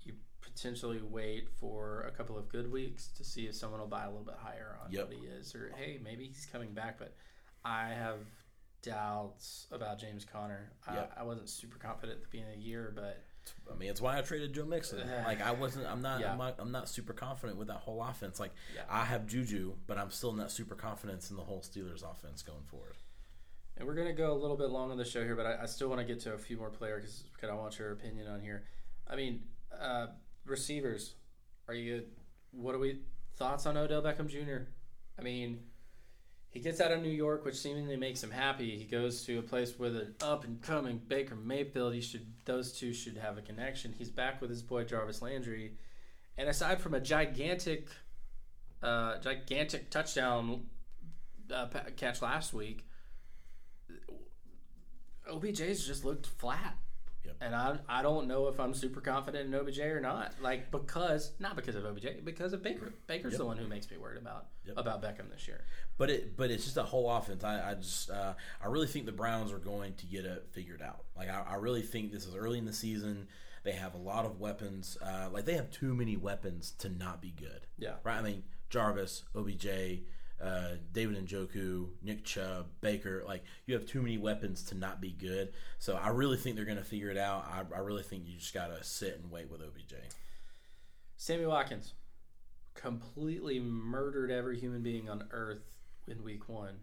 you 0.02 0.12
potentially 0.42 1.00
wait 1.02 1.48
for 1.58 2.02
a 2.02 2.10
couple 2.10 2.36
of 2.36 2.50
good 2.50 2.70
weeks 2.70 3.08
to 3.16 3.24
see 3.24 3.46
if 3.46 3.54
someone 3.54 3.80
will 3.80 3.86
buy 3.86 4.04
a 4.04 4.08
little 4.10 4.24
bit 4.24 4.36
higher 4.38 4.76
on 4.84 4.92
Yep. 4.92 5.08
what 5.08 5.16
he 5.16 5.24
is, 5.24 5.54
or 5.54 5.72
hey, 5.76 5.98
maybe 6.04 6.24
he's 6.26 6.46
coming 6.52 6.72
back. 6.74 6.98
But 6.98 7.14
I 7.64 7.88
have 7.88 8.18
doubts 8.82 9.66
about 9.70 9.98
James 9.98 10.24
Conner. 10.24 10.72
Yep. 10.92 11.12
I, 11.16 11.20
I 11.20 11.22
wasn't 11.24 11.48
super 11.48 11.78
confident 11.78 12.18
at 12.18 12.22
the 12.22 12.28
beginning 12.30 12.54
of 12.54 12.60
the 12.60 12.64
year, 12.66 12.92
but 12.94 13.22
I 13.72 13.76
mean, 13.76 13.90
it's 13.90 14.00
why 14.00 14.18
I 14.18 14.22
traded 14.22 14.52
Joe 14.52 14.64
Mixon. 14.64 15.00
Like 15.24 15.40
I 15.40 15.52
wasn't, 15.52 15.86
I'm 15.86 16.02
not, 16.02 16.20
Yeah. 16.20 16.32
I'm 16.32 16.38
not, 16.38 16.56
I'm 16.58 16.72
not 16.72 16.88
super 16.88 17.12
confident 17.12 17.58
with 17.58 17.68
that 17.68 17.78
whole 17.78 18.02
offense. 18.02 18.38
Like 18.38 18.52
Yeah. 18.74 18.82
I 18.88 19.04
have 19.04 19.26
Juju, 19.26 19.74
but 19.86 19.98
I'm 19.98 20.10
still 20.10 20.32
not 20.32 20.50
super 20.50 20.74
confident 20.74 21.28
in 21.30 21.36
the 21.36 21.42
whole 21.42 21.60
Steelers 21.60 22.02
offense 22.02 22.42
going 22.42 22.64
forward. 22.66 22.96
And 23.76 23.86
we're 23.88 23.94
gonna 23.94 24.12
go 24.12 24.32
a 24.32 24.38
little 24.38 24.56
bit 24.56 24.70
long 24.70 24.90
on 24.90 24.96
the 24.98 25.04
show 25.04 25.22
here, 25.24 25.34
but 25.34 25.46
I, 25.46 25.62
I 25.62 25.66
still 25.66 25.88
want 25.88 26.00
to 26.00 26.04
get 26.06 26.20
to 26.20 26.34
a 26.34 26.38
few 26.38 26.56
more 26.56 26.70
players 26.70 27.24
because 27.34 27.48
I 27.50 27.54
want 27.54 27.78
your 27.78 27.92
opinion 27.92 28.28
on 28.28 28.40
here. 28.40 28.64
I 29.08 29.16
mean, 29.16 29.44
uh, 29.80 30.08
receivers. 30.44 31.14
Are 31.68 31.74
you? 31.74 32.04
What 32.50 32.74
are 32.74 32.78
we 32.78 33.00
thoughts 33.36 33.64
on 33.66 33.76
Odell 33.76 34.02
Beckham 34.02 34.28
Jr.? 34.28 34.64
I 35.18 35.22
mean, 35.22 35.60
he 36.52 36.60
gets 36.60 36.82
out 36.82 36.92
of 36.92 37.02
New 37.02 37.10
York, 37.10 37.46
which 37.46 37.56
seemingly 37.56 37.96
makes 37.96 38.22
him 38.22 38.30
happy. 38.30 38.76
He 38.76 38.84
goes 38.84 39.22
to 39.24 39.38
a 39.38 39.42
place 39.42 39.78
with 39.78 39.96
an 39.96 40.14
up 40.20 40.44
and 40.44 40.60
coming 40.60 41.00
Baker 41.08 41.34
Mayfield. 41.34 41.94
He 41.94 42.02
should; 42.02 42.26
those 42.44 42.72
two 42.72 42.92
should 42.92 43.16
have 43.16 43.38
a 43.38 43.42
connection. 43.42 43.94
He's 43.96 44.10
back 44.10 44.42
with 44.42 44.50
his 44.50 44.62
boy 44.62 44.84
Jarvis 44.84 45.22
Landry, 45.22 45.72
and 46.36 46.50
aside 46.50 46.78
from 46.78 46.92
a 46.92 47.00
gigantic, 47.00 47.88
uh, 48.82 49.18
gigantic 49.20 49.88
touchdown 49.88 50.66
uh, 51.50 51.68
catch 51.96 52.20
last 52.20 52.52
week. 52.52 52.86
OBJ's 55.30 55.86
just 55.86 56.04
looked 56.04 56.26
flat. 56.26 56.76
Yep. 57.24 57.36
And 57.40 57.54
I 57.54 57.78
I 57.88 58.02
don't 58.02 58.26
know 58.26 58.48
if 58.48 58.58
I'm 58.58 58.74
super 58.74 59.00
confident 59.00 59.46
in 59.46 59.54
OBJ 59.60 59.78
or 59.80 60.00
not. 60.00 60.34
Like 60.42 60.70
because 60.70 61.32
not 61.38 61.54
because 61.56 61.74
of 61.76 61.84
OBJ, 61.84 62.24
because 62.24 62.52
of 62.52 62.62
Baker. 62.62 62.92
Baker's 63.06 63.32
Yep. 63.32 63.38
the 63.38 63.46
one 63.46 63.56
who 63.56 63.66
makes 63.68 63.90
me 63.90 63.96
worried 63.96 64.20
about 64.20 64.46
Yep. 64.66 64.76
about 64.76 65.02
Beckham 65.02 65.30
this 65.30 65.46
year. 65.46 65.64
But 65.98 66.10
it, 66.10 66.36
but 66.36 66.50
it's 66.50 66.64
just 66.64 66.76
a 66.76 66.82
whole 66.82 67.10
offense. 67.10 67.44
I, 67.44 67.70
I 67.70 67.74
just, 67.74 68.10
uh, 68.10 68.34
I 68.62 68.66
really 68.66 68.86
think 68.86 69.06
the 69.06 69.12
Browns 69.12 69.52
are 69.52 69.58
going 69.58 69.94
to 69.94 70.06
get 70.06 70.24
it 70.24 70.48
figured 70.52 70.82
out. 70.82 71.04
Like 71.16 71.28
I, 71.28 71.42
I 71.50 71.54
really 71.56 71.82
think 71.82 72.12
this 72.12 72.26
is 72.26 72.34
early 72.34 72.58
in 72.58 72.64
the 72.64 72.72
season. 72.72 73.28
They 73.64 73.72
have 73.72 73.94
a 73.94 73.98
lot 73.98 74.24
of 74.24 74.40
weapons. 74.40 74.96
Uh, 75.00 75.28
like 75.32 75.44
they 75.44 75.54
have 75.54 75.70
too 75.70 75.94
many 75.94 76.16
weapons 76.16 76.72
to 76.78 76.88
not 76.88 77.20
be 77.20 77.30
good. 77.30 77.66
Yeah. 77.78 77.94
Right. 78.02 78.18
I 78.18 78.22
mean, 78.22 78.42
Jarvis, 78.70 79.22
OBJ, 79.36 79.66
uh, 80.42 80.76
David 80.92 81.24
Njoku, 81.26 81.88
Nick 82.02 82.24
Chubb, 82.24 82.66
Baker. 82.80 83.22
Like 83.26 83.44
you 83.66 83.74
have 83.74 83.86
too 83.86 84.02
many 84.02 84.18
weapons 84.18 84.62
to 84.64 84.74
not 84.74 85.00
be 85.00 85.10
good. 85.10 85.52
So 85.78 85.96
I 85.96 86.08
really 86.08 86.36
think 86.36 86.56
they're 86.56 86.64
going 86.64 86.78
to 86.78 86.84
figure 86.84 87.10
it 87.10 87.18
out. 87.18 87.46
I, 87.50 87.76
I 87.76 87.78
really 87.78 88.02
think 88.02 88.24
you 88.26 88.38
just 88.38 88.54
got 88.54 88.76
to 88.76 88.82
sit 88.82 89.18
and 89.22 89.30
wait 89.30 89.50
with 89.50 89.60
OBJ. 89.60 89.94
Sammy 91.16 91.46
Watkins 91.46 91.94
completely 92.74 93.60
murdered 93.60 94.30
every 94.30 94.58
human 94.58 94.82
being 94.82 95.08
on 95.08 95.28
earth 95.30 95.76
in 96.08 96.24
week 96.24 96.48
one. 96.48 96.76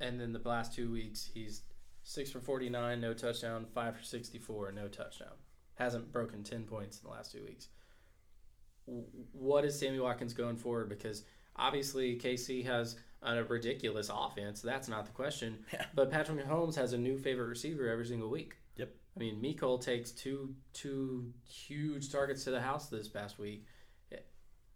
And 0.00 0.20
then 0.20 0.32
the 0.32 0.40
last 0.48 0.74
two 0.74 0.90
weeks, 0.90 1.30
he's 1.34 1.62
six 2.02 2.30
for 2.30 2.40
49, 2.40 3.00
no 3.00 3.12
touchdown, 3.12 3.66
five 3.74 3.96
for 3.96 4.02
64, 4.02 4.72
no 4.72 4.88
touchdown. 4.88 5.34
Hasn't 5.74 6.12
broken 6.12 6.42
10 6.42 6.64
points 6.64 6.98
in 6.98 7.08
the 7.08 7.14
last 7.14 7.32
two 7.32 7.44
weeks. 7.44 7.68
What 9.32 9.64
is 9.64 9.78
Sammy 9.78 9.98
Watkins 9.98 10.34
going 10.34 10.56
forward? 10.56 10.88
Because 10.88 11.24
obviously, 11.56 12.16
KC 12.18 12.64
has 12.66 12.96
a 13.22 13.42
ridiculous 13.44 14.10
offense. 14.12 14.60
That's 14.60 14.88
not 14.88 15.06
the 15.06 15.12
question. 15.12 15.64
Yeah. 15.72 15.86
But 15.94 16.10
Patrick 16.10 16.46
Mahomes 16.46 16.74
has 16.76 16.92
a 16.92 16.98
new 16.98 17.18
favorite 17.18 17.46
receiver 17.46 17.88
every 17.88 18.06
single 18.06 18.28
week. 18.30 18.54
Yep. 18.76 18.94
I 19.16 19.18
mean, 19.18 19.40
Miko 19.40 19.78
takes 19.78 20.10
two 20.10 20.54
two 20.72 21.32
huge 21.46 22.10
targets 22.10 22.44
to 22.44 22.50
the 22.50 22.60
house 22.60 22.88
this 22.88 23.08
past 23.08 23.38
week. 23.38 23.66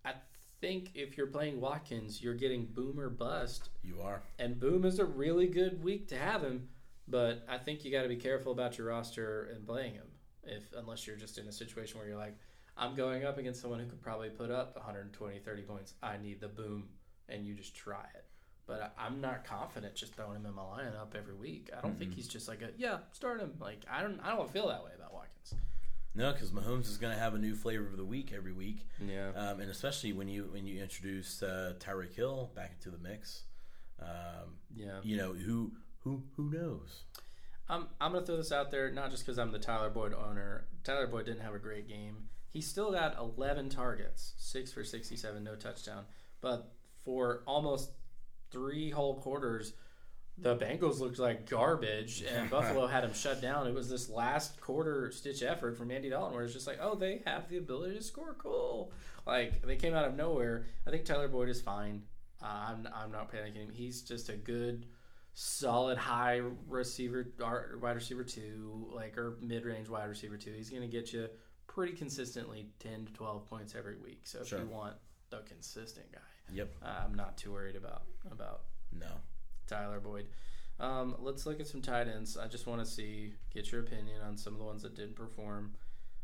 I 0.04 0.12
think 0.60 0.90
if 0.94 1.16
you're 1.16 1.26
playing 1.26 1.60
Watkins, 1.60 2.22
you're 2.22 2.34
getting 2.34 2.66
boom 2.66 2.98
or 2.98 3.10
bust, 3.10 3.68
You 3.82 4.00
are. 4.00 4.22
and 4.38 4.58
boom 4.58 4.84
is 4.84 4.98
a 4.98 5.04
really 5.04 5.46
good 5.46 5.82
week 5.82 6.08
to 6.08 6.16
have 6.18 6.42
him. 6.42 6.68
But 7.06 7.44
I 7.48 7.58
think 7.58 7.84
you 7.84 7.92
got 7.92 8.02
to 8.02 8.08
be 8.08 8.16
careful 8.16 8.52
about 8.52 8.76
your 8.78 8.88
roster 8.88 9.50
and 9.54 9.66
playing 9.66 9.94
him, 9.94 10.06
if 10.44 10.72
unless 10.76 11.06
you're 11.06 11.16
just 11.16 11.38
in 11.38 11.46
a 11.48 11.52
situation 11.52 11.98
where 11.98 12.08
you're 12.08 12.18
like, 12.18 12.36
I'm 12.78 12.94
going 12.94 13.24
up 13.24 13.38
against 13.38 13.60
someone 13.60 13.80
who 13.80 13.86
could 13.86 14.00
probably 14.00 14.30
put 14.30 14.50
up 14.50 14.76
120, 14.76 15.38
30 15.40 15.62
points. 15.62 15.94
I 16.02 16.16
need 16.16 16.40
the 16.40 16.48
boom, 16.48 16.88
and 17.28 17.44
you 17.44 17.54
just 17.54 17.74
try 17.74 18.04
it. 18.14 18.24
But 18.66 18.94
I, 18.98 19.06
I'm 19.06 19.20
not 19.20 19.44
confident 19.44 19.94
just 19.94 20.14
throwing 20.14 20.36
him 20.36 20.46
in 20.46 20.54
my 20.54 20.62
lineup 20.62 21.14
every 21.16 21.34
week. 21.34 21.70
I 21.76 21.80
don't 21.80 21.98
think 21.98 22.14
he's 22.14 22.28
just 22.28 22.48
like 22.48 22.62
a 22.62 22.68
yeah, 22.76 22.98
start 23.12 23.40
him. 23.40 23.54
Like 23.60 23.84
I 23.90 24.02
don't, 24.02 24.20
I 24.20 24.36
don't 24.36 24.50
feel 24.50 24.68
that 24.68 24.84
way 24.84 24.90
about 24.96 25.12
Watkins. 25.14 25.54
No, 26.14 26.32
because 26.32 26.50
Mahomes 26.50 26.88
is 26.88 26.96
going 26.98 27.12
to 27.14 27.18
have 27.18 27.34
a 27.34 27.38
new 27.38 27.54
flavor 27.54 27.86
of 27.86 27.96
the 27.96 28.04
week 28.04 28.32
every 28.36 28.52
week. 28.52 28.86
Yeah. 29.06 29.30
um, 29.36 29.60
and 29.60 29.70
especially 29.70 30.12
when 30.12 30.28
you 30.28 30.48
when 30.52 30.66
you 30.66 30.82
introduce 30.82 31.42
uh, 31.42 31.74
Tyreek 31.78 32.14
Hill 32.14 32.50
back 32.54 32.72
into 32.76 32.90
the 32.96 33.02
mix. 33.02 33.44
Um, 34.00 34.56
Yeah. 34.74 34.98
you 35.02 35.16
know 35.16 35.32
who 35.32 35.72
who 36.04 36.22
who 36.36 36.50
knows? 36.50 37.02
I'm, 37.70 37.86
I'm 38.00 38.12
going 38.12 38.22
to 38.22 38.26
throw 38.26 38.36
this 38.38 38.50
out 38.52 38.70
there, 38.70 38.90
not 38.90 39.10
just 39.10 39.26
because 39.26 39.38
I'm 39.38 39.52
the 39.52 39.58
Tyler 39.58 39.90
Boyd 39.90 40.14
owner. 40.14 40.64
Tyler 40.84 41.06
Boyd 41.06 41.26
didn't 41.26 41.42
have 41.42 41.54
a 41.54 41.58
great 41.58 41.86
game. 41.86 42.28
He 42.50 42.60
still 42.60 42.92
got 42.92 43.18
11 43.18 43.68
targets, 43.68 44.34
6 44.38 44.72
for 44.72 44.84
67, 44.84 45.44
no 45.44 45.54
touchdown. 45.54 46.04
But 46.40 46.72
for 47.04 47.42
almost 47.46 47.90
three 48.50 48.90
whole 48.90 49.16
quarters, 49.16 49.74
the 50.40 50.56
Bengals 50.56 51.00
looked 51.00 51.18
like 51.18 51.48
garbage, 51.48 52.22
and 52.22 52.48
Buffalo 52.50 52.86
had 52.86 53.04
him 53.04 53.12
shut 53.12 53.42
down. 53.42 53.66
It 53.66 53.74
was 53.74 53.88
this 53.88 54.08
last 54.08 54.60
quarter 54.60 55.10
stitch 55.10 55.42
effort 55.42 55.76
from 55.76 55.90
Andy 55.90 56.10
Dalton 56.10 56.34
where 56.34 56.44
it's 56.44 56.54
just 56.54 56.66
like, 56.66 56.78
oh, 56.80 56.94
they 56.94 57.22
have 57.26 57.48
the 57.48 57.58
ability 57.58 57.96
to 57.96 58.02
score. 58.02 58.34
Cool. 58.38 58.92
Like, 59.26 59.66
they 59.66 59.76
came 59.76 59.94
out 59.94 60.06
of 60.06 60.16
nowhere. 60.16 60.66
I 60.86 60.90
think 60.90 61.04
Tyler 61.04 61.28
Boyd 61.28 61.48
is 61.48 61.60
fine. 61.60 62.02
Uh, 62.42 62.68
I'm, 62.68 62.88
I'm 62.94 63.12
not 63.12 63.32
panicking. 63.32 63.72
He's 63.72 64.02
just 64.02 64.28
a 64.28 64.36
good 64.36 64.86
solid 65.40 65.96
high 65.96 66.40
receiver 66.66 67.24
wide 67.80 67.94
receiver 67.94 68.24
two 68.24 68.88
like 68.92 69.16
or 69.16 69.36
mid-range 69.40 69.88
wide 69.88 70.08
receiver 70.08 70.36
two 70.36 70.50
he's 70.50 70.68
going 70.68 70.82
to 70.82 70.88
get 70.88 71.12
you 71.12 71.28
pretty 71.68 71.92
consistently 71.92 72.66
10 72.80 73.06
to 73.06 73.12
12 73.12 73.46
points 73.48 73.74
every 73.76 73.96
week 73.96 74.20
so 74.24 74.40
if 74.40 74.48
Sure. 74.48 74.58
you 74.58 74.66
want 74.66 74.94
the 75.30 75.38
consistent 75.46 76.10
guy 76.10 76.18
Yep. 76.52 76.74
uh, 76.82 77.02
i'm 77.04 77.14
not 77.14 77.36
too 77.38 77.52
worried 77.52 77.76
about 77.76 78.02
about 78.32 78.62
No. 78.92 79.06
tyler 79.68 80.00
boyd 80.00 80.26
um, 80.80 81.16
let's 81.20 81.44
look 81.46 81.60
at 81.60 81.66
some 81.66 81.80
tight 81.82 82.08
ends 82.08 82.36
i 82.36 82.46
just 82.48 82.66
want 82.66 82.80
to 82.84 82.86
see 82.86 83.32
get 83.54 83.70
your 83.70 83.80
opinion 83.82 84.20
on 84.26 84.36
some 84.36 84.52
of 84.54 84.58
the 84.58 84.64
ones 84.64 84.82
that 84.82 84.94
didn't 84.96 85.14
perform 85.14 85.74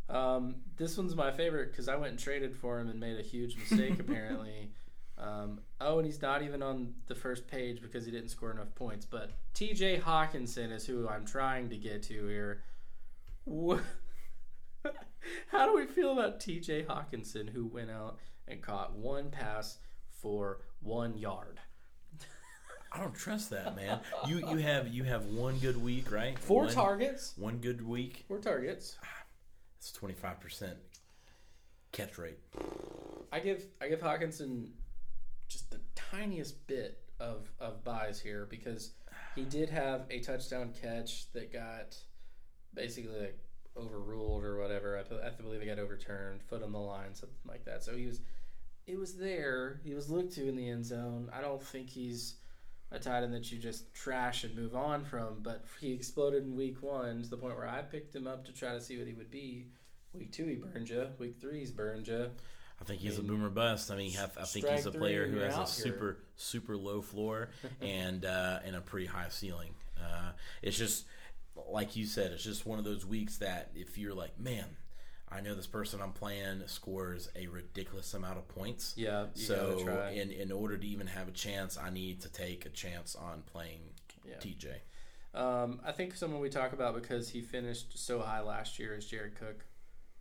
um, 0.08 0.56
this 0.76 0.96
one's 0.98 1.14
my 1.16 1.30
favorite 1.30 1.70
because 1.70 1.88
i 1.88 1.94
went 1.96 2.10
and 2.10 2.18
traded 2.18 2.54
for 2.56 2.80
him 2.80 2.88
and 2.88 2.98
made 2.98 3.18
a 3.18 3.22
huge 3.22 3.56
mistake 3.56 3.98
apparently 4.00 4.70
um, 5.16 5.60
oh, 5.80 5.98
and 5.98 6.06
he's 6.06 6.20
not 6.20 6.42
even 6.42 6.60
on 6.60 6.92
the 7.06 7.14
first 7.14 7.46
page 7.46 7.80
because 7.80 8.04
he 8.04 8.10
didn't 8.10 8.30
score 8.30 8.50
enough 8.50 8.74
points. 8.74 9.06
But 9.06 9.30
T.J. 9.54 10.00
Hockenson 10.00 10.72
is 10.72 10.84
who 10.84 11.08
I'm 11.08 11.24
trying 11.24 11.68
to 11.68 11.76
get 11.76 12.02
to 12.08 12.26
here. 12.26 12.64
Wha- 13.44 13.78
How 15.48 15.66
do 15.66 15.74
we 15.74 15.86
feel 15.86 16.12
about 16.12 16.40
T.J. 16.40 16.84
Hockenson, 16.84 17.50
who 17.50 17.66
went 17.66 17.90
out 17.90 18.18
and 18.48 18.62
caught 18.62 18.96
one 18.96 19.30
pass 19.30 19.78
for 20.10 20.60
one 20.80 21.16
yard? 21.16 21.60
I 22.92 22.98
don't 22.98 23.14
trust 23.14 23.50
that 23.50 23.74
man. 23.74 23.98
you 24.28 24.36
you 24.48 24.58
have 24.58 24.86
you 24.86 25.02
have 25.02 25.26
one 25.26 25.58
good 25.58 25.82
week, 25.82 26.12
right? 26.12 26.38
Four 26.38 26.66
one, 26.66 26.72
targets. 26.72 27.34
One 27.36 27.58
good 27.58 27.84
week. 27.86 28.24
Four 28.28 28.38
targets. 28.38 28.96
Ah, 29.02 29.24
it's 29.78 29.90
twenty 29.90 30.14
five 30.14 30.38
percent 30.38 30.76
catch 31.90 32.18
rate. 32.18 32.38
I 33.32 33.40
give 33.40 33.64
I 33.80 33.88
give 33.88 34.00
Hockenson 34.00 34.68
just 35.48 35.72
the 35.72 35.80
tiniest 35.96 36.64
bit 36.68 37.00
of 37.18 37.50
of 37.58 37.82
buys 37.82 38.20
here 38.20 38.46
because 38.48 38.92
he 39.34 39.42
did 39.42 39.70
have 39.70 40.02
a 40.10 40.20
touchdown 40.20 40.72
catch 40.80 41.32
that 41.32 41.52
got 41.52 41.96
basically 42.74 43.18
like 43.18 43.38
overruled 43.76 44.44
or 44.44 44.58
whatever. 44.58 44.98
I, 44.98 45.26
I 45.26 45.30
believe 45.30 45.62
it 45.62 45.66
got 45.66 45.78
overturned, 45.78 46.42
foot 46.42 46.62
on 46.62 46.72
the 46.72 46.78
line, 46.78 47.14
something 47.14 47.36
like 47.46 47.64
that. 47.64 47.84
So 47.84 47.96
he 47.96 48.06
was 48.06 48.20
it 48.86 48.98
was 48.98 49.14
there. 49.14 49.80
He 49.84 49.94
was 49.94 50.10
looked 50.10 50.34
to 50.34 50.48
in 50.48 50.56
the 50.56 50.68
end 50.68 50.84
zone. 50.84 51.30
I 51.32 51.40
don't 51.40 51.62
think 51.62 51.88
he's 51.88 52.34
a 52.90 52.98
tight 52.98 53.22
end 53.22 53.34
that 53.34 53.50
you 53.50 53.58
just 53.58 53.92
trash 53.94 54.44
and 54.44 54.54
move 54.54 54.76
on 54.76 55.04
from, 55.04 55.38
but 55.42 55.64
he 55.80 55.92
exploded 55.92 56.44
in 56.44 56.54
week 56.54 56.82
one 56.82 57.22
to 57.22 57.28
the 57.28 57.36
point 57.36 57.56
where 57.56 57.68
I 57.68 57.82
picked 57.82 58.14
him 58.14 58.26
up 58.26 58.44
to 58.46 58.52
try 58.52 58.72
to 58.72 58.80
see 58.80 58.98
what 58.98 59.06
he 59.06 59.14
would 59.14 59.30
be. 59.30 59.66
Week 60.12 60.30
two, 60.30 60.46
he 60.46 60.54
burned 60.56 60.88
you. 60.88 61.08
Week 61.18 61.36
three, 61.40 61.60
he's 61.60 61.72
burned 61.72 62.06
you. 62.06 62.30
I 62.80 62.84
think 62.84 63.00
he's 63.00 63.18
a 63.18 63.22
mean, 63.22 63.32
boomer 63.32 63.50
bust. 63.50 63.90
I 63.90 63.96
mean, 63.96 64.12
I, 64.18 64.24
I 64.24 64.44
think 64.44 64.68
he's 64.68 64.86
a 64.86 64.90
player 64.90 65.26
who 65.26 65.38
has 65.38 65.54
a 65.54 65.60
out 65.60 65.70
here. 65.70 65.84
super 65.84 66.18
super 66.36 66.76
low 66.76 67.00
floor 67.00 67.48
and 67.80 68.24
uh, 68.24 68.60
and 68.64 68.76
a 68.76 68.80
pretty 68.80 69.06
high 69.06 69.28
ceiling. 69.28 69.74
Uh, 69.98 70.32
it's 70.62 70.76
just 70.76 71.04
like 71.68 71.96
you 71.96 72.06
said. 72.06 72.32
It's 72.32 72.44
just 72.44 72.66
one 72.66 72.78
of 72.78 72.84
those 72.84 73.04
weeks 73.06 73.38
that 73.38 73.70
if 73.74 73.96
you're 73.98 74.14
like, 74.14 74.38
man, 74.38 74.64
I 75.30 75.40
know 75.40 75.54
this 75.54 75.66
person 75.66 76.00
I'm 76.00 76.12
playing 76.12 76.62
scores 76.66 77.28
a 77.36 77.46
ridiculous 77.48 78.12
amount 78.14 78.38
of 78.38 78.48
points. 78.48 78.94
Yeah, 78.96 79.26
so 79.34 80.08
in 80.12 80.30
in 80.30 80.52
order 80.52 80.76
to 80.76 80.86
even 80.86 81.06
have 81.08 81.28
a 81.28 81.32
chance, 81.32 81.76
I 81.78 81.90
need 81.90 82.20
to 82.22 82.28
take 82.32 82.66
a 82.66 82.70
chance 82.70 83.16
on 83.16 83.42
playing 83.52 83.80
Yeah. 84.24 84.34
TJ. 84.40 84.74
Um, 85.38 85.80
I 85.84 85.90
think 85.90 86.14
someone 86.14 86.40
we 86.40 86.48
talk 86.48 86.72
about 86.72 86.94
because 86.94 87.30
he 87.30 87.42
finished 87.42 87.98
so 87.98 88.20
high 88.20 88.40
last 88.40 88.78
year 88.78 88.94
is 88.94 89.06
Jared 89.06 89.34
Cook. 89.34 89.64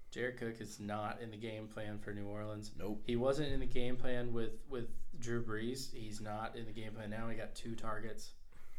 Jared 0.10 0.38
Cook 0.38 0.60
is 0.60 0.80
not 0.80 1.20
in 1.22 1.30
the 1.32 1.38
game 1.38 1.68
plan 1.68 2.00
for 2.00 2.14
New 2.14 2.26
Orleans. 2.26 2.72
Nope. 2.78 3.02
He 3.06 3.16
wasn't 3.16 3.52
in 3.52 3.60
the 3.60 3.66
game 3.68 3.96
plan 3.96 4.34
with 4.34 4.52
with 4.70 4.90
Drew 5.20 5.44
Brees. 5.44 5.94
He's 5.94 6.20
not 6.22 6.56
in 6.56 6.66
the 6.66 6.72
game 6.72 6.94
plan 6.94 7.12
now. 7.12 7.30
He 7.30 7.36
got 7.36 7.54
two 7.54 7.76
targets, 7.76 8.32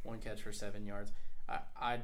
one 0.02 0.18
catch 0.18 0.42
for 0.42 0.52
seven 0.52 0.84
yards. 0.84 1.12
I 1.48 1.58
I, 1.80 1.98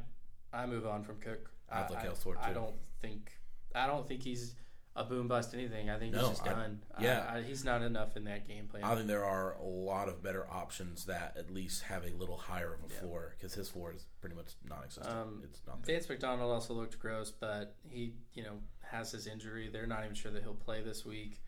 I 0.52 0.66
move 0.66 0.86
on 0.86 1.02
from 1.04 1.16
Cook. 1.18 1.50
I'd 1.70 1.84
I, 1.84 1.88
look 1.88 1.98
I- 1.98 2.06
elsewhere, 2.06 2.36
I 2.42 2.52
don't 2.52 2.74
think 3.00 3.32
I 3.74 3.86
don't 3.86 4.06
think 4.08 4.22
he's 4.22 4.54
a 4.96 5.04
boom 5.04 5.28
bust 5.28 5.54
anything. 5.54 5.88
I 5.88 5.98
think 6.00 6.12
No, 6.12 6.20
he's 6.20 6.28
just 6.30 6.42
I- 6.42 6.50
done. 6.52 6.82
Yeah. 7.00 7.24
I, 7.32 7.42
he's 7.42 7.64
not 7.64 7.80
enough 7.82 8.16
in 8.16 8.24
that 8.24 8.46
game 8.48 8.66
plan. 8.66 8.82
I 8.82 8.94
think 8.96 9.06
there 9.06 9.24
are 9.24 9.52
a 9.52 9.62
lot 9.62 10.08
of 10.08 10.20
better 10.22 10.44
options 10.50 11.04
that 11.04 11.36
at 11.38 11.50
least 11.50 11.82
have 11.84 12.04
a 12.04 12.10
little 12.18 12.36
higher 12.36 12.74
of 12.74 12.84
a 12.84 12.88
floor 12.88 13.36
because 13.38 13.54
his 13.54 13.68
floor 13.68 13.92
is 13.92 14.06
pretty 14.20 14.34
much 14.34 14.48
non-existent. 14.68 15.14
Um, 15.14 15.42
it's 15.44 15.60
not. 15.66 15.86
Vance 15.86 16.08
McDonald 16.08 16.50
also 16.52 16.74
looked 16.74 16.98
gross, 16.98 17.30
but 17.30 17.76
he, 17.88 18.14
you 18.34 18.42
know, 18.42 18.58
has 18.82 19.12
his 19.12 19.28
injury. 19.28 19.68
They're 19.72 19.86
not 19.86 20.02
even 20.02 20.16
sure 20.16 20.32
that 20.32 20.42
he'll 20.42 20.54
play 20.54 20.82
this 20.82 21.04
week. 21.04 21.40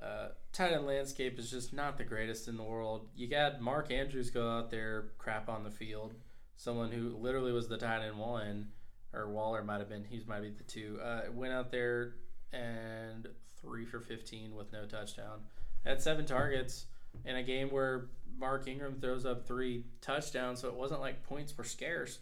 Uh, 0.00 0.28
tight 0.52 0.72
end 0.72 0.86
landscape 0.86 1.38
is 1.38 1.50
just 1.50 1.72
not 1.74 1.98
the 1.98 2.04
greatest 2.04 2.48
in 2.48 2.56
the 2.56 2.62
world. 2.62 3.08
You 3.14 3.28
got 3.28 3.60
Mark 3.60 3.90
Andrews 3.92 4.30
go 4.30 4.48
out 4.50 4.70
there, 4.70 5.08
crap 5.18 5.48
on 5.50 5.62
the 5.64 5.70
field. 5.70 6.14
Someone 6.56 6.90
who 6.90 7.16
literally 7.16 7.52
was 7.52 7.68
the 7.68 7.76
tight 7.78 8.04
end 8.04 8.18
one, 8.18 8.68
or 9.12 9.28
Waller 9.28 9.62
might 9.62 9.78
have 9.78 9.88
been. 9.88 10.04
He 10.04 10.22
might 10.26 10.40
be 10.40 10.50
the 10.50 10.64
two. 10.64 10.98
Uh, 11.02 11.22
went 11.32 11.52
out 11.52 11.70
there 11.70 12.14
and 12.52 13.28
three 13.60 13.84
for 13.84 14.00
fifteen 14.00 14.54
with 14.54 14.72
no 14.72 14.86
touchdown. 14.86 15.40
Had 15.84 16.02
seven 16.02 16.24
targets 16.26 16.86
in 17.24 17.36
a 17.36 17.42
game 17.42 17.68
where 17.68 18.08
Mark 18.38 18.66
Ingram 18.68 19.00
throws 19.00 19.24
up 19.24 19.46
three 19.46 19.84
touchdowns, 20.00 20.60
so 20.60 20.68
it 20.68 20.74
wasn't 20.74 21.00
like 21.00 21.22
points 21.22 21.56
were 21.56 21.64
scarce 21.64 22.18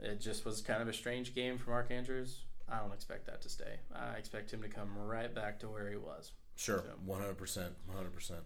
It 0.00 0.20
just 0.20 0.44
was 0.44 0.60
kind 0.60 0.82
of 0.82 0.88
a 0.88 0.92
strange 0.92 1.34
game 1.34 1.58
for 1.58 1.70
Mark 1.70 1.90
Andrews. 1.90 2.40
I 2.68 2.78
don't 2.78 2.92
expect 2.92 3.26
that 3.26 3.42
to 3.42 3.48
stay. 3.48 3.78
I 3.94 4.16
expect 4.16 4.52
him 4.52 4.62
to 4.62 4.68
come 4.68 4.88
right 4.96 5.32
back 5.34 5.60
to 5.60 5.68
where 5.68 5.88
he 5.90 5.96
was. 5.96 6.32
Sure, 6.56 6.82
one 7.04 7.20
hundred 7.20 7.38
percent, 7.38 7.72
one 7.86 7.96
hundred 7.96 8.14
percent. 8.14 8.40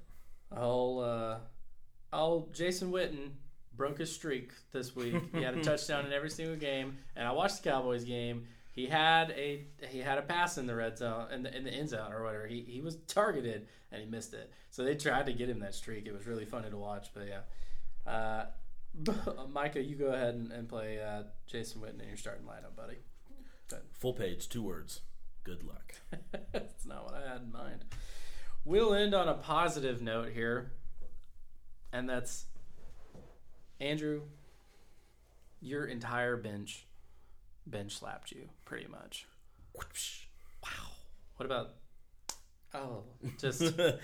I'll, 0.51 1.01
uh, 1.01 1.39
I'll, 2.13 2.49
Jason 2.53 2.91
Witten 2.91 3.31
broke 3.79 3.99
his 3.99 4.13
streak 4.13 4.51
this 4.73 4.95
week. 4.95 5.15
He 5.33 5.43
had 5.43 5.57
a 5.57 5.63
touchdown 5.63 6.05
in 6.05 6.13
every 6.13 6.29
single 6.29 6.57
game, 6.57 6.99
and 7.17 7.27
I 7.27 7.33
watched 7.33 7.63
the 7.63 7.71
Cowboys 7.71 8.05
game. 8.05 8.49
He 8.73 8.87
had 8.87 9.31
a 9.31 9.65
he 9.89 10.01
had 10.01 10.19
a 10.19 10.23
pass 10.23 10.59
in 10.59 10.67
the 10.67 10.75
red 10.75 10.99
zone 10.99 11.33
in 11.33 11.43
the, 11.43 11.57
in 11.57 11.65
the 11.65 11.71
end 11.71 11.89
zone 11.89 12.13
or 12.13 12.23
whatever. 12.23 12.47
He 12.47 12.61
he 12.61 12.81
was 12.81 12.97
targeted 13.07 13.69
and 13.91 14.03
he 14.03 14.07
missed 14.07 14.35
it. 14.35 14.53
So 14.71 14.85
they 14.85 14.95
tried 14.95 15.27
to 15.27 15.33
get 15.33 15.49
him 15.49 15.61
that 15.61 15.75
streak. 15.75 16.07
It 16.07 16.13
was 16.13 16.27
really 16.27 16.45
funny 16.45 16.69
to 16.71 16.77
watch. 16.77 17.09
But 17.15 17.29
yeah, 17.29 18.11
uh, 18.13 18.47
Micah, 19.53 19.83
you 19.83 19.97
go 19.97 20.07
ahead 20.07 20.35
and, 20.35 20.53
and 20.53 20.69
play 20.69 21.01
uh, 21.01 21.25
Jason 21.47 21.81
Witten 21.81 22.03
in 22.03 22.09
your 22.09 22.17
starting 22.17 22.45
lineup, 22.45 22.77
buddy. 22.77 22.99
Full 23.95 24.13
page, 24.13 24.49
two 24.49 24.63
words. 24.63 25.01
Good 25.45 25.65
luck. 25.65 25.95
That's 26.53 26.87
not 26.87 27.05
what 27.05 27.15
I 27.15 27.33
had 27.33 27.43
in 27.43 27.53
mind. 27.53 27.85
We'll 28.65 28.95
end 28.95 29.15
on 29.15 29.29
a 29.29 29.35
positive 29.35 30.03
note 30.03 30.31
here, 30.33 30.73
and 31.93 32.09
that's 32.09 32.45
Andrew. 33.81 34.23
Your 35.61 35.87
entire 35.87 36.37
bench 36.37 36.87
bench 37.67 37.97
slapped 37.97 38.33
you 38.33 38.49
pretty 38.65 38.87
much. 38.87 39.27
Wow. 40.63 40.91
What 41.37 41.47
about? 41.47 41.71
Oh, 42.75 43.03
just 43.39 43.63
oh. 43.79 43.99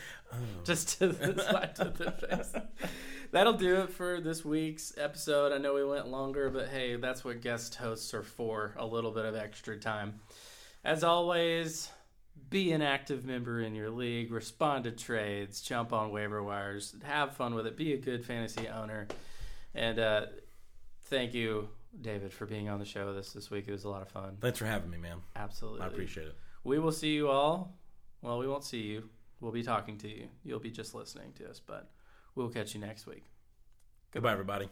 just 0.64 0.98
to 0.98 1.08
the 1.08 1.42
slap 1.50 1.74
to 1.76 1.84
the 1.84 2.10
face. 2.12 2.52
That'll 3.30 3.54
do 3.54 3.82
it 3.82 3.90
for 3.90 4.20
this 4.20 4.44
week's 4.44 4.94
episode. 4.96 5.52
I 5.52 5.58
know 5.58 5.74
we 5.74 5.84
went 5.84 6.08
longer, 6.08 6.50
but 6.50 6.68
hey, 6.68 6.96
that's 6.96 7.24
what 7.24 7.42
guest 7.42 7.74
hosts 7.74 8.14
are 8.14 8.22
for 8.22 8.74
a 8.78 8.86
little 8.86 9.10
bit 9.10 9.24
of 9.24 9.34
extra 9.34 9.76
time. 9.76 10.20
As 10.84 11.02
always, 11.04 11.90
be 12.48 12.72
an 12.72 12.82
active 12.82 13.24
member 13.24 13.60
in 13.60 13.74
your 13.74 13.90
league, 13.90 14.30
respond 14.30 14.84
to 14.84 14.92
trades, 14.92 15.60
jump 15.60 15.92
on 15.92 16.10
waiver 16.10 16.42
wires, 16.42 16.94
have 17.02 17.36
fun 17.36 17.54
with 17.54 17.66
it, 17.66 17.76
be 17.76 17.92
a 17.92 17.98
good 17.98 18.24
fantasy 18.24 18.68
owner. 18.68 19.08
And 19.74 19.98
uh, 19.98 20.26
thank 21.04 21.34
you, 21.34 21.68
David, 22.00 22.32
for 22.32 22.46
being 22.46 22.68
on 22.68 22.78
the 22.78 22.84
show 22.84 23.12
this 23.14 23.32
this 23.32 23.50
week. 23.50 23.64
It 23.68 23.72
was 23.72 23.84
a 23.84 23.88
lot 23.88 24.02
of 24.02 24.08
fun. 24.08 24.36
Thanks 24.40 24.58
for 24.58 24.66
having 24.66 24.90
me, 24.90 24.98
man. 24.98 25.18
Absolutely. 25.36 25.80
I 25.82 25.86
appreciate 25.86 26.28
it. 26.28 26.36
We 26.62 26.78
will 26.78 26.92
see 26.92 27.14
you 27.14 27.28
all. 27.28 27.76
Well, 28.22 28.38
we 28.38 28.48
won't 28.48 28.64
see 28.64 28.80
you. 28.80 29.08
We'll 29.40 29.52
be 29.52 29.62
talking 29.62 29.98
to 29.98 30.08
you. 30.08 30.28
You'll 30.44 30.60
be 30.60 30.70
just 30.70 30.94
listening 30.94 31.32
to 31.34 31.50
us, 31.50 31.60
but 31.64 31.90
we'll 32.34 32.48
catch 32.48 32.74
you 32.74 32.80
next 32.80 33.06
week. 33.06 33.24
Goodbye, 34.12 34.32
everybody. 34.32 34.68